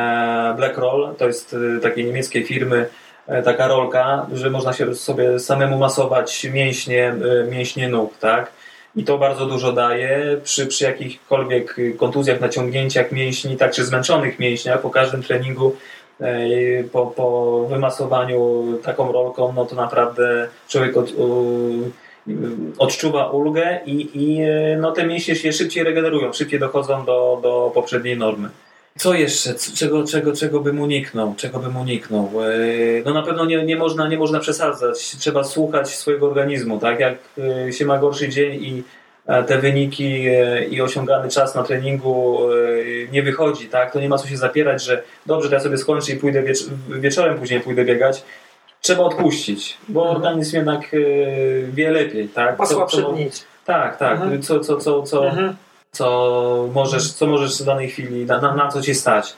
e, 0.52 0.56
Black 0.56 0.78
Roll, 0.78 1.14
to 1.18 1.26
jest 1.26 1.56
takiej 1.82 2.04
niemieckiej 2.04 2.44
firmy, 2.44 2.88
taka 3.44 3.68
rolka, 3.68 4.26
że 4.32 4.50
można 4.50 4.72
się 4.72 4.94
sobie 4.94 5.38
samemu 5.38 5.78
masować 5.78 6.44
mięśnie, 6.44 7.14
mięśnie 7.50 7.88
nóg, 7.88 8.18
tak? 8.18 8.52
I 8.96 9.04
to 9.04 9.18
bardzo 9.18 9.46
dużo 9.46 9.72
daje 9.72 10.36
przy, 10.44 10.66
przy 10.66 10.84
jakichkolwiek 10.84 11.76
kontuzjach, 11.96 12.40
naciągnięciach 12.40 13.12
mięśni, 13.12 13.56
tak 13.56 13.72
czy 13.72 13.84
zmęczonych 13.84 14.38
mięśniach 14.38 14.80
po 14.80 14.90
każdym 14.90 15.22
treningu 15.22 15.76
po, 16.92 17.06
po 17.06 17.66
wymasowaniu 17.70 18.64
taką 18.82 19.12
rolką, 19.12 19.52
no 19.52 19.66
to 19.66 19.76
naprawdę 19.76 20.48
człowiek 20.68 20.96
od, 20.96 21.12
odczuwa 22.78 23.30
ulgę 23.30 23.80
i, 23.86 24.10
i 24.14 24.40
no 24.80 24.92
te 24.92 25.06
mięśnie 25.06 25.36
się 25.36 25.52
szybciej 25.52 25.84
regenerują, 25.84 26.32
szybciej 26.32 26.60
dochodzą 26.60 27.04
do, 27.04 27.38
do 27.42 27.70
poprzedniej 27.74 28.16
normy. 28.16 28.48
Co 28.98 29.14
jeszcze? 29.14 29.54
Czego, 29.74 30.04
czego, 30.06 30.32
czego 30.32 30.60
bym 30.60 30.80
uniknął? 30.80 31.34
Czego 31.36 31.58
bym 31.58 31.76
uniknął? 31.76 32.30
No 33.04 33.14
na 33.14 33.22
pewno 33.22 33.44
nie, 33.44 33.64
nie, 33.64 33.76
można, 33.76 34.08
nie 34.08 34.18
można 34.18 34.40
przesadzać. 34.40 35.16
Trzeba 35.18 35.44
słuchać 35.44 35.96
swojego 35.96 36.26
organizmu. 36.26 36.78
Tak 36.78 37.00
jak 37.00 37.14
się 37.70 37.86
ma 37.86 37.98
gorszy 37.98 38.28
dzień 38.28 38.64
i 38.64 38.82
te 39.46 39.58
wyniki 39.58 40.24
i 40.70 40.82
osiągany 40.82 41.28
czas 41.28 41.54
na 41.54 41.62
treningu 41.62 42.38
nie 43.12 43.22
wychodzi, 43.22 43.66
tak? 43.66 43.92
to 43.92 44.00
nie 44.00 44.08
ma 44.08 44.18
co 44.18 44.28
się 44.28 44.36
zapierać, 44.36 44.84
że 44.84 45.02
dobrze, 45.26 45.48
to 45.48 45.54
ja 45.54 45.60
sobie 45.60 45.78
skończę 45.78 46.12
i 46.12 46.16
pójdę 46.16 46.42
wiecz 46.42 46.58
wieczorem 46.88 47.38
później 47.38 47.60
pójdę 47.60 47.84
biegać. 47.84 48.22
Trzeba 48.80 49.02
odpuścić, 49.02 49.78
bo 49.88 50.00
mhm. 50.00 50.16
organizm 50.16 50.56
jednak 50.56 50.80
wie 51.72 51.90
lepiej. 51.90 52.28
Tak? 52.28 52.58
Masła 52.58 52.86
przed 52.86 53.04
Tak, 53.64 53.96
tak. 53.96 54.20
Mhm. 54.20 54.42
Co, 54.42 54.60
co, 54.60 54.76
co, 54.76 55.02
co, 55.02 55.28
mhm. 55.28 55.56
Co, 55.92 56.68
możesz, 56.74 57.12
co 57.12 57.26
możesz 57.26 57.62
w 57.62 57.64
danej 57.64 57.90
chwili, 57.90 58.24
na, 58.26 58.54
na, 58.54 58.68
co 58.68 58.82
ci 58.82 58.94
stać. 58.94 59.34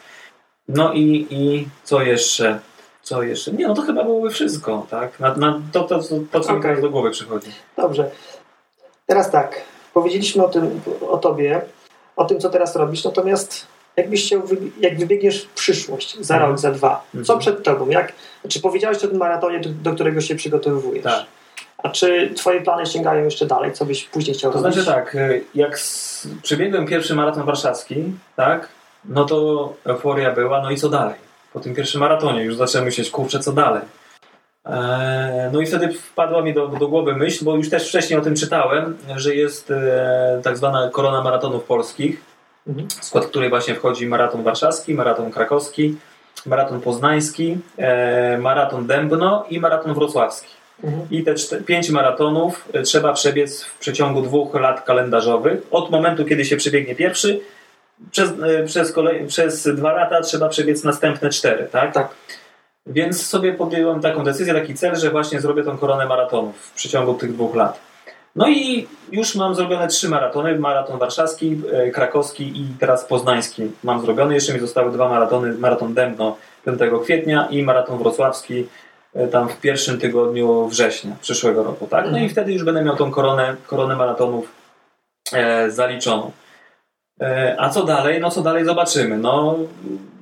No 0.68 0.92
i, 0.92 1.26
i 1.30 1.68
co 1.84 2.03
jeszcze? 2.03 2.61
Co 3.03 3.22
jeszcze? 3.22 3.53
Nie, 3.53 3.68
no 3.68 3.74
to 3.74 3.82
chyba 3.82 4.05
byłoby 4.05 4.30
wszystko, 4.30 4.86
tak? 4.90 5.20
Na, 5.20 5.34
na 5.34 5.61
to, 5.72 5.82
to, 5.82 6.03
to, 6.03 6.14
to, 6.32 6.40
co 6.40 6.53
okay. 6.53 6.76
mi 6.76 6.82
do 6.82 6.90
głowy 6.90 7.11
przychodzi. 7.11 7.51
Dobrze. 7.76 8.11
Teraz 9.07 9.30
tak. 9.30 9.61
Powiedzieliśmy 9.94 10.44
o 10.44 10.48
tym, 10.48 10.80
o 11.09 11.18
tobie, 11.18 11.61
o 12.16 12.24
tym, 12.24 12.40
co 12.40 12.51
teraz 12.51 12.76
robisz, 12.76 13.05
natomiast 13.05 13.66
jakbyś 13.96 14.26
chciał, 14.26 14.42
jak 14.80 14.98
wybiegniesz 14.98 15.42
w 15.42 15.48
przyszłość, 15.48 16.18
za 16.20 16.38
rok, 16.38 16.59
za 16.59 16.70
dwa, 16.70 17.05
co 17.12 17.18
mhm. 17.18 17.38
przed 17.38 17.62
tobą? 17.62 17.88
Jak, 17.88 18.12
czy 18.48 18.61
powiedziałeś 18.61 19.05
o 19.05 19.09
tym 19.09 19.16
maratonie, 19.16 19.61
do, 19.61 19.70
do 19.70 19.94
którego 19.94 20.20
się 20.20 20.34
przygotowujesz? 20.34 21.05
Tak. 21.05 21.24
A 21.83 21.89
czy 21.89 22.31
twoje 22.37 22.61
plany 22.61 22.87
sięgają 22.87 23.24
jeszcze 23.24 23.47
dalej? 23.47 23.72
Co 23.72 23.85
byś 23.85 24.05
później 24.05 24.37
chciał 24.37 24.53
to 24.53 24.59
robić? 24.59 24.76
To 24.76 24.83
znaczy 24.83 25.01
tak, 25.01 25.14
y, 25.14 25.45
jak 25.55 25.78
przebiegłem 26.43 26.87
pierwszy 26.87 27.14
maraton 27.14 27.45
warszawski, 27.47 28.05
tak, 28.37 28.68
no 29.05 29.24
to 29.24 29.72
euforia 29.85 30.33
była, 30.33 30.62
no 30.62 30.70
i 30.70 30.76
co 30.76 30.89
dalej? 30.89 31.14
Po 31.53 31.61
tym 31.61 31.74
pierwszym 31.74 32.01
maratonie 32.01 32.43
już 32.43 32.57
zacząłem 32.57 32.85
myśleć, 32.85 33.11
kurczę, 33.11 33.39
co 33.39 33.53
dalej? 33.53 33.83
E, 34.66 35.51
no 35.53 35.61
i 35.61 35.66
wtedy 35.66 35.93
wpadła 35.93 36.43
mi 36.43 36.55
do, 36.55 36.68
do 36.68 36.89
głowy 36.89 37.16
myśl, 37.16 37.45
bo 37.45 37.57
już 37.57 37.70
też 37.70 37.89
wcześniej 37.89 38.18
o 38.18 38.22
tym 38.22 38.37
czytałem, 38.37 38.97
że 39.16 39.35
jest 39.35 39.70
e, 39.70 40.41
tak 40.45 40.57
zwana 40.57 40.91
korona 40.93 41.22
maratonów 41.22 41.64
polskich, 41.64 42.22
mhm. 42.66 42.89
w 42.89 43.05
skład 43.05 43.26
której 43.26 43.51
właśnie 43.51 43.74
wchodzi 43.74 44.07
maraton 44.07 44.43
warszawski, 44.43 44.95
maraton 44.95 45.31
krakowski, 45.31 45.97
maraton 46.47 46.81
poznański, 46.81 47.59
e, 47.78 48.39
maraton 48.39 48.87
Dębno 48.87 49.45
i 49.51 49.61
maraton 49.61 49.95
wrocławski. 49.95 50.60
Mhm. 50.85 51.07
I 51.11 51.24
te 51.24 51.35
pięć 51.66 51.91
maratonów 51.91 52.68
trzeba 52.85 53.12
przebiec 53.12 53.64
w 53.64 53.78
przeciągu 53.78 54.22
dwóch 54.22 54.55
lat 54.55 54.85
kalendarzowych. 54.85 55.61
Od 55.70 55.91
momentu, 55.91 56.24
kiedy 56.24 56.45
się 56.45 56.57
przebiegnie 56.57 56.95
pierwszy, 56.95 57.41
przez, 58.11 58.31
przez, 58.66 58.93
kolej, 58.93 59.26
przez 59.26 59.68
dwa 59.68 59.93
lata 59.93 60.20
trzeba 60.20 60.49
przebiec 60.49 60.85
następne 60.85 61.31
cztery, 61.31 61.68
tak? 61.72 61.95
Tak. 61.95 62.09
Więc 62.87 63.26
sobie 63.26 63.53
podjąłem 63.53 64.01
taką 64.01 64.24
decyzję, 64.24 64.55
taki 64.55 64.74
cel, 64.74 64.97
że 64.97 65.11
właśnie 65.11 65.41
zrobię 65.41 65.64
tą 65.64 65.78
koronę 65.78 66.07
maratonów 66.07 66.57
w 66.57 66.74
przeciągu 66.74 67.14
tych 67.14 67.33
dwóch 67.33 67.55
lat. 67.55 67.81
No 68.37 68.49
i 68.49 68.89
już 69.12 69.35
mam 69.35 69.55
zrobione 69.55 69.89
trzy 69.89 70.09
maratony. 70.09 70.59
Maraton 70.59 70.99
warszawski, 70.99 71.62
e, 71.72 71.91
krakowski 71.91 72.61
i 72.61 72.66
teraz 72.81 73.05
poznański 73.05 73.70
mam 73.85 74.01
zrobiony. 74.01 74.35
Jeszcze 74.35 74.55
mi 74.55 74.61
zostały 74.61 74.93
dwa 74.93 75.09
maratony. 75.09 75.53
Maraton 75.53 75.95
Dębno 75.95 76.37
5 76.64 76.81
kwietnia 77.05 77.49
i 77.51 77.62
maraton 77.62 77.99
wrocławski 77.99 78.59
e, 78.61 78.66
tam 79.33 79.49
w 79.49 79.61
pierwszym 79.61 79.99
tygodniu 79.99 80.69
września 80.69 81.17
przyszłego 81.21 81.63
roku. 81.63 81.87
Tak? 81.87 82.05
No 82.05 82.11
i 82.11 82.15
mhm. 82.15 82.31
wtedy 82.31 82.53
już 82.53 82.65
będę 82.65 82.85
miał 82.85 82.97
tą 82.97 83.11
koronę, 83.11 83.57
koronę 83.67 83.97
maratonów 83.97 84.53
e, 85.33 85.71
zaliczoną. 85.71 86.31
E, 87.21 87.57
a 87.59 87.69
co 87.71 87.85
dalej? 87.85 88.21
No 88.21 88.31
co 88.31 88.43
dalej 88.43 88.65
zobaczymy. 88.65 89.19
No 89.19 89.59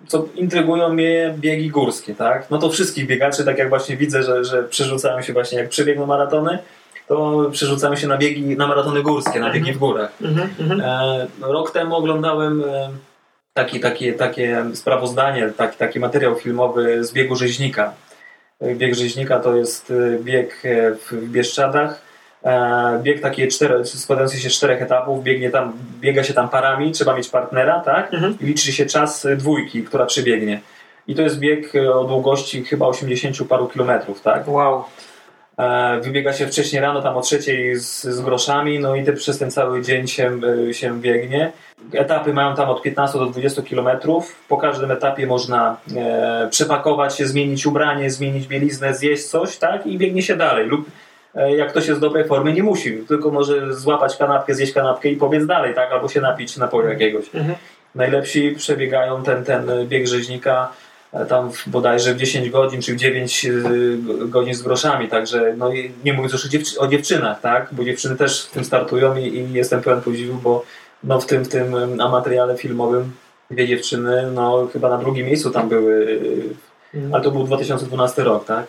co 0.06 0.28
intrygują 0.34 0.88
mnie 0.88 1.34
biegi 1.38 1.70
górskie, 1.70 2.14
tak? 2.14 2.50
No 2.50 2.58
to 2.58 2.70
wszystkich 2.70 3.06
biegaczy, 3.06 3.44
tak 3.44 3.58
jak 3.58 3.68
właśnie 3.68 3.96
widzę, 3.96 4.22
że, 4.22 4.44
że 4.44 4.62
przerzucają 4.62 5.22
się 5.22 5.32
właśnie, 5.32 5.58
jak 5.58 5.68
przebiegną 5.68 6.06
maratony, 6.06 6.58
to 7.08 7.48
przerzucamy 7.52 7.96
się 7.96 8.06
na 8.06 8.18
biegi, 8.18 8.56
na 8.56 8.66
maratony 8.66 9.02
górskie, 9.02 9.40
na 9.40 9.52
biegi 9.52 9.72
w 9.72 9.78
górach. 9.78 10.12
Mm 10.22 10.34
-hmm. 10.34 10.82
e, 10.82 11.26
rok 11.40 11.70
temu 11.70 11.96
oglądałem 11.96 12.64
e, 12.64 12.90
taki, 13.54 13.80
taki, 13.80 14.12
takie 14.12 14.64
sprawozdanie, 14.74 15.52
taki, 15.56 15.78
taki 15.78 16.00
materiał 16.00 16.34
filmowy 16.34 17.04
z 17.04 17.12
biegu 17.12 17.36
rzeźnika. 17.36 17.92
Bieg 18.62 18.94
rzeźnika 18.94 19.40
to 19.40 19.56
jest 19.56 19.90
e, 19.90 20.18
bieg 20.18 20.62
e, 20.64 20.94
w 20.94 21.28
Bieszczadach, 21.28 22.08
E, 22.44 23.00
bieg 23.02 23.20
taki 23.20 23.48
cztery, 23.48 23.84
składający 23.84 24.40
się 24.40 24.50
z 24.50 24.52
czterech 24.52 24.82
etapów, 24.82 25.22
biegnie 25.24 25.50
tam, 25.50 25.72
biega 26.00 26.24
się 26.24 26.34
tam 26.34 26.48
parami, 26.48 26.92
trzeba 26.92 27.16
mieć 27.16 27.28
partnera, 27.28 27.80
tak? 27.80 28.14
Mhm. 28.14 28.36
I 28.40 28.44
liczy 28.44 28.72
się 28.72 28.86
czas 28.86 29.26
dwójki, 29.36 29.82
która 29.82 30.06
przebiegnie. 30.06 30.60
I 31.08 31.14
to 31.14 31.22
jest 31.22 31.38
bieg 31.38 31.72
o 31.94 32.04
długości 32.04 32.64
chyba 32.64 32.86
80 32.86 33.48
paru 33.48 33.68
kilometrów, 33.68 34.20
tak? 34.20 34.48
Wow. 34.48 34.84
E, 35.58 36.00
wybiega 36.00 36.32
się 36.32 36.46
wcześniej 36.46 36.82
rano, 36.82 37.02
tam 37.02 37.16
o 37.16 37.20
trzeciej 37.20 37.76
z, 37.76 38.02
z 38.02 38.20
groszami, 38.20 38.78
no 38.78 38.96
i 38.96 39.04
te, 39.04 39.12
przez 39.12 39.38
ten 39.38 39.50
cały 39.50 39.82
dzień 39.82 40.06
się, 40.06 40.40
e, 40.68 40.74
się 40.74 41.00
biegnie. 41.00 41.52
Etapy 41.92 42.32
mają 42.32 42.56
tam 42.56 42.68
od 42.68 42.82
15 42.82 43.18
do 43.18 43.26
20 43.26 43.62
kilometrów. 43.62 44.36
Po 44.48 44.56
każdym 44.56 44.90
etapie 44.90 45.26
można 45.26 45.76
e, 45.96 46.48
przepakować 46.50 47.16
się, 47.16 47.26
zmienić 47.26 47.66
ubranie, 47.66 48.10
zmienić 48.10 48.46
bieliznę, 48.46 48.94
zjeść 48.94 49.24
coś, 49.24 49.56
tak? 49.56 49.86
I 49.86 49.98
biegnie 49.98 50.22
się 50.22 50.36
dalej. 50.36 50.66
Lub 50.66 50.86
E, 51.34 51.56
jak 51.56 51.70
ktoś 51.70 51.86
jest 51.86 51.98
w 51.98 52.00
dobrej 52.00 52.24
formie, 52.24 52.52
nie 52.52 52.62
musi, 52.62 52.98
tylko 53.08 53.30
może 53.30 53.74
złapać 53.74 54.16
kanapkę, 54.16 54.54
zjeść 54.54 54.72
kanapkę 54.72 55.08
i 55.08 55.16
pobiec 55.16 55.46
dalej, 55.46 55.74
tak? 55.74 55.92
Albo 55.92 56.08
się 56.08 56.20
napić 56.20 56.56
napoju 56.56 56.88
jakiegoś. 56.88 57.24
Mhm. 57.34 57.54
Najlepsi 57.94 58.54
przebiegają 58.58 59.22
ten, 59.22 59.44
ten 59.44 59.70
bieg 59.86 60.06
rzeźnika 60.06 60.72
tam 61.28 61.50
bodajże 61.66 62.14
w 62.14 62.16
10 62.16 62.50
godzin 62.50 62.82
czy 62.82 62.94
w 62.94 62.96
9 62.96 63.46
e, 63.46 63.50
godzin 64.28 64.54
z 64.54 64.62
groszami, 64.62 65.08
także 65.08 65.54
no 65.56 65.70
nie 66.04 66.12
mówiąc 66.12 66.32
już 66.32 66.46
o, 66.46 66.48
dziewczy 66.48 66.80
o 66.80 66.88
dziewczynach, 66.88 67.40
tak? 67.40 67.68
Bo 67.72 67.84
dziewczyny 67.84 68.16
też 68.16 68.46
w 68.46 68.50
tym 68.50 68.64
startują 68.64 69.16
i, 69.16 69.26
i 69.26 69.52
jestem 69.52 69.82
pełen 69.82 70.00
podziwu, 70.00 70.38
bo 70.42 70.64
no 71.04 71.20
w 71.20 71.26
tym, 71.26 71.44
w 71.44 71.48
tym 71.48 71.96
materiale 71.96 72.56
filmowym 72.56 73.12
dwie 73.50 73.68
dziewczyny, 73.68 74.30
no 74.34 74.68
chyba 74.72 74.88
na 74.88 74.98
drugim 74.98 75.26
miejscu 75.26 75.50
tam 75.50 75.68
były, 75.68 76.20
mhm. 76.94 77.14
ale 77.14 77.24
to 77.24 77.30
był 77.30 77.44
2012 77.44 78.24
rok, 78.24 78.44
tak? 78.44 78.66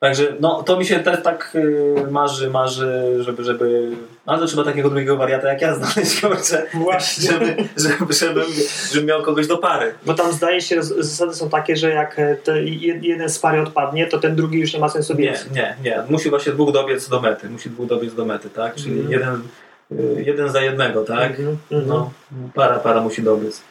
Także 0.00 0.36
no, 0.40 0.62
to 0.62 0.76
mi 0.76 0.86
się 0.86 0.98
też 0.98 1.22
tak 1.22 1.52
y, 1.54 2.10
marzy, 2.10 2.50
marzy, 2.50 3.16
żeby, 3.20 3.44
żeby... 3.44 3.90
Ale 4.30 4.40
to 4.40 4.46
trzeba 4.46 4.64
takiego 4.64 4.90
drugiego 4.90 5.16
wariata 5.16 5.48
jak 5.48 5.60
ja 5.60 5.74
znaleźć, 5.78 6.20
kurczę. 6.20 6.66
Właśnie. 6.74 7.30
Żeby, 7.30 7.56
żeby, 7.76 8.12
żeby, 8.14 8.44
żeby 8.92 9.06
miał 9.06 9.22
kogoś 9.22 9.46
do 9.46 9.58
pary. 9.58 9.94
Bo 10.06 10.14
tam 10.14 10.32
zdaje 10.32 10.60
się, 10.60 10.82
zasady 10.82 11.34
są 11.34 11.50
takie, 11.50 11.76
że 11.76 11.90
jak 11.90 12.18
e, 12.18 12.36
jeden 13.00 13.28
z 13.28 13.38
pary 13.38 13.60
odpadnie, 13.60 14.06
to 14.06 14.18
ten 14.18 14.36
drugi 14.36 14.60
już 14.60 14.74
nie 14.74 14.80
ma 14.80 14.88
sensu 14.88 15.14
biec. 15.14 15.46
Nie, 15.50 15.76
nie, 15.82 15.90
nie. 15.90 16.02
Musi 16.08 16.30
właśnie 16.30 16.52
dwóch 16.52 16.72
dobiec 16.72 17.08
do 17.08 17.20
mety. 17.20 17.50
Musi 17.50 17.70
dwóch 17.70 17.86
dobiec 17.86 18.14
do 18.14 18.24
mety, 18.24 18.50
tak? 18.50 18.74
Czyli 18.74 19.00
mm. 19.00 19.12
jeden, 19.12 19.42
y, 19.92 20.22
jeden 20.26 20.48
za 20.48 20.60
jednego, 20.60 21.04
tak? 21.04 21.40
Mm 21.40 21.56
-hmm. 21.70 21.86
No, 21.86 22.10
para, 22.54 22.78
para 22.78 23.00
musi 23.00 23.22
dobiec. 23.22 23.62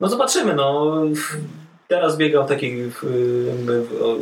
No 0.00 0.08
zobaczymy, 0.08 0.54
no 0.54 0.96
Teraz 1.88 2.16
biegam 2.16 2.46
takiej, 2.46 2.92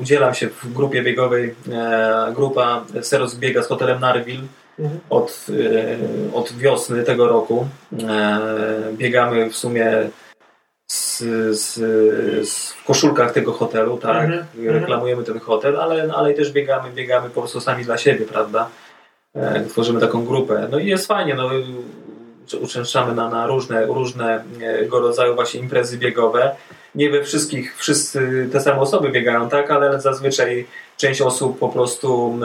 udzielam 0.00 0.34
się 0.34 0.48
w 0.48 0.72
grupie 0.72 1.02
biegowej, 1.02 1.54
e, 1.72 2.32
grupa 2.34 2.84
Seros 3.02 3.34
biega 3.34 3.62
z 3.62 3.66
hotelem 3.66 4.00
Narville 4.00 4.40
mhm. 4.40 4.67
Od, 5.10 5.46
e, 5.50 6.34
od 6.34 6.52
wiosny 6.52 7.04
tego 7.04 7.28
roku. 7.28 7.68
E, 8.08 8.40
biegamy 8.92 9.50
w 9.50 9.56
sumie 9.56 10.10
z, 10.86 11.18
z, 11.58 11.74
z, 12.48 12.72
w 12.72 12.84
koszulkach 12.84 13.32
tego 13.32 13.52
hotelu, 13.52 13.98
tak? 13.98 14.24
Mhm. 14.24 14.44
mhm. 14.56 14.76
Reklamujemy 14.76 15.24
ten 15.24 15.40
hotel, 15.40 15.80
ale, 15.80 16.12
ale 16.14 16.34
też 16.34 16.52
biegamy, 16.52 16.90
biegamy 16.90 17.30
po 17.30 17.40
prostu 17.40 17.60
sami 17.60 17.84
dla 17.84 17.98
siebie, 17.98 18.24
prawda? 18.26 18.68
Tworzymy 19.68 20.00
taką 20.00 20.24
grupę. 20.24 20.68
No 20.70 20.78
i 20.78 20.86
jest 20.86 21.06
fajnie, 21.06 21.34
no, 21.34 21.50
uczęszczamy 22.60 23.14
na, 23.14 23.28
na 23.28 23.46
różne, 23.46 23.86
różnego 23.86 25.00
rodzaju 25.00 25.34
właśnie 25.34 25.60
imprezy 25.60 25.98
biegowe 25.98 26.56
nie 26.98 27.10
we 27.10 27.24
wszystkich 27.24 27.76
wszyscy 27.76 28.48
te 28.52 28.60
same 28.60 28.80
osoby 28.80 29.10
biegają, 29.10 29.48
tak, 29.48 29.70
ale 29.70 30.00
zazwyczaj 30.00 30.66
część 30.96 31.20
osób 31.20 31.58
po 31.58 31.68
prostu 31.68 32.38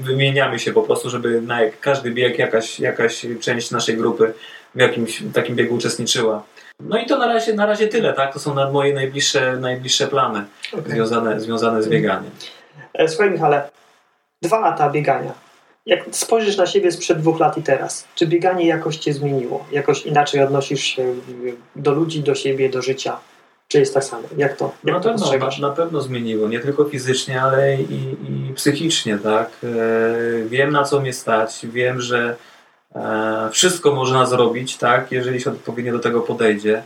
wymieniamy 0.00 0.58
się 0.58 0.72
po 0.72 0.82
prostu, 0.82 1.10
żeby 1.10 1.40
na 1.40 1.58
każdy 1.80 2.10
bieg 2.10 2.38
jakaś, 2.38 2.80
jakaś 2.80 3.26
część 3.40 3.70
naszej 3.70 3.96
grupy 3.96 4.32
w 4.74 4.80
jakimś 4.80 5.22
takim 5.34 5.56
biegu 5.56 5.74
uczestniczyła. 5.74 6.42
No 6.80 6.98
i 6.98 7.06
to 7.06 7.18
na 7.18 7.26
razie, 7.26 7.54
na 7.54 7.66
razie 7.66 7.88
tyle, 7.88 8.12
tak? 8.12 8.32
To 8.32 8.38
są 8.38 8.72
moje 8.72 8.94
najbliższe, 8.94 9.56
najbliższe 9.56 10.06
plany 10.06 10.44
okay. 10.72 10.92
związane, 10.92 11.40
związane 11.40 11.82
z 11.82 11.88
bieganiem. 11.88 12.30
E, 12.94 13.08
słuchaj 13.08 13.30
Michale, 13.30 13.70
dwa 14.42 14.60
lata 14.60 14.90
biegania. 14.90 15.32
Jak 15.86 16.04
spojrzysz 16.10 16.56
na 16.56 16.66
siebie 16.66 16.92
sprzed 16.92 17.18
dwóch 17.18 17.40
lat 17.40 17.58
i 17.58 17.62
teraz, 17.62 18.08
czy 18.14 18.26
bieganie 18.26 18.66
jakoś 18.66 18.96
cię 18.96 19.12
zmieniło? 19.12 19.66
Jakoś 19.72 20.06
inaczej 20.06 20.42
odnosisz 20.42 20.84
się 20.84 21.14
do 21.76 21.92
ludzi, 21.92 22.20
do 22.20 22.34
siebie, 22.34 22.68
do 22.68 22.82
życia? 22.82 23.18
Czy 23.72 23.78
jest 23.78 23.94
tak 23.94 24.04
samo? 24.04 24.22
Jak 24.36 24.56
to, 24.56 24.72
jak 24.84 24.94
na, 24.94 25.00
to 25.00 25.08
pewno, 25.08 25.48
na, 25.60 25.68
na, 25.68 25.74
pewno 25.74 26.00
zmieniło. 26.00 26.48
Nie 26.48 26.60
tylko 26.60 26.84
fizycznie, 26.84 27.42
ale 27.42 27.76
i, 27.76 28.16
i 28.28 28.52
psychicznie, 28.54 29.18
tak? 29.18 29.50
E, 29.64 30.44
wiem 30.44 30.70
na 30.70 30.84
co 30.84 31.00
mnie 31.00 31.12
stać. 31.12 31.66
Wiem, 31.72 32.00
że 32.00 32.36
e, 32.94 33.48
wszystko 33.52 33.94
można 33.94 34.26
zrobić, 34.26 34.76
tak? 34.76 35.12
Jeżeli 35.12 35.40
się 35.40 35.50
odpowiednio 35.50 35.92
do 35.92 35.98
tego 35.98 36.20
podejdzie. 36.20 36.82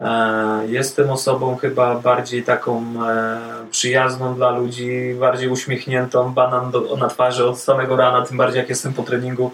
E, 0.00 0.62
jestem 0.66 1.10
osobą 1.10 1.56
chyba 1.56 1.94
bardziej 1.94 2.42
taką 2.42 2.84
e, 3.08 3.38
przyjazną 3.70 4.34
dla 4.34 4.50
ludzi, 4.50 5.14
bardziej 5.20 5.48
uśmiechniętą, 5.48 6.32
banan 6.32 6.70
do, 6.70 6.96
na 6.96 7.08
twarzy 7.08 7.44
od 7.44 7.60
samego 7.60 7.96
rana, 7.96 8.26
tym 8.26 8.36
bardziej 8.36 8.58
jak 8.60 8.68
jestem 8.68 8.92
po 8.92 9.02
treningu. 9.02 9.50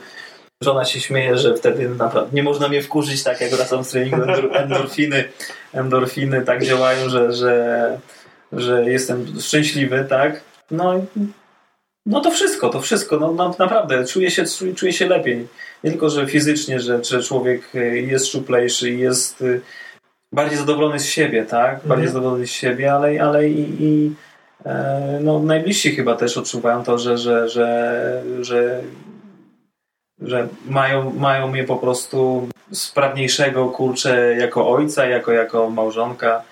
Żona 0.63 0.85
się 0.85 1.01
śmieje, 1.01 1.39
że 1.39 1.55
wtedy 1.55 1.89
naprawdę 1.89 2.37
nie 2.37 2.43
można 2.43 2.69
mnie 2.69 2.83
wkurzyć 2.83 3.23
tak 3.23 3.41
jak 3.41 3.51
wracam 3.51 3.85
z 3.85 3.89
treningu. 3.89 4.23
Endorfiny, 4.63 5.25
endorfiny 5.73 6.43
tak 6.43 6.65
działają, 6.65 7.09
że, 7.09 7.33
że, 7.33 7.99
że 8.53 8.91
jestem 8.91 9.27
szczęśliwy, 9.41 10.07
tak? 10.09 10.41
No, 10.71 11.05
no 12.07 12.21
to 12.21 12.31
wszystko, 12.31 12.69
to 12.69 12.81
wszystko. 12.81 13.17
No, 13.17 13.33
no, 13.33 13.55
naprawdę, 13.59 14.05
czuję 14.05 14.31
się, 14.31 14.45
czuję 14.77 14.93
się 14.93 15.07
lepiej. 15.07 15.49
Nie 15.85 15.91
tylko, 15.91 16.11
że 16.11 16.27
fizycznie, 16.27 16.81
że, 16.81 17.05
że 17.05 17.23
człowiek 17.23 17.73
jest 17.95 18.27
szczuplejszy, 18.27 18.91
jest 18.91 19.45
bardziej 20.33 20.59
zadowolony 20.59 21.01
z 21.01 21.07
siebie, 21.07 21.45
tak? 21.45 21.75
Bardziej 21.75 22.07
mhm. 22.07 22.09
zadowolony 22.09 22.47
z 22.47 22.51
siebie, 22.51 22.93
ale, 22.93 23.23
ale 23.23 23.49
i, 23.49 23.83
i 23.85 24.15
e, 24.65 25.19
no, 25.23 25.39
najbliżsi 25.39 25.97
chyba 25.97 26.17
też 26.17 26.37
odczuwają 26.37 26.85
to, 26.85 26.99
że, 26.99 27.19
że, 27.19 27.49
że, 27.49 28.23
że, 28.41 28.83
że 30.23 30.49
mają, 30.69 31.11
mają 31.11 31.49
mnie 31.49 31.65
po 31.65 31.77
prostu 31.77 32.49
sprawniejszego 32.73 33.69
kurczę 33.69 34.37
jako 34.37 34.71
ojca, 34.71 35.07
jako, 35.07 35.33
jako 35.33 35.71
małżonka. 35.71 36.43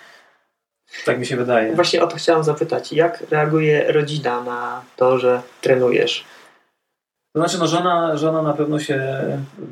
Tak 1.05 1.19
mi 1.19 1.27
się 1.27 1.37
wydaje. 1.37 1.75
Właśnie 1.75 2.03
o 2.03 2.07
to 2.07 2.17
chciałam 2.17 2.45
zapytać. 2.45 2.93
Jak 2.93 3.25
reaguje 3.31 3.93
rodzina 3.93 4.45
na 4.45 4.83
to, 4.97 5.19
że 5.19 5.43
trenujesz? 5.61 6.25
To 7.33 7.41
znaczy, 7.41 7.59
no 7.59 7.67
żona, 7.67 8.17
żona 8.17 8.43
na 8.43 8.53
pewno 8.53 8.79
się, 8.79 9.25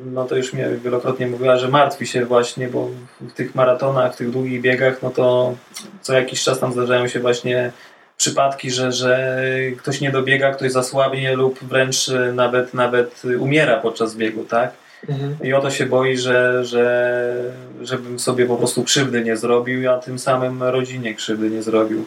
no 0.04 0.24
to 0.24 0.36
już 0.36 0.52
mnie 0.52 0.68
wielokrotnie 0.68 1.26
mówiła, 1.26 1.56
że 1.56 1.68
martwi 1.68 2.06
się 2.06 2.24
właśnie, 2.24 2.68
bo 2.68 2.88
w 3.20 3.32
tych 3.32 3.54
maratonach, 3.54 4.14
w 4.14 4.16
tych 4.16 4.30
długich 4.30 4.60
biegach, 4.60 5.02
no 5.02 5.10
to 5.10 5.54
co 6.00 6.12
jakiś 6.12 6.44
czas 6.44 6.60
tam 6.60 6.72
zdarzają 6.72 7.08
się 7.08 7.20
właśnie 7.20 7.72
przypadki, 8.22 8.70
że, 8.70 8.92
że 8.92 9.38
ktoś 9.78 10.00
nie 10.00 10.10
dobiega, 10.10 10.52
ktoś 10.52 10.72
zasłabnie 10.72 11.36
lub 11.36 11.64
wręcz 11.64 12.10
nawet, 12.34 12.74
nawet 12.74 13.22
umiera 13.38 13.80
podczas 13.80 14.16
biegu, 14.16 14.44
tak? 14.44 14.72
Mhm. 15.08 15.36
I 15.42 15.52
o 15.52 15.60
to 15.60 15.70
się 15.70 15.86
boi, 15.86 16.16
że, 16.16 16.64
że 16.64 17.34
żebym 17.80 18.18
sobie 18.18 18.46
po 18.46 18.56
prostu 18.56 18.84
krzywdy 18.84 19.24
nie 19.24 19.36
zrobił, 19.36 19.90
a 19.90 19.98
tym 19.98 20.18
samym 20.18 20.62
rodzinie 20.62 21.14
krzywdy 21.14 21.50
nie 21.50 21.62
zrobił. 21.62 22.04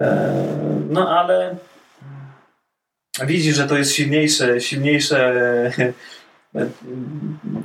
E, 0.00 0.32
no 0.90 1.18
ale 1.18 1.56
widzi, 3.26 3.52
że 3.52 3.66
to 3.66 3.78
jest 3.78 3.92
silniejsze, 3.92 4.60
silniejsze 4.60 5.70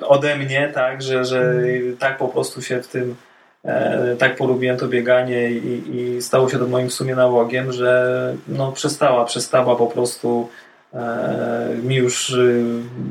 ode 0.02 0.38
mnie, 0.38 0.72
tak, 0.74 1.02
że, 1.02 1.26
że 1.26 1.54
tak 2.00 2.18
po 2.18 2.28
prostu 2.28 2.62
się 2.62 2.82
w 2.82 2.88
tym 2.88 3.12
e, 3.12 3.27
tak 4.20 4.36
polubiłem 4.36 4.78
to 4.78 4.88
bieganie 4.88 5.52
i, 5.52 5.96
i 5.96 6.22
stało 6.22 6.50
się 6.50 6.60
to 6.60 6.68
moim 6.68 6.90
w 6.90 6.94
sumie 6.94 7.16
nałogiem, 7.16 7.72
że 7.72 8.36
no 8.48 8.72
przestała, 8.72 9.26
przestała 9.26 9.76
po 9.76 9.88
prostu 9.88 10.50
e, 10.94 11.76
mi 11.84 11.96
już 11.96 12.30
y, 12.30 12.64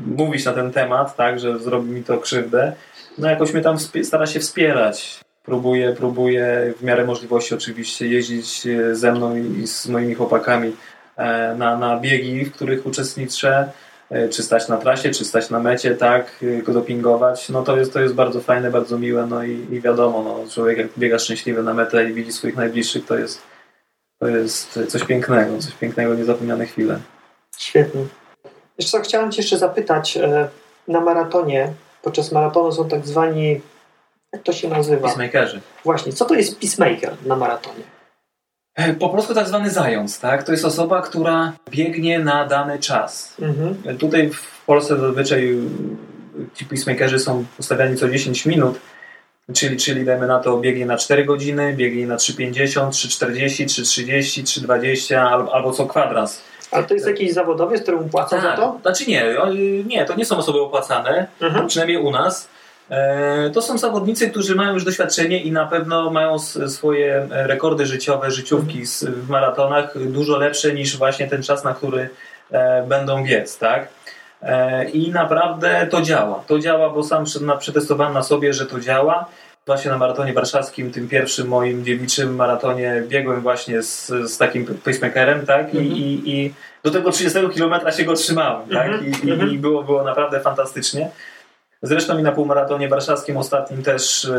mówić 0.05 0.45
na 0.45 0.53
ten 0.53 0.71
temat, 0.71 1.15
tak, 1.15 1.39
że 1.39 1.59
zrobi 1.59 1.91
mi 1.91 2.03
to 2.03 2.17
krzywdę. 2.17 2.73
No 3.17 3.29
jakoś 3.29 3.53
mnie 3.53 3.63
tam 3.63 3.77
stara 4.03 4.25
się 4.25 4.39
wspierać. 4.39 5.19
Próbuje, 5.43 5.93
próbuje 5.93 6.73
w 6.79 6.83
miarę 6.83 7.05
możliwości 7.05 7.55
oczywiście 7.55 8.07
jeździć 8.07 8.67
e, 8.67 8.95
ze 8.95 9.11
mną 9.11 9.35
i 9.35 9.67
z 9.67 9.87
moimi 9.87 10.13
chłopakami 10.13 10.73
E, 11.17 11.55
na, 11.55 11.77
na 11.77 11.99
biegi, 11.99 12.45
w 12.45 12.51
których 12.51 12.85
uczestniczę, 12.85 13.49
e, 13.59 13.71
czy 14.31 14.43
stać 14.43 14.67
na 14.67 14.77
trasie, 14.77 15.09
czy 15.09 15.25
stać 15.25 15.49
na 15.49 15.59
mecie, 15.59 15.95
tak, 15.95 16.43
e, 16.43 16.61
go 16.61 16.73
dopingować, 16.73 17.49
no 17.49 17.63
to 17.63 17.77
jest, 17.77 17.93
to 17.93 17.99
jest 17.99 18.13
bardzo 18.13 18.41
fajne, 18.41 18.71
bardzo 18.71 18.99
miłe, 18.99 19.25
no 19.25 19.43
i, 19.43 19.67
i 19.71 19.81
wiadomo, 19.81 20.23
no, 20.23 20.51
człowiek 20.51 20.77
jak 20.77 20.87
biega 20.97 21.19
szczęśliwy 21.19 21.63
na 21.63 21.73
metę 21.73 22.09
i 22.09 22.13
widzi 22.13 22.31
swoich 22.31 22.55
najbliższych, 22.55 23.05
to 23.05 23.17
jest, 23.17 23.41
to 24.19 24.27
jest 24.27 24.79
coś 24.87 25.03
pięknego, 25.03 25.59
coś 25.59 25.73
pięknego, 25.73 26.13
niezapomniane 26.13 26.65
chwile. 26.65 26.99
Świetnie. 27.57 28.01
Jeszcze 28.77 28.91
co, 28.91 29.03
chciałem 29.03 29.31
Cię 29.31 29.41
jeszcze 29.41 29.57
zapytać, 29.57 30.17
na 30.87 31.01
maratonie, 31.01 31.73
podczas 32.01 32.31
maratonu 32.31 32.71
są 32.71 32.89
tak 32.89 33.07
zwani, 33.07 33.61
jak 34.33 34.43
to 34.43 34.53
się 34.53 34.67
nazywa? 34.67 35.07
Peacemakerzy. 35.07 35.61
Właśnie, 35.83 36.13
co 36.13 36.25
to 36.25 36.33
jest 36.33 36.59
peacemaker 36.59 37.13
na 37.25 37.35
maratonie? 37.35 37.96
Po 38.99 39.09
prostu 39.09 39.33
tak 39.33 39.47
zwany 39.47 39.69
zając, 39.69 40.19
tak? 40.19 40.43
To 40.43 40.51
jest 40.51 40.65
osoba, 40.65 41.01
która 41.01 41.53
biegnie 41.69 42.19
na 42.19 42.45
dany 42.45 42.79
czas. 42.79 43.33
Mhm. 43.41 43.97
Tutaj 43.97 44.29
w 44.29 44.65
Polsce 44.65 44.99
zazwyczaj 44.99 45.57
ci 46.55 46.65
peacemakerzy 46.65 47.19
są 47.19 47.45
ustawiani 47.59 47.97
co 47.97 48.09
10 48.09 48.45
minut, 48.45 48.79
czyli, 49.53 49.77
czyli 49.77 50.05
dajmy 50.05 50.27
na 50.27 50.39
to 50.39 50.57
biegnie 50.57 50.85
na 50.85 50.97
4 50.97 51.25
godziny, 51.25 51.73
biegnie 51.73 52.07
na 52.07 52.15
3,50, 52.15 52.89
3,40, 52.89 53.65
3,30, 53.65 54.43
3,20 54.43 55.15
albo, 55.15 55.53
albo 55.53 55.71
co 55.71 55.85
kwadrans. 55.85 56.41
Ale 56.71 56.83
to 56.83 56.93
jest 56.93 57.07
jakiś 57.07 57.33
zawodowiec, 57.33 57.81
któremu 57.81 58.09
płacą 58.09 58.35
tak. 58.35 58.41
za 58.45 58.55
to? 58.55 58.79
Znaczy 58.81 59.05
nie, 59.07 59.35
nie, 59.85 60.05
to 60.05 60.15
nie 60.15 60.25
są 60.25 60.37
osoby 60.37 60.61
opłacane, 60.61 61.27
mhm. 61.41 61.67
przynajmniej 61.67 61.97
u 61.97 62.11
nas. 62.11 62.47
E, 62.89 63.49
to 63.49 63.61
są 63.61 63.77
zawodnicy, 63.77 64.29
którzy 64.29 64.55
mają 64.55 64.73
już 64.73 64.83
doświadczenie 64.83 65.43
i 65.43 65.51
na 65.51 65.65
pewno 65.65 66.09
mają 66.09 66.39
swoje 66.39 67.27
rekordy 67.29 67.85
życiowe, 67.85 68.31
życiówki 68.31 68.83
w 69.01 69.29
maratonach 69.29 69.93
dużo 70.05 70.37
lepsze 70.37 70.73
niż 70.73 70.97
właśnie 70.97 71.27
ten 71.27 71.43
czas, 71.43 71.63
na 71.63 71.73
który 71.73 72.09
e, 72.51 72.83
będą 72.87 73.23
biec, 73.23 73.57
tak? 73.57 73.87
E, 74.41 74.89
I 74.89 75.11
naprawdę 75.11 75.87
to 75.91 76.01
działa. 76.01 76.43
To 76.47 76.59
działa, 76.59 76.89
bo 76.89 77.03
sam 77.03 77.25
przetestowałem 77.59 78.13
na 78.13 78.23
sobie, 78.23 78.53
że 78.53 78.65
to 78.65 78.79
działa. 78.79 79.25
Właśnie 79.65 79.91
na 79.91 79.97
maratonie 79.97 80.33
warszawskim, 80.33 80.91
tym 80.91 81.07
pierwszym 81.07 81.47
moim 81.47 81.85
dziewiczym 81.85 82.35
maratonie, 82.35 83.03
biegłem 83.07 83.41
właśnie 83.41 83.83
z, 83.83 84.07
z 84.07 84.37
takim 84.37 84.65
pacemakerem, 84.65 85.45
tak? 85.45 85.73
I, 85.73 85.77
mhm. 85.77 85.95
i, 85.95 86.21
I, 86.25 86.53
do 86.83 86.91
tego 86.91 87.11
30 87.11 87.39
kilometra 87.53 87.91
się 87.91 88.03
go 88.03 88.13
trzymałem, 88.13 88.69
tak? 88.69 88.87
Mhm. 88.87 89.05
I, 89.05 89.31
mhm. 89.31 89.51
i 89.51 89.57
było, 89.57 89.83
było 89.83 90.03
naprawdę 90.03 90.39
fantastycznie. 90.39 91.09
Zresztą 91.81 92.17
i 92.17 92.23
na 92.23 92.31
półmaratonie 92.31 92.89
warszawskim 92.89 93.37
ostatnim 93.37 93.83
też 93.83 94.25
e, 94.25 94.29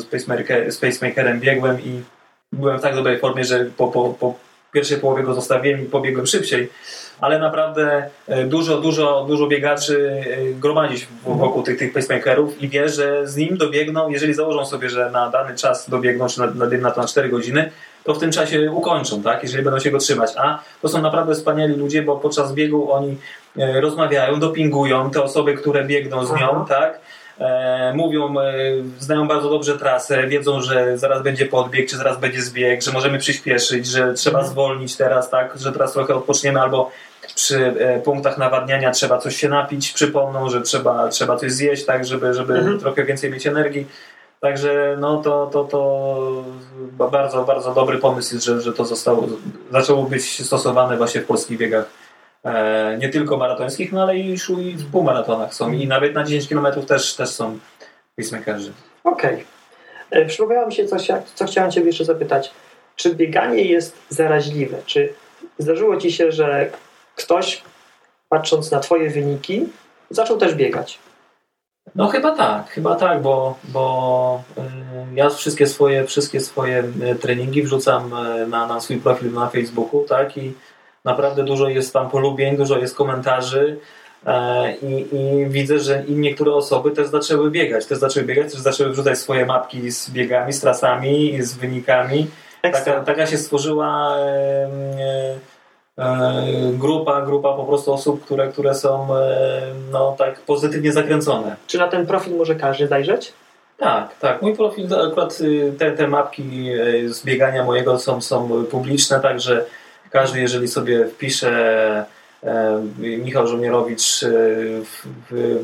z, 0.00 0.04
pacemaker, 0.04 0.72
z 0.72 0.78
pacemakerem 0.78 1.40
biegłem 1.40 1.80
i 1.80 2.02
byłem 2.52 2.78
w 2.78 2.82
tak 2.82 2.94
dobrej 2.94 3.18
formie, 3.18 3.44
że 3.44 3.64
po, 3.76 3.88
po, 3.88 4.14
po 4.20 4.34
pierwszej 4.72 4.98
połowie 4.98 5.22
go 5.22 5.34
zostawiłem 5.34 5.82
i 5.82 5.84
pobiegłem 5.84 6.26
szybciej. 6.26 6.68
Ale 7.20 7.38
naprawdę 7.38 8.10
e, 8.28 8.44
dużo, 8.44 8.80
dużo, 8.80 9.24
dużo 9.28 9.46
biegaczy 9.46 10.24
e, 10.26 10.54
gromadzi 10.54 11.06
wokół 11.26 11.62
tych, 11.62 11.78
tych 11.78 11.92
pacemakerów 11.92 12.62
i 12.62 12.68
wie, 12.68 12.88
że 12.88 13.26
z 13.26 13.36
nim 13.36 13.56
dobiegną, 13.56 14.08
jeżeli 14.08 14.34
założą 14.34 14.66
sobie, 14.66 14.90
że 14.90 15.10
na 15.10 15.30
dany 15.30 15.56
czas 15.56 15.90
dobiegną, 15.90 16.26
czy 16.28 16.40
na, 16.40 16.46
na, 16.80 16.90
to 16.90 17.00
na 17.00 17.06
4 17.06 17.28
godziny, 17.28 17.70
to 18.04 18.14
w 18.14 18.18
tym 18.18 18.30
czasie 18.30 18.72
ukończą, 18.72 19.22
tak? 19.22 19.42
jeżeli 19.42 19.64
będą 19.64 19.80
się 19.80 19.90
go 19.90 19.98
trzymać. 19.98 20.30
A 20.36 20.58
to 20.82 20.88
są 20.88 21.02
naprawdę 21.02 21.34
wspaniali 21.34 21.74
ludzie, 21.74 22.02
bo 22.02 22.16
podczas 22.16 22.52
biegu 22.52 22.92
oni 22.92 23.16
rozmawiają, 23.56 24.40
dopingują 24.40 25.10
te 25.10 25.22
osoby, 25.22 25.54
które 25.54 25.84
biegną 25.84 26.26
z 26.26 26.30
nią, 26.30 26.48
Aha. 26.50 26.66
tak? 26.68 27.00
E, 27.38 27.92
mówią, 27.94 28.40
e, 28.40 28.52
znają 28.98 29.28
bardzo 29.28 29.50
dobrze 29.50 29.78
trasę, 29.78 30.26
wiedzą, 30.26 30.60
że 30.60 30.98
zaraz 30.98 31.22
będzie 31.22 31.46
podbieg, 31.46 31.90
czy 31.90 31.96
zaraz 31.96 32.18
będzie 32.18 32.42
zbieg, 32.42 32.82
że 32.82 32.92
możemy 32.92 33.18
przyspieszyć, 33.18 33.86
że 33.86 34.14
trzeba 34.14 34.38
mhm. 34.38 34.52
zwolnić 34.52 34.96
teraz, 34.96 35.30
tak? 35.30 35.58
Że 35.58 35.72
teraz 35.72 35.92
trochę 35.92 36.14
odpoczniemy 36.14 36.60
albo 36.60 36.90
przy 37.34 37.74
e, 37.78 38.00
punktach 38.00 38.38
nawadniania 38.38 38.90
trzeba 38.90 39.18
coś 39.18 39.36
się 39.36 39.48
napić, 39.48 39.92
przypomną, 39.92 40.50
że 40.50 40.60
trzeba, 40.60 41.08
trzeba 41.08 41.36
coś 41.36 41.52
zjeść, 41.52 41.84
tak, 41.84 42.04
żeby, 42.04 42.34
żeby 42.34 42.54
mhm. 42.54 42.80
trochę 42.80 43.04
więcej 43.04 43.30
mieć 43.30 43.46
energii. 43.46 43.86
Także 44.40 44.96
no 45.00 45.22
to, 45.22 45.46
to, 45.52 45.64
to 45.64 46.44
bardzo, 47.10 47.44
bardzo 47.44 47.74
dobry 47.74 47.98
pomysł 47.98 48.34
jest, 48.34 48.46
że, 48.46 48.60
że 48.60 48.72
to 48.72 48.84
zostało, 48.84 49.26
zaczęło 49.72 50.02
być 50.02 50.46
stosowane 50.46 50.96
właśnie 50.96 51.20
w 51.20 51.26
polskich 51.26 51.58
biegach. 51.58 52.01
E, 52.44 52.96
nie 52.98 53.08
tylko 53.08 53.36
maratońskich, 53.36 53.92
no 53.92 54.02
ale 54.02 54.16
i, 54.16 54.32
i 54.32 54.76
w 54.76 54.90
półmaratonach 54.90 55.54
są 55.54 55.72
i 55.72 55.86
nawet 55.86 56.14
na 56.14 56.24
10 56.24 56.48
km 56.48 56.86
też, 56.86 57.14
też 57.14 57.28
są 57.30 57.58
pacemakerzy. 58.16 58.72
Okej. 59.04 59.34
Okay. 59.34 59.44
E, 60.10 60.26
przypomniało 60.26 60.66
mi 60.66 60.74
się 60.74 60.86
coś, 60.86 61.08
co 61.34 61.44
chciałem 61.44 61.70
Cię 61.70 61.80
jeszcze 61.80 62.04
zapytać. 62.04 62.50
Czy 62.96 63.14
bieganie 63.14 63.64
jest 63.64 63.96
zaraźliwe? 64.08 64.78
Czy 64.86 65.14
zdarzyło 65.58 65.96
Ci 65.96 66.12
się, 66.12 66.32
że 66.32 66.70
ktoś, 67.16 67.62
patrząc 68.28 68.70
na 68.70 68.80
Twoje 68.80 69.10
wyniki, 69.10 69.68
zaczął 70.10 70.38
też 70.38 70.54
biegać? 70.54 70.98
No 71.94 72.08
chyba 72.08 72.36
tak, 72.36 72.70
chyba 72.70 72.96
tak, 72.96 73.22
bo, 73.22 73.58
bo 73.64 74.42
ja 75.14 75.30
wszystkie 75.30 75.66
swoje, 75.66 76.04
wszystkie 76.06 76.40
swoje 76.40 76.84
treningi 77.20 77.62
wrzucam 77.62 78.10
na, 78.48 78.66
na 78.66 78.80
swój 78.80 78.96
profil 78.96 79.32
na 79.32 79.48
Facebooku, 79.48 80.04
tak? 80.08 80.36
I 80.36 80.52
naprawdę 81.04 81.44
dużo 81.44 81.68
jest 81.68 81.92
tam 81.92 82.10
polubień, 82.10 82.56
dużo 82.56 82.78
jest 82.78 82.96
komentarzy. 82.96 83.78
E, 84.26 84.74
I, 84.76 85.16
I, 85.16 85.46
widzę, 85.46 85.78
że 85.78 86.04
niektóre 86.08 86.54
osoby 86.54 86.90
też 86.90 87.06
zaczęły 87.06 87.50
biegać, 87.50 87.86
też 87.86 87.98
zaczęły 87.98 88.26
biegać, 88.26 88.52
też 88.52 88.60
zaczęły 88.60 88.90
wrzucać 88.90 89.18
swoje 89.18 89.46
mapki 89.46 89.90
z 89.90 90.10
biegami, 90.10 90.52
z 90.52 90.60
trasami, 90.60 91.42
z 91.42 91.54
wynikami. 91.54 92.26
Taka, 92.62 93.00
taka 93.00 93.26
się 93.26 93.38
stworzyła 93.38 94.16
e, 94.18 94.68
e, 95.98 96.44
grupa, 96.72 97.22
grupa 97.22 97.52
po 97.52 97.64
prostu 97.64 97.92
osób, 97.92 98.24
które, 98.24 98.48
które 98.48 98.74
są 98.74 99.16
e, 99.16 99.60
no, 99.92 100.14
tak 100.18 100.40
pozytywnie 100.40 100.92
zakręcone. 100.92 101.56
Czy 101.66 101.78
na 101.78 101.88
ten 101.88 102.06
profil 102.06 102.36
może 102.36 102.54
każdy 102.54 102.86
zajrzeć? 102.86 103.32
Tak, 103.82 104.18
tak. 104.18 104.42
Mój 104.42 104.56
profil, 104.56 104.88
akurat 104.94 105.40
y, 105.40 105.72
te, 105.78 105.92
te 105.92 106.08
mapki 106.08 106.70
y, 106.70 107.14
z 107.14 107.24
biegania 107.24 107.64
mojego 107.64 107.98
są, 107.98 108.20
są 108.20 108.64
publiczne, 108.64 109.20
także 109.20 109.64
każdy, 110.12 110.40
jeżeli 110.40 110.68
sobie 110.68 111.06
wpisze 111.06 112.06
E, 112.44 112.82
Michał 112.98 113.46
Żołnierowicz 113.46 114.22
e, 114.22 114.28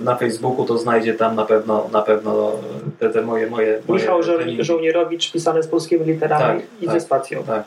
na 0.04 0.16
Facebooku, 0.16 0.64
to 0.64 0.78
znajdzie 0.78 1.14
tam 1.14 1.36
na 1.36 1.44
pewno, 1.44 1.88
na 1.92 2.02
pewno 2.02 2.52
te, 2.98 3.10
te 3.10 3.22
moje, 3.22 3.46
moje, 3.50 3.82
Michał 3.88 4.20
moje 4.20 4.64
Żołnierowicz 4.64 5.32
pisane 5.32 5.62
z 5.62 5.68
polskimi 5.68 6.04
literami 6.04 6.60
tak, 6.60 6.82
i 6.82 6.86
tak, 6.86 6.94
ze 6.94 7.00
spacją. 7.00 7.44
Tak. 7.44 7.64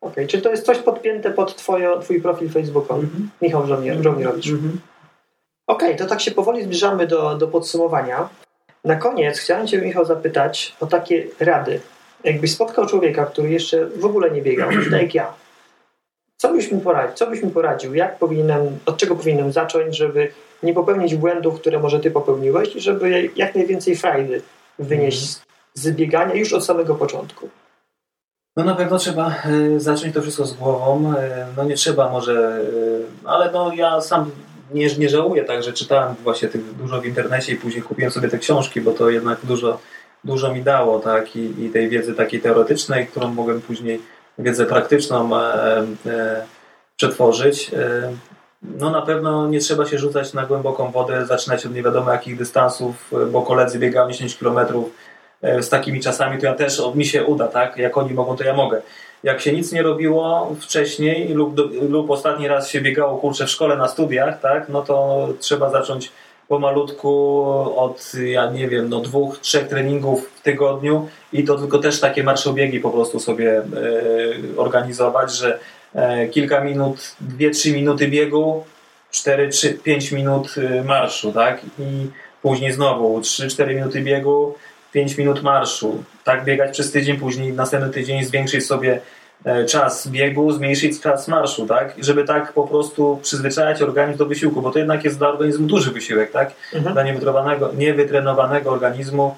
Okay. 0.00 0.26
Czy 0.26 0.42
to 0.42 0.50
jest 0.50 0.66
coś 0.66 0.78
podpięte 0.78 1.30
pod 1.30 1.56
twoje, 1.56 2.00
twój 2.00 2.22
profil 2.22 2.48
Facebookowy? 2.48 3.00
Mm 3.00 3.10
-hmm. 3.14 3.42
Michał 3.42 3.66
Żołnier, 3.66 4.02
Żołnierowicz. 4.02 4.48
Mm 4.48 4.60
-hmm. 4.60 4.76
Okej, 5.66 5.88
okay, 5.88 5.98
to 5.98 6.06
tak 6.06 6.20
się 6.20 6.30
powoli 6.30 6.62
zbliżamy 6.62 7.06
do, 7.06 7.36
do 7.36 7.48
podsumowania. 7.48 8.28
Na 8.84 8.96
koniec 8.96 9.38
chciałem 9.38 9.66
Cię, 9.66 9.78
Michał, 9.78 10.04
zapytać 10.04 10.76
o 10.80 10.86
takie 10.86 11.26
rady. 11.40 11.80
Jakbyś 12.24 12.52
spotkał 12.52 12.86
człowieka, 12.86 13.26
który 13.26 13.50
jeszcze 13.50 13.86
w 13.86 14.04
ogóle 14.04 14.30
nie 14.30 14.42
biegał, 14.42 14.70
tak 14.90 15.02
jak 15.02 15.14
ja, 15.14 15.32
co 16.36 16.52
byś 16.52 16.72
mi 16.72 16.80
poradził? 16.80 17.16
Co 17.16 17.26
byś 17.26 17.42
mi 17.42 17.50
poradził? 17.50 17.94
Jak 17.94 18.18
powinienem, 18.18 18.78
od 18.86 18.96
czego 18.96 19.16
powinienem 19.16 19.52
zacząć, 19.52 19.96
żeby 19.96 20.30
nie 20.62 20.74
popełnić 20.74 21.14
błędów, 21.14 21.60
które 21.60 21.78
może 21.78 22.00
ty 22.00 22.10
popełniłeś 22.10 22.76
i 22.76 22.80
żeby 22.80 23.30
jak 23.36 23.54
najwięcej 23.54 23.96
frajdy 23.96 24.42
wynieść 24.78 25.22
mhm. 25.22 25.44
z 25.74 25.90
biegania 25.90 26.34
już 26.34 26.52
od 26.52 26.64
samego 26.64 26.94
początku? 26.94 27.48
No 28.56 28.64
na 28.64 28.74
pewno 28.74 28.98
trzeba 28.98 29.34
e, 29.74 29.80
zacząć 29.80 30.14
to 30.14 30.22
wszystko 30.22 30.44
z 30.44 30.52
głową. 30.52 31.14
E, 31.18 31.46
no 31.56 31.64
nie 31.64 31.74
trzeba 31.74 32.10
może, 32.10 32.60
e, 33.24 33.28
ale 33.28 33.52
no 33.52 33.74
ja 33.74 34.00
sam 34.00 34.30
nie, 34.74 34.96
nie 34.98 35.08
żałuję, 35.08 35.44
także 35.44 35.72
czytałem 35.72 36.14
właśnie 36.22 36.48
tych 36.48 36.74
dużo 36.76 37.00
w 37.00 37.06
internecie 37.06 37.52
i 37.52 37.56
później 37.56 37.82
kupiłem 37.82 38.10
sobie 38.10 38.28
te 38.28 38.38
książki, 38.38 38.80
bo 38.80 38.92
to 38.92 39.10
jednak 39.10 39.38
dużo, 39.42 39.78
dużo 40.24 40.54
mi 40.54 40.62
dało, 40.62 41.00
tak, 41.00 41.36
i, 41.36 41.64
i 41.64 41.70
tej 41.70 41.88
wiedzy 41.88 42.14
takiej 42.14 42.40
teoretycznej, 42.40 43.06
którą 43.06 43.28
mogłem 43.28 43.60
później 43.60 44.00
wiedzę 44.38 44.66
praktyczną 44.66 45.36
e, 45.36 45.86
e, 46.06 46.44
przetworzyć. 46.96 47.70
E, 47.74 48.12
no 48.62 48.90
na 48.90 49.02
pewno 49.02 49.48
nie 49.48 49.60
trzeba 49.60 49.86
się 49.86 49.98
rzucać 49.98 50.32
na 50.32 50.46
głęboką 50.46 50.90
wodę, 50.90 51.26
zaczynać 51.26 51.66
od 51.66 51.74
nie 51.74 51.82
wiadomo 51.82 52.12
jakich 52.12 52.38
dystansów, 52.38 53.10
bo 53.32 53.42
koledzy 53.42 53.78
biegają 53.78 54.10
10 54.10 54.36
km 54.36 54.58
z 55.42 55.68
takimi 55.68 56.00
czasami, 56.00 56.40
to 56.40 56.46
ja 56.46 56.54
też, 56.54 56.82
mi 56.94 57.06
się 57.06 57.24
uda, 57.24 57.48
tak? 57.48 57.76
Jak 57.76 57.96
oni 57.96 58.14
mogą, 58.14 58.36
to 58.36 58.44
ja 58.44 58.54
mogę. 58.54 58.82
Jak 59.22 59.40
się 59.40 59.52
nic 59.52 59.72
nie 59.72 59.82
robiło 59.82 60.54
wcześniej 60.60 61.28
lub, 61.28 61.56
lub 61.88 62.10
ostatni 62.10 62.48
raz 62.48 62.68
się 62.68 62.80
biegało 62.80 63.18
kurczę 63.18 63.46
w 63.46 63.50
szkole 63.50 63.76
na 63.76 63.88
studiach, 63.88 64.40
tak? 64.40 64.68
No 64.68 64.82
to 64.82 65.28
trzeba 65.40 65.70
zacząć 65.70 66.12
pomalutku 66.48 67.42
od, 67.76 68.12
ja 68.24 68.50
nie 68.50 68.68
wiem, 68.68 68.88
no 68.88 69.00
dwóch, 69.00 69.38
trzech 69.38 69.68
treningów 69.68 70.30
w 70.34 70.42
tygodniu 70.42 71.08
i 71.32 71.44
to 71.44 71.58
tylko 71.58 71.78
też 71.78 72.00
takie 72.00 72.24
marszobiegi 72.24 72.80
po 72.80 72.90
prostu 72.90 73.20
sobie 73.20 73.58
e, 73.58 73.62
organizować, 74.56 75.36
że 75.36 75.58
e, 75.94 76.28
kilka 76.28 76.60
minut, 76.60 77.16
dwie, 77.20 77.50
trzy 77.50 77.72
minuty 77.72 78.08
biegu, 78.08 78.64
cztery, 79.10 79.48
trzy, 79.48 79.74
pięć 79.74 80.12
minut 80.12 80.54
e, 80.58 80.84
marszu, 80.84 81.32
tak? 81.32 81.60
I 81.78 82.10
później 82.42 82.72
znowu 82.72 83.20
trzy, 83.20 83.48
cztery 83.48 83.74
minuty 83.74 84.00
biegu, 84.00 84.54
pięć 84.92 85.18
minut 85.18 85.42
marszu. 85.42 86.04
Tak 86.24 86.44
biegać 86.44 86.70
przez 86.72 86.92
tydzień, 86.92 87.16
później 87.16 87.52
następny 87.52 87.90
tydzień 87.90 88.24
zwiększyć 88.24 88.66
sobie 88.66 89.00
czas 89.68 90.08
biegu, 90.08 90.52
zmniejszyć 90.52 91.00
czas 91.00 91.28
marszu, 91.28 91.66
tak? 91.66 91.94
Żeby 91.98 92.24
tak 92.24 92.52
po 92.52 92.68
prostu 92.68 93.18
przyzwyczajać 93.22 93.82
organizm 93.82 94.18
do 94.18 94.26
wysiłku, 94.26 94.62
bo 94.62 94.70
to 94.70 94.78
jednak 94.78 95.04
jest 95.04 95.18
dla 95.18 95.28
organizmu 95.28 95.66
duży 95.66 95.90
wysiłek, 95.90 96.30
tak? 96.30 96.52
Mhm. 96.74 96.94
Dla 96.94 97.02
niewytrenowanego, 97.02 97.72
niewytrenowanego 97.76 98.70
organizmu 98.70 99.34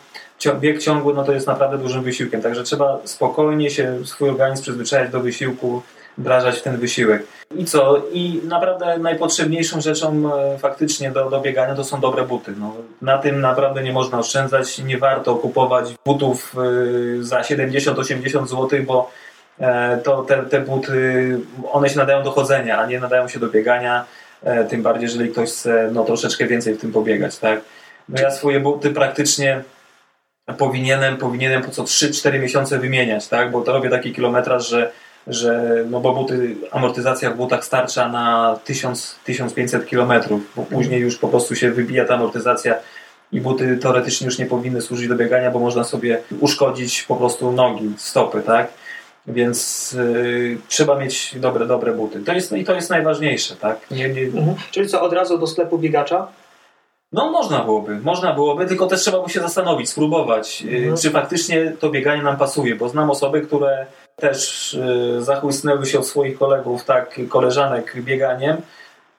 bieg 0.60 0.78
ciągły 0.78 1.14
no 1.14 1.24
to 1.24 1.32
jest 1.32 1.46
naprawdę 1.46 1.78
dużym 1.78 2.02
wysiłkiem, 2.02 2.42
także 2.42 2.62
trzeba 2.62 2.98
spokojnie 3.04 3.70
się 3.70 4.06
swój 4.06 4.28
organizm 4.28 4.62
przyzwyczajać 4.62 5.10
do 5.10 5.20
wysiłku, 5.20 5.82
wdrażać 6.18 6.58
w 6.58 6.62
ten 6.62 6.76
wysiłek. 6.76 7.22
I 7.56 7.64
co? 7.64 8.02
I 8.12 8.40
naprawdę 8.44 8.98
najpotrzebniejszą 8.98 9.80
rzeczą 9.80 10.34
e, 10.34 10.58
faktycznie 10.58 11.10
do, 11.10 11.30
do 11.30 11.40
biegania 11.40 11.74
to 11.74 11.84
są 11.84 12.00
dobre 12.00 12.24
buty. 12.24 12.52
No, 12.58 12.74
na 13.02 13.18
tym 13.18 13.40
naprawdę 13.40 13.82
nie 13.82 13.92
można 13.92 14.18
oszczędzać, 14.18 14.78
nie 14.78 14.98
warto 14.98 15.34
kupować 15.34 15.94
butów 16.04 16.54
e, 17.20 17.22
za 17.22 17.40
70-80 17.40 18.46
zł, 18.46 18.68
bo 18.86 19.10
E, 19.10 19.35
to 20.04 20.22
te, 20.22 20.42
te 20.42 20.60
buty, 20.60 21.38
one 21.72 21.88
się 21.88 21.98
nadają 21.98 22.22
do 22.22 22.30
chodzenia, 22.30 22.78
a 22.78 22.86
nie 22.86 23.00
nadają 23.00 23.28
się 23.28 23.40
do 23.40 23.48
biegania, 23.48 24.04
e, 24.42 24.64
tym 24.64 24.82
bardziej, 24.82 25.02
jeżeli 25.02 25.30
ktoś 25.30 25.50
chce 25.50 25.90
no, 25.92 26.04
troszeczkę 26.04 26.46
więcej 26.46 26.74
w 26.74 26.80
tym 26.80 26.92
pobiegać, 26.92 27.38
tak? 27.38 27.60
No 28.08 28.20
ja 28.20 28.30
swoje 28.30 28.60
buty 28.60 28.90
praktycznie 28.90 29.62
powinienem, 30.58 31.16
powinienem 31.16 31.62
po 31.62 31.70
co 31.70 31.84
3-4 31.84 32.40
miesiące 32.40 32.78
wymieniać, 32.78 33.28
tak? 33.28 33.50
Bo 33.50 33.62
to 33.62 33.72
robię 33.72 33.90
taki 33.90 34.12
kilometraż, 34.12 34.68
że, 34.68 34.92
że 35.26 35.74
no 35.90 36.00
bo 36.00 36.14
buty, 36.14 36.56
amortyzacja 36.70 37.30
w 37.30 37.36
butach 37.36 37.64
starcza 37.64 38.08
na 38.08 38.58
1000-1500 38.68 39.84
kilometrów, 39.84 40.40
bo 40.56 40.62
później 40.62 41.00
już 41.00 41.18
po 41.18 41.28
prostu 41.28 41.56
się 41.56 41.70
wybija 41.70 42.04
ta 42.04 42.14
amortyzacja 42.14 42.74
i 43.32 43.40
buty 43.40 43.76
teoretycznie 43.76 44.24
już 44.24 44.38
nie 44.38 44.46
powinny 44.46 44.82
służyć 44.82 45.08
do 45.08 45.16
biegania, 45.16 45.50
bo 45.50 45.58
można 45.58 45.84
sobie 45.84 46.18
uszkodzić 46.40 47.02
po 47.02 47.16
prostu 47.16 47.52
nogi, 47.52 47.94
stopy, 47.96 48.42
tak? 48.42 48.68
Więc 49.28 49.92
y, 49.92 50.58
trzeba 50.68 50.98
mieć 50.98 51.34
dobre, 51.38 51.66
dobre 51.66 51.92
buty. 51.92 52.20
To 52.20 52.32
jest, 52.32 52.52
I 52.52 52.64
to 52.64 52.74
jest 52.74 52.90
najważniejsze, 52.90 53.56
tak? 53.56 53.90
Nie, 53.90 54.08
nie... 54.08 54.22
Mhm. 54.22 54.54
Czyli 54.70 54.88
co, 54.88 55.02
od 55.02 55.12
razu 55.12 55.38
do 55.38 55.46
sklepu 55.46 55.78
biegacza? 55.78 56.28
No 57.12 57.30
można 57.30 57.64
byłoby, 57.64 57.96
można 57.96 58.32
byłoby, 58.32 58.66
tylko 58.66 58.86
też 58.86 59.00
trzeba 59.00 59.22
by 59.22 59.30
się 59.30 59.40
zastanowić, 59.40 59.90
spróbować, 59.90 60.62
y, 60.62 60.76
mhm. 60.76 60.96
czy 60.96 61.10
faktycznie 61.10 61.72
to 61.80 61.90
bieganie 61.90 62.22
nam 62.22 62.36
pasuje, 62.36 62.74
bo 62.74 62.88
znam 62.88 63.10
osoby, 63.10 63.40
które 63.40 63.86
też 64.16 64.74
y, 64.74 65.22
zachłysnęły 65.22 65.86
się 65.86 65.98
od 65.98 66.06
swoich 66.06 66.38
kolegów, 66.38 66.84
tak, 66.84 67.20
koleżanek 67.28 68.02
bieganiem, 68.02 68.56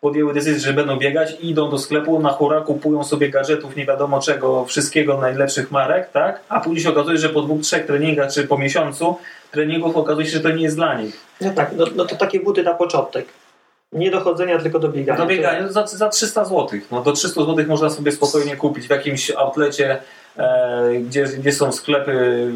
podjęły 0.01 0.33
decyzję, 0.33 0.59
że 0.59 0.73
będą 0.73 0.97
biegać 0.97 1.31
i 1.39 1.49
idą 1.49 1.69
do 1.69 1.77
sklepu 1.77 2.19
na 2.19 2.29
hura, 2.29 2.61
kupują 2.61 3.03
sobie 3.03 3.29
gadżetów 3.29 3.75
nie 3.75 3.85
wiadomo 3.85 4.21
czego, 4.21 4.65
wszystkiego 4.65 5.17
najlepszych 5.17 5.71
marek, 5.71 6.09
tak? 6.11 6.39
A 6.49 6.59
później 6.59 6.83
się 6.83 6.89
okazuje, 6.89 7.17
że 7.17 7.29
po 7.29 7.41
dwóch, 7.41 7.61
trzech 7.61 7.85
treningach 7.85 8.31
czy 8.31 8.47
po 8.47 8.57
miesiącu 8.57 9.17
treningów 9.51 9.97
okazuje 9.97 10.27
się, 10.27 10.31
że 10.31 10.39
to 10.39 10.49
nie 10.49 10.63
jest 10.63 10.75
dla 10.75 11.01
nich. 11.01 11.19
No 11.41 11.51
tak, 11.53 11.71
no, 11.75 11.85
no 11.95 12.05
to 12.05 12.15
takie 12.15 12.39
buty 12.39 12.63
na 12.63 12.73
początek. 12.73 13.27
Nie 13.93 14.11
do 14.11 14.19
chodzenia, 14.19 14.59
tylko 14.59 14.79
do 14.79 14.89
biegania. 14.89 15.19
Do 15.19 15.25
biegania 15.25 15.67
za, 15.67 15.87
za 15.87 16.09
300 16.09 16.45
zł. 16.45 16.79
No, 16.91 17.01
do 17.01 17.11
300 17.11 17.41
zł 17.41 17.65
można 17.67 17.89
sobie 17.89 18.11
spokojnie 18.11 18.55
kupić 18.55 18.87
w 18.87 18.89
jakimś 18.89 19.31
outlecie, 19.31 19.97
e, 20.37 20.93
gdzie, 20.99 21.23
gdzie 21.23 21.51
są 21.51 21.71
sklepy 21.71 22.47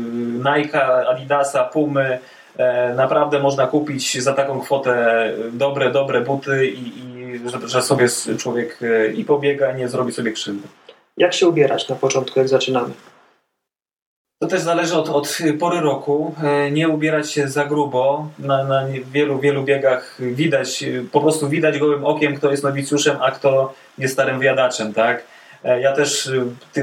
Nike, 0.55 1.07
Adidasa, 1.07 1.63
Pumy. 1.63 2.19
E, 2.57 2.93
naprawdę 2.93 3.39
można 3.39 3.67
kupić 3.67 4.23
za 4.23 4.33
taką 4.33 4.61
kwotę 4.61 5.33
dobre, 5.51 5.91
dobre 5.91 6.21
buty 6.21 6.67
i, 6.67 6.99
i 6.99 7.49
że, 7.49 7.67
że, 7.67 7.81
sobie 7.81 8.07
człowiek 8.37 8.79
e, 8.81 9.07
i 9.07 9.25
pobiega, 9.25 9.71
nie 9.71 9.87
zrobi 9.87 10.11
sobie 10.11 10.31
krzywdy. 10.31 10.67
Jak 11.17 11.33
się 11.33 11.47
ubierać 11.47 11.89
na 11.89 11.95
początku, 11.95 12.39
jak 12.39 12.47
zaczynamy? 12.47 12.89
To 14.41 14.47
też 14.47 14.61
zależy 14.61 14.97
od, 14.97 15.09
od 15.09 15.37
pory 15.59 15.79
roku. 15.79 16.35
E, 16.43 16.71
nie 16.71 16.89
ubierać 16.89 17.31
się 17.31 17.47
za 17.47 17.65
grubo. 17.65 18.27
Na, 18.39 18.63
na 18.63 18.85
wielu, 19.11 19.39
wielu 19.39 19.63
biegach 19.63 20.17
widać, 20.19 20.83
po 21.11 21.21
prostu 21.21 21.49
widać 21.49 21.79
gołym 21.79 22.05
okiem, 22.05 22.35
kto 22.35 22.51
jest 22.51 22.63
nowicjuszem, 22.63 23.17
a 23.21 23.31
kto 23.31 23.73
jest 23.97 24.13
starym 24.13 24.39
wyjadaczem, 24.39 24.93
tak? 24.93 25.23
E, 25.63 25.81
ja 25.81 25.91
też 25.91 26.31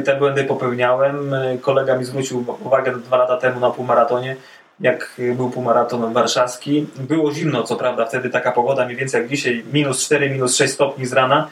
te 0.05 0.17
błędy 0.17 0.45
popełniałem. 0.45 1.35
E, 1.35 1.59
kolega 1.59 1.99
mi 1.99 2.05
zwrócił 2.05 2.45
uwagę 2.65 2.93
dwa 2.97 3.17
lata 3.17 3.37
temu 3.37 3.61
na 3.61 3.71
półmaratonie, 3.71 4.37
jak 4.81 5.15
był 5.37 5.51
półmaraton 5.51 6.13
warszawski. 6.13 6.87
Było 6.97 7.33
zimno, 7.33 7.63
co 7.63 7.77
prawda, 7.77 8.07
wtedy 8.07 8.31
taka 8.31 8.53
pogoda 8.53 8.85
mniej 8.85 8.97
więcej 8.97 9.21
jak 9.21 9.31
dzisiaj, 9.31 9.65
minus 9.73 10.05
4, 10.05 10.31
minus 10.31 10.57
6 10.57 10.73
stopni 10.73 11.07
z 11.07 11.13
rana 11.13 11.49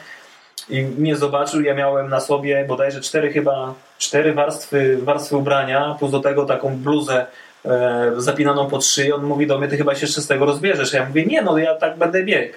i 0.69 0.81
mnie 0.81 1.15
zobaczył, 1.15 1.61
ja 1.61 1.73
miałem 1.73 2.09
na 2.09 2.19
sobie 2.19 2.65
bodajże 2.65 3.01
cztery 3.01 3.33
chyba, 3.33 3.73
cztery 3.97 4.33
warstwy, 4.33 4.97
warstwy 5.01 5.37
ubrania, 5.37 5.95
plus 5.99 6.11
do 6.11 6.19
tego 6.19 6.45
taką 6.45 6.77
bluzę 6.77 7.25
e, 7.65 8.11
zapinaną 8.17 8.67
pod 8.67 8.85
szyję. 8.85 9.15
On 9.15 9.25
mówi 9.25 9.47
do 9.47 9.59
mnie, 9.59 9.67
ty 9.67 9.77
chyba 9.77 9.95
się 9.95 10.05
jeszcze 10.05 10.21
z 10.21 10.27
tego 10.27 10.45
rozbierzesz. 10.45 10.93
Ja 10.93 11.05
mówię, 11.05 11.25
nie 11.25 11.41
no, 11.41 11.57
ja 11.57 11.75
tak 11.75 11.97
będę 11.97 12.23
biegł. 12.23 12.53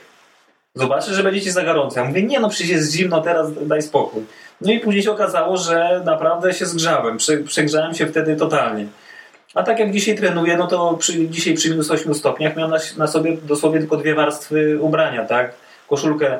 Zobaczę, 0.74 1.14
że 1.14 1.22
będziecie 1.22 1.52
za 1.52 1.62
gorąco. 1.62 2.00
Ja 2.00 2.06
mówię, 2.06 2.22
nie 2.22 2.40
no, 2.40 2.48
przecież 2.48 2.68
jest 2.68 2.92
zimno, 2.92 3.20
teraz 3.20 3.66
daj 3.66 3.82
spokój. 3.82 4.24
No 4.60 4.72
i 4.72 4.80
później 4.80 5.02
się 5.02 5.12
okazało, 5.12 5.56
że 5.56 6.02
naprawdę 6.04 6.54
się 6.54 6.66
zgrzałem. 6.66 7.18
Przegrzałem 7.46 7.94
się 7.94 8.06
wtedy 8.06 8.36
totalnie. 8.36 8.86
A 9.54 9.62
tak 9.62 9.78
jak 9.78 9.92
dzisiaj 9.92 10.16
trenuję, 10.16 10.56
no 10.56 10.66
to 10.66 10.94
przy, 10.94 11.28
dzisiaj 11.28 11.54
przy 11.54 11.70
minus 11.70 11.90
8 11.90 12.14
stopniach 12.14 12.56
miałem 12.56 12.70
na, 12.70 12.78
na, 12.96 13.06
sobie 13.06 13.36
dosłownie 13.42 13.80
tylko 13.80 13.96
dwie 13.96 14.14
warstwy 14.14 14.78
ubrania, 14.80 15.24
tak? 15.24 15.52
Koszulkę 15.88 16.38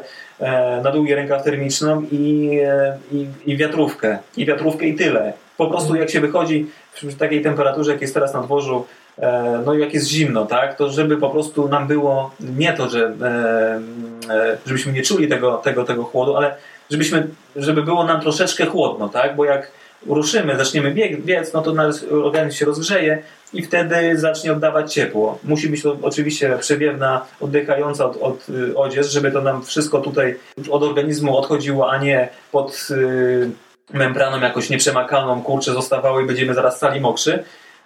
na 0.82 0.91
długi 0.91 1.14
rękaw 1.14 1.45
termiczną 1.45 2.03
i, 2.12 2.59
e, 2.64 2.99
i, 3.12 3.26
i, 3.47 3.57
wiatrówkę. 3.57 4.18
I 4.36 4.47
wiatrówkę 4.47 4.86
i 4.86 4.95
tyle. 4.95 5.32
Po 5.57 5.66
prostu 5.66 5.95
jak 5.95 6.11
się 6.11 6.20
wychodzi 6.20 6.66
przy 6.95 7.16
takiej 7.16 7.43
temperaturze, 7.43 7.93
jak 7.93 8.01
jest 8.01 8.14
teraz 8.14 8.34
na 8.34 8.43
dworzu, 8.43 8.86
e, 9.18 9.62
no 9.66 9.74
jak 9.74 9.95
jest 9.95 10.09
zimno, 10.09 10.47
tak? 10.47 10.76
To 10.76 10.91
żeby 10.91 11.16
po 11.16 11.30
prostu 11.30 11.68
nam 11.68 11.86
było 11.86 12.30
nie 12.41 12.72
to, 12.72 12.88
że 12.88 13.12
e, 13.22 14.34
e, 14.34 14.59
żebyśmy 14.66 14.93
nie 14.93 15.03
czuli 15.03 15.28
tego, 15.28 15.57
tego, 15.57 15.84
tego 15.84 16.05
chłodu, 16.05 16.36
ale 16.36 16.55
żebyśmy, 16.91 17.28
żeby 17.57 17.82
było 17.82 18.05
nam 18.05 18.20
troszeczkę 18.20 18.66
chłodno, 18.66 19.09
tak? 19.09 19.36
Bo 19.36 19.45
jak 19.45 19.70
ruszymy, 20.07 20.57
zaczniemy 20.57 20.90
bieg, 20.90 21.20
biec, 21.20 21.53
no 21.53 21.62
to 21.62 21.72
nasz 21.72 22.03
organizm 22.03 22.59
się 22.59 22.66
rozgrzeje 22.66 23.22
i 23.53 23.62
wtedy 23.62 24.18
zacznie 24.18 24.53
oddawać 24.53 24.94
ciepło. 24.94 25.38
Musi 25.44 25.68
być 25.68 25.82
to 25.82 25.96
oczywiście 26.03 26.59
przewiewna, 26.61 27.26
oddychająca 27.40 28.05
od, 28.07 28.16
od 28.16 28.48
y, 28.48 28.76
odzież, 28.76 29.11
żeby 29.11 29.32
to 29.32 29.40
nam 29.40 29.64
wszystko 29.64 30.01
tutaj 30.01 30.36
od 30.70 30.82
organizmu 30.82 31.36
odchodziło, 31.36 31.90
a 31.90 31.98
nie 31.98 32.28
pod 32.53 32.88
y, 32.90 33.51
membraną 33.92 34.40
jakoś 34.40 34.70
nieprzemakalną, 34.70 35.42
kurczę, 35.42 35.72
zostawało 35.72 36.20
i 36.20 36.26
będziemy 36.26 36.55
zaraz 36.55 36.76
stali 36.76 37.01
mokrzy. 37.01 37.44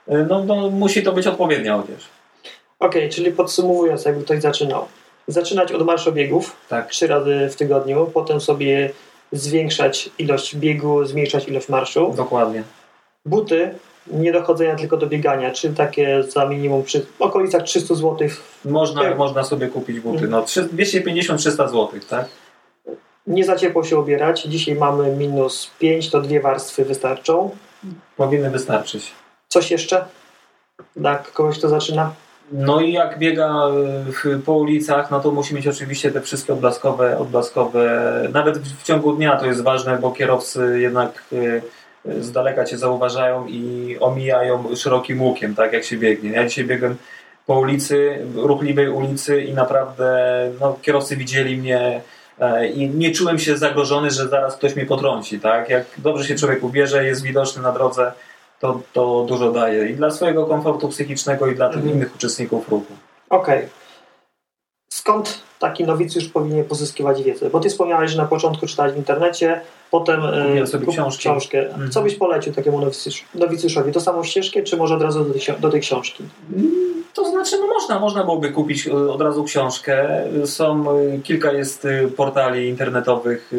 Y, 0.08 0.26
no, 0.28 0.44
no, 0.44 0.70
musi 0.70 1.02
to 1.02 1.12
być 1.12 1.26
odpowiednia 1.26 1.76
odzież. 1.76 2.08
Okej, 2.78 3.02
okay, 3.02 3.08
czyli 3.08 3.32
podsumowując, 3.32 4.04
jakby 4.04 4.24
ktoś 4.24 4.40
zaczynał. 4.40 4.88
Zaczynać 5.28 5.72
od 5.72 5.86
marszobiegów 5.86 6.56
tak. 6.68 6.88
trzy 6.88 7.06
razy 7.06 7.48
w 7.52 7.56
tygodniu, 7.56 8.10
potem 8.14 8.40
sobie 8.40 8.90
zwiększać 9.34 10.10
ilość 10.18 10.56
biegu, 10.56 11.04
zmniejszać 11.04 11.48
ilość 11.48 11.68
marszu. 11.68 12.14
Dokładnie. 12.16 12.62
Buty 13.26 13.74
nie 14.06 14.32
dochodzenia 14.32 14.76
tylko 14.76 14.96
do 14.96 15.06
biegania, 15.06 15.50
czy 15.50 15.74
takie 15.74 16.22
za 16.22 16.46
minimum 16.46 16.82
przy 16.82 17.06
okolicach 17.18 17.62
300 17.62 17.94
zł. 17.94 18.28
Można, 18.64 19.14
można 19.14 19.44
sobie 19.44 19.68
kupić 19.68 20.00
buty. 20.00 20.28
No, 20.28 20.42
250-300 20.42 21.38
zł, 21.38 21.88
tak? 22.08 22.28
Nie 23.26 23.44
za 23.44 23.56
ciepło 23.56 23.84
się 23.84 23.98
ubierać. 23.98 24.42
Dzisiaj 24.42 24.74
mamy 24.74 25.16
minus 25.16 25.70
5, 25.78 26.10
to 26.10 26.20
dwie 26.20 26.40
warstwy 26.40 26.84
wystarczą. 26.84 27.50
Powinny 28.16 28.50
wystarczyć. 28.50 29.12
Coś 29.48 29.70
jeszcze? 29.70 30.04
Dla 30.96 31.16
kogoś, 31.18 31.58
kto 31.58 31.68
zaczyna? 31.68 32.14
No 32.52 32.80
i 32.80 32.92
jak 32.92 33.18
biega 33.18 33.62
po 34.44 34.52
ulicach, 34.52 35.10
no 35.10 35.20
to 35.20 35.30
musi 35.30 35.54
mieć 35.54 35.68
oczywiście 35.68 36.10
te 36.10 36.20
wszystkie 36.20 36.52
odblaskowe, 36.52 37.18
odblaskowe, 37.18 38.12
nawet 38.32 38.58
w 38.58 38.82
ciągu 38.82 39.12
dnia 39.12 39.36
to 39.36 39.46
jest 39.46 39.62
ważne, 39.62 39.98
bo 39.98 40.10
kierowcy 40.10 40.80
jednak 40.80 41.24
e, 42.06 42.22
z 42.22 42.32
daleka 42.32 42.64
cię 42.64 42.78
zauważają 42.78 43.46
i 43.46 43.96
omijają 44.00 44.76
szerokim 44.76 45.22
łukiem, 45.22 45.54
tak 45.54 45.72
jak 45.72 45.84
się 45.84 45.96
biegnie. 45.96 46.30
Ja 46.30 46.46
dzisiaj 46.48 46.64
biegłem 46.64 46.96
po 47.46 47.58
ulicy, 47.58 48.26
ruchliwej 48.34 48.88
ulicy 48.88 49.42
i 49.42 49.54
naprawdę 49.54 50.50
no, 50.60 50.78
kierowcy 50.82 51.16
widzieli 51.16 51.56
mnie 51.56 52.00
e, 52.40 52.68
i 52.68 52.88
nie 52.88 53.12
czułem 53.12 53.38
się 53.38 53.56
zagrożony, 53.56 54.10
że 54.10 54.28
zaraz 54.28 54.56
ktoś 54.56 54.76
mnie 54.76 54.86
potrąci. 54.86 55.40
Tak? 55.40 55.68
Jak 55.68 55.84
dobrze 55.98 56.24
się 56.24 56.34
człowiek 56.34 56.64
ubierze, 56.64 57.04
jest 57.04 57.22
widoczny 57.22 57.62
na 57.62 57.72
drodze, 57.72 58.12
to, 58.64 58.80
to 58.92 59.24
dużo 59.28 59.52
daje 59.52 59.90
i 59.90 59.94
dla 59.94 60.10
swojego 60.10 60.46
komfortu 60.46 60.88
psychicznego, 60.88 61.46
i 61.46 61.54
dla 61.54 61.68
tych 61.68 61.76
mhm. 61.76 61.94
innych 61.94 62.14
uczestników 62.14 62.68
ruchu. 62.68 62.92
Okej. 63.30 63.58
Okay. 63.58 63.68
Skąd 64.88 65.40
taki 65.58 65.84
nowicjusz 65.84 66.28
powinien 66.28 66.64
pozyskiwać 66.64 67.22
wiedzę? 67.22 67.50
Bo 67.50 67.60
ty 67.60 67.68
wspomniałeś, 67.68 68.10
że 68.10 68.18
na 68.18 68.24
początku 68.24 68.66
czytałeś 68.66 68.92
w 68.92 68.96
internecie, 68.96 69.60
potem 69.90 70.20
Kupiłem 70.20 70.66
sobie 70.66 70.86
książki. 70.86 71.20
książkę. 71.20 71.68
Mhm. 71.68 71.90
Co 71.90 72.02
byś 72.02 72.14
polecił 72.14 72.52
takiemu 72.52 72.90
nowicjuszowi? 73.34 73.92
To 73.92 74.00
samą 74.00 74.24
ścieżkę, 74.24 74.62
czy 74.62 74.76
może 74.76 74.94
od 74.94 75.02
razu 75.02 75.24
do 75.24 75.32
tej, 75.32 75.42
do 75.60 75.70
tej 75.70 75.80
książki? 75.80 76.24
To 77.14 77.30
znaczy, 77.30 77.56
no 77.60 77.66
można, 77.66 77.98
można 77.98 78.24
byłoby 78.24 78.52
kupić 78.52 78.86
e, 78.86 78.92
od 78.92 79.20
razu 79.20 79.44
książkę. 79.44 80.24
Są, 80.44 80.90
e, 80.90 81.18
kilka 81.18 81.52
jest 81.52 81.84
e, 81.84 82.08
portali 82.08 82.68
internetowych 82.68 83.52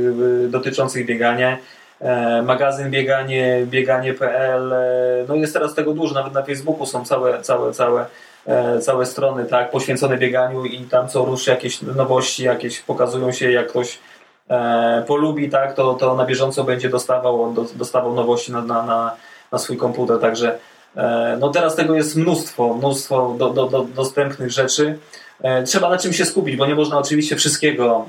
dotyczących 0.50 1.06
biegania. 1.06 1.58
E, 2.02 2.42
magazyn 2.42 2.92
bieganie, 2.92 3.66
bieganie.pl, 3.66 4.74
e, 4.74 5.26
no 5.28 5.36
jest 5.36 5.54
teraz 5.54 5.74
tego 5.74 5.94
dużo, 5.94 6.14
nawet 6.14 6.34
na 6.34 6.44
Facebooku 6.44 6.86
są 6.86 7.06
całe, 7.06 7.42
całe, 7.42 7.72
całe, 7.74 8.06
e, 8.46 8.80
całe 8.80 9.06
strony 9.06 9.46
tak, 9.46 9.72
poświęcone 9.72 10.18
bieganiu 10.18 10.66
i 10.66 10.80
tam 10.80 11.08
co 11.08 11.26
rusz 11.26 11.48
jakieś 11.48 11.82
nowości, 11.82 12.44
jakieś 12.44 12.80
pokazują 12.80 13.32
się, 13.32 13.52
jak 13.52 13.68
ktoś 13.68 14.00
polubi, 15.08 15.50
tak, 15.50 15.74
to, 15.74 15.94
to 15.94 16.16
na 16.16 16.26
bieżąco 16.26 16.64
będzie 16.64 16.90
dostawał, 16.90 17.54
dostawał 17.76 18.14
nowości 18.14 18.52
na, 18.52 18.62
na, 18.62 18.84
na, 18.84 19.16
na 19.52 19.58
swój 19.58 19.78
komputer, 19.78 20.20
także 20.20 20.58
no 21.40 21.50
teraz 21.50 21.76
tego 21.76 21.96
jest 21.96 22.16
mnóstwo, 22.16 22.74
mnóstwo 22.74 23.36
do, 23.38 23.50
do, 23.50 23.66
do 23.66 23.82
dostępnych 23.84 24.52
rzeczy. 24.52 24.98
Trzeba 25.66 25.90
na 25.90 25.98
czym 25.98 26.14
się 26.14 26.26
skupić, 26.26 26.56
bo 26.56 26.66
nie 26.66 26.76
można 26.76 26.98
oczywiście 26.98 27.36
wszystkiego, 27.36 28.06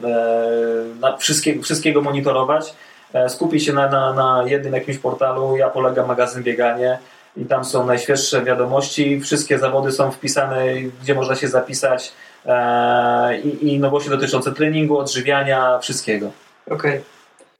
na 1.00 1.16
wszystkiego, 1.16 1.62
wszystkiego 1.62 2.00
monitorować. 2.00 2.74
E, 3.12 3.28
skupić 3.28 3.64
się 3.64 3.72
na, 3.72 3.88
na, 3.88 4.12
na 4.12 4.42
jednym 4.46 4.74
jakimś 4.74 4.98
portalu. 4.98 5.56
Ja 5.56 5.70
polegam 5.70 6.06
magazyn 6.06 6.42
bieganie 6.42 6.98
i 7.36 7.44
tam 7.44 7.64
są 7.64 7.86
najświeższe 7.86 8.44
wiadomości. 8.44 9.20
Wszystkie 9.20 9.58
zawody 9.58 9.92
są 9.92 10.10
wpisane, 10.10 10.64
gdzie 11.02 11.14
można 11.14 11.34
się 11.34 11.48
zapisać 11.48 12.12
e, 12.46 13.38
i, 13.38 13.74
i 13.74 13.80
nowości 13.80 14.10
dotyczące 14.10 14.52
treningu, 14.52 14.98
odżywiania, 14.98 15.78
wszystkiego. 15.78 16.30
Okej. 16.66 16.76
Okay. 16.76 17.02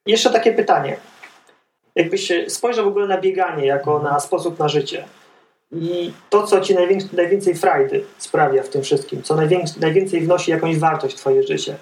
Jeszcze 0.06 0.30
takie 0.30 0.52
pytanie. 0.52 0.96
Jakbyś 1.94 2.32
spojrzał 2.48 2.84
w 2.84 2.88
ogóle 2.88 3.06
na 3.06 3.20
bieganie 3.20 3.66
jako 3.66 3.98
na 3.98 4.20
sposób 4.20 4.58
na 4.58 4.68
życie 4.68 5.04
i 5.72 6.12
to, 6.30 6.42
co 6.42 6.60
ci 6.60 6.74
najwięcej, 7.12 7.54
frajdy 7.54 8.04
sprawia 8.18 8.62
w 8.62 8.68
tym 8.68 8.82
wszystkim, 8.82 9.22
co 9.22 9.36
najwięcej, 9.80 10.20
wnosi 10.20 10.50
jakąś 10.50 10.78
wartość 10.78 11.14
w 11.16 11.18
twoje 11.18 11.42
życie. 11.42 11.76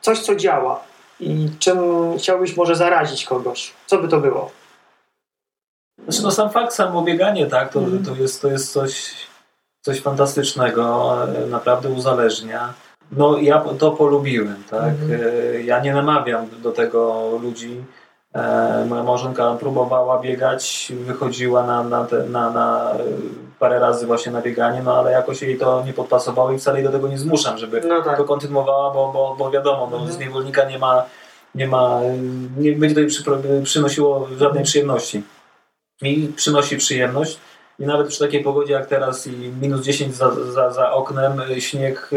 Coś, 0.00 0.18
co 0.18 0.34
działa, 0.34 0.84
i 1.20 1.50
czym 1.58 1.78
chciałbyś 2.18 2.56
może 2.56 2.76
zarazić 2.76 3.24
kogoś? 3.24 3.74
Co 3.86 3.98
by 3.98 4.08
to 4.08 4.20
było? 4.20 4.50
Znaczy, 6.04 6.22
no 6.22 6.30
sam 6.30 6.50
fakt, 6.50 6.72
samo 6.72 7.02
bieganie, 7.02 7.46
tak, 7.46 7.72
to, 7.72 7.80
mm. 7.80 8.04
to, 8.04 8.14
jest, 8.14 8.42
to 8.42 8.48
jest 8.48 8.72
coś, 8.72 9.12
coś 9.80 10.00
fantastycznego, 10.00 11.16
naprawdę 11.50 11.88
uzależnia. 11.88 12.74
No 13.12 13.38
ja 13.38 13.64
to 13.78 13.90
polubiłem, 13.90 14.62
tak. 14.70 14.94
Mm. 15.02 15.66
Ja 15.66 15.80
nie 15.80 15.94
namawiam 15.94 16.46
do 16.62 16.72
tego 16.72 17.30
ludzi. 17.42 17.84
E, 18.34 18.84
moja 18.88 19.02
małżonka 19.02 19.54
próbowała 19.54 20.20
biegać, 20.20 20.92
wychodziła 21.00 21.66
na, 21.66 21.82
na, 21.82 22.04
te, 22.04 22.24
na, 22.24 22.50
na 22.50 22.94
parę 23.58 23.78
razy 23.78 24.06
właśnie 24.06 24.32
na 24.32 24.42
bieganie, 24.42 24.82
no 24.82 24.98
ale 24.98 25.12
jakoś 25.12 25.42
jej 25.42 25.58
to 25.58 25.82
nie 25.86 25.92
podpasowało 25.92 26.52
i 26.52 26.58
wcale 26.58 26.78
jej 26.78 26.86
do 26.86 26.92
tego 26.92 27.08
nie 27.08 27.18
zmuszam, 27.18 27.58
żeby 27.58 27.80
no 27.80 28.02
tak. 28.02 28.16
to 28.16 28.24
kontynuowała, 28.24 28.90
bo, 28.94 29.12
bo, 29.12 29.36
bo 29.38 29.50
wiadomo, 29.50 29.88
no, 29.90 29.96
mhm. 29.96 30.12
z 30.12 30.18
niewolnika 30.18 30.64
nie 30.64 30.78
ma, 30.78 31.04
nie 31.54 31.68
ma, 31.68 32.00
nie 32.56 32.72
będzie 32.72 32.94
to 32.94 33.00
jej 33.00 33.08
przy, 33.08 33.24
przynosiło 33.64 34.28
żadnej 34.38 34.64
przyjemności. 34.64 35.22
Mi 36.02 36.32
przynosi 36.36 36.76
przyjemność 36.76 37.38
i 37.78 37.86
nawet 37.86 38.08
przy 38.08 38.18
takiej 38.18 38.44
pogodzie 38.44 38.72
jak 38.72 38.86
teraz 38.86 39.26
i 39.26 39.30
minus 39.60 39.80
10 39.80 40.14
za, 40.14 40.30
za, 40.52 40.70
za 40.70 40.92
oknem, 40.92 41.42
śnieg 41.58 42.10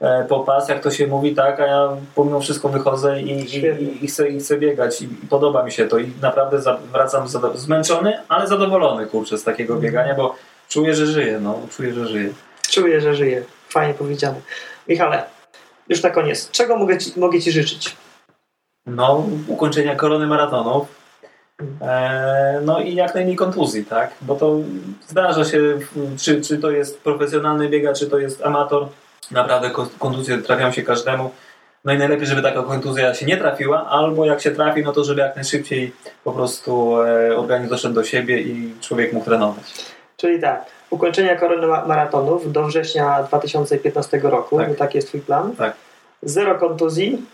e, 0.00 0.24
po 0.28 0.40
pas, 0.40 0.68
jak 0.68 0.82
to 0.82 0.90
się 0.90 1.06
mówi, 1.06 1.34
tak, 1.34 1.60
a 1.60 1.66
ja 1.66 1.88
pomimo 2.14 2.40
wszystko 2.40 2.68
wychodzę 2.68 3.20
i, 3.20 3.30
i, 3.30 4.04
i, 4.04 4.06
chcę, 4.06 4.28
i 4.28 4.38
chcę 4.38 4.58
biegać 4.58 5.02
i, 5.02 5.08
podoba 5.08 5.62
mi 5.62 5.72
się 5.72 5.88
to 5.88 5.98
i 5.98 6.12
naprawdę 6.22 6.76
wracam 6.92 7.28
zmęczony, 7.54 8.18
ale 8.28 8.46
zadowolony, 8.46 9.06
kurczę, 9.06 9.38
z 9.38 9.44
takiego 9.44 9.74
mhm. 9.74 9.82
biegania, 9.92 10.14
bo 10.14 10.34
Czuję, 10.68 10.94
że 10.94 11.06
żyję, 11.06 11.40
no. 11.42 11.60
Czuję, 11.76 11.94
że 11.94 12.06
żyję. 12.06 12.32
Czuję, 12.70 13.00
że 13.00 13.14
żyję. 13.14 13.42
Fajnie 13.68 13.94
powiedziane. 13.94 14.40
Michale, 14.88 15.24
już 15.88 16.02
na 16.02 16.10
koniec. 16.10 16.50
Czego 16.50 16.76
mogę 16.76 16.98
ci, 16.98 17.12
mogę 17.16 17.40
ci 17.40 17.52
życzyć? 17.52 17.96
No, 18.86 19.26
ukończenia 19.48 19.96
korony 19.96 20.26
maratonów. 20.26 20.86
E, 21.80 22.60
no 22.64 22.80
i 22.80 22.94
jak 22.94 23.14
najmniej 23.14 23.36
kontuzji, 23.36 23.84
tak? 23.84 24.10
Bo 24.20 24.34
to 24.34 24.58
zdarza 25.08 25.44
się, 25.44 25.78
czy, 26.20 26.40
czy 26.40 26.58
to 26.58 26.70
jest 26.70 27.00
profesjonalny 27.00 27.68
biegacz, 27.68 27.98
czy 27.98 28.06
to 28.06 28.18
jest 28.18 28.42
amator. 28.42 28.88
Naprawdę 29.30 29.70
kontuzje 29.98 30.38
trafiają 30.38 30.72
się 30.72 30.82
każdemu. 30.82 31.30
No 31.84 31.92
i 31.92 31.98
najlepiej, 31.98 32.26
żeby 32.26 32.42
taka 32.42 32.62
kontuzja 32.62 33.14
się 33.14 33.26
nie 33.26 33.36
trafiła, 33.36 33.86
albo 33.88 34.24
jak 34.24 34.40
się 34.40 34.50
trafi, 34.50 34.82
no 34.82 34.92
to 34.92 35.04
żeby 35.04 35.20
jak 35.20 35.36
najszybciej 35.36 35.92
po 36.24 36.32
prostu 36.32 37.02
e, 37.02 37.36
organizm 37.36 37.70
doszedł 37.70 37.94
do 37.94 38.04
siebie 38.04 38.40
i 38.40 38.74
człowiek 38.80 39.12
mógł 39.12 39.24
trenować. 39.24 39.93
Czyli 40.24 40.40
tak, 40.40 40.64
ukończenia 40.90 41.36
korony 41.36 41.66
maratonów 41.66 42.52
do 42.52 42.66
września 42.66 43.22
2015 43.22 44.20
roku, 44.22 44.58
tak. 44.58 44.76
taki 44.76 44.98
jest 44.98 45.08
Twój 45.08 45.20
plan. 45.20 45.56
Tak. 45.56 45.76
Zero 46.22 46.58
kontuzji, 46.58 47.26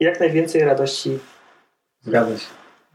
jak 0.00 0.20
najwięcej 0.20 0.64
radości. 0.64 1.18
Zgadza 2.02 2.38
się. 2.38 2.46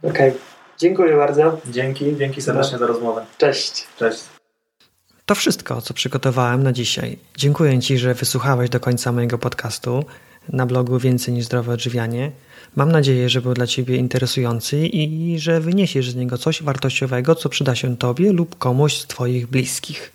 Okej. 0.04 0.30
Okay. 0.30 0.42
Dziękuję 0.78 1.18
bardzo. 1.18 1.58
Dzięki, 1.66 2.18
dzięki 2.18 2.42
serdecznie 2.42 2.74
no. 2.74 2.80
za 2.80 2.88
rozmowę. 2.88 3.26
Cześć. 3.38 3.88
Cześć. 3.98 4.24
To 5.26 5.36
wszystko, 5.36 5.82
co 5.82 5.94
przygotowałem 5.94 6.64
na 6.64 6.72
dzisiaj. 6.74 7.18
Dziękuję 7.38 7.80
Ci, 7.80 7.98
że 7.98 8.14
wysłuchałeś 8.14 8.70
do 8.70 8.80
końca 8.80 9.12
mojego 9.12 9.38
podcastu 9.38 10.06
na 10.54 10.66
blogu 10.66 11.00
Więcej 11.00 11.34
niż 11.34 11.46
zdrowe 11.46 11.74
odżywianie. 11.74 12.32
Mam 12.76 12.92
nadzieję, 12.92 13.30
że 13.30 13.42
był 13.42 13.54
dla 13.54 13.68
Ciebie 13.68 13.98
interesujący 13.98 14.88
i 14.88 15.40
że 15.40 15.62
wyniesiesz 15.62 16.12
z 16.12 16.16
niego 16.16 16.38
coś 16.38 16.64
wartościowego, 16.64 17.36
co 17.36 17.50
przyda 17.50 17.76
się 17.76 17.98
Tobie 17.98 18.34
lub 18.34 18.58
komuś 18.58 18.98
z 18.98 19.08
Twoich 19.08 19.48
bliskich. 19.48 20.12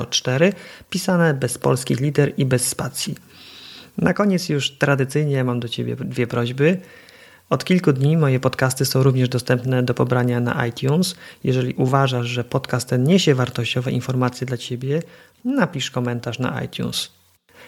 004 0.10 0.54
pisane 0.90 1.34
bez 1.34 1.58
polskich 1.58 2.00
liter 2.00 2.34
i 2.38 2.46
bez 2.46 2.68
spacji. 2.68 3.16
Na 3.98 4.14
koniec 4.14 4.50
już 4.50 4.72
tradycyjnie 4.72 5.44
mam 5.44 5.60
do 5.60 5.70
Ciebie 5.70 5.96
dwie 5.96 6.28
prośby. 6.28 6.78
Od 7.50 7.66
kilku 7.66 7.94
dni 7.94 8.18
moje 8.18 8.40
podcasty 8.40 8.86
są 8.86 9.04
również 9.04 9.30
dostępne 9.30 9.84
do 9.84 9.94
pobrania 9.94 10.40
na 10.40 10.68
iTunes. 10.68 11.16
Jeżeli 11.44 11.74
uważasz, 11.74 12.28
że 12.28 12.44
podcast 12.44 12.90
ten 12.90 13.04
niesie 13.04 13.36
wartościowe 13.36 13.92
informacje 13.92 14.48
dla 14.48 14.58
Ciebie, 14.58 15.02
napisz 15.44 15.92
komentarz 15.92 16.40
na 16.40 16.64
iTunes. 16.64 17.10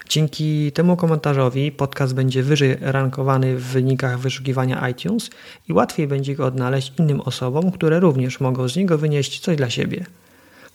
Dzięki 0.10 0.72
temu 0.72 0.98
komentarzowi 0.98 1.72
podcast 1.72 2.16
będzie 2.16 2.44
wyżej 2.44 2.78
rankowany 2.82 3.58
w 3.58 3.64
wynikach 3.64 4.20
wyszukiwania 4.20 4.90
iTunes 4.90 5.30
i 5.70 5.74
łatwiej 5.74 6.08
będzie 6.08 6.36
go 6.36 6.46
odnaleźć 6.46 6.94
innym 7.00 7.22
osobom, 7.22 7.72
które 7.72 8.00
również 8.00 8.40
mogą 8.40 8.68
z 8.68 8.76
niego 8.76 8.98
wynieść 8.98 9.40
coś 9.40 9.58
dla 9.58 9.70
siebie. 9.70 10.06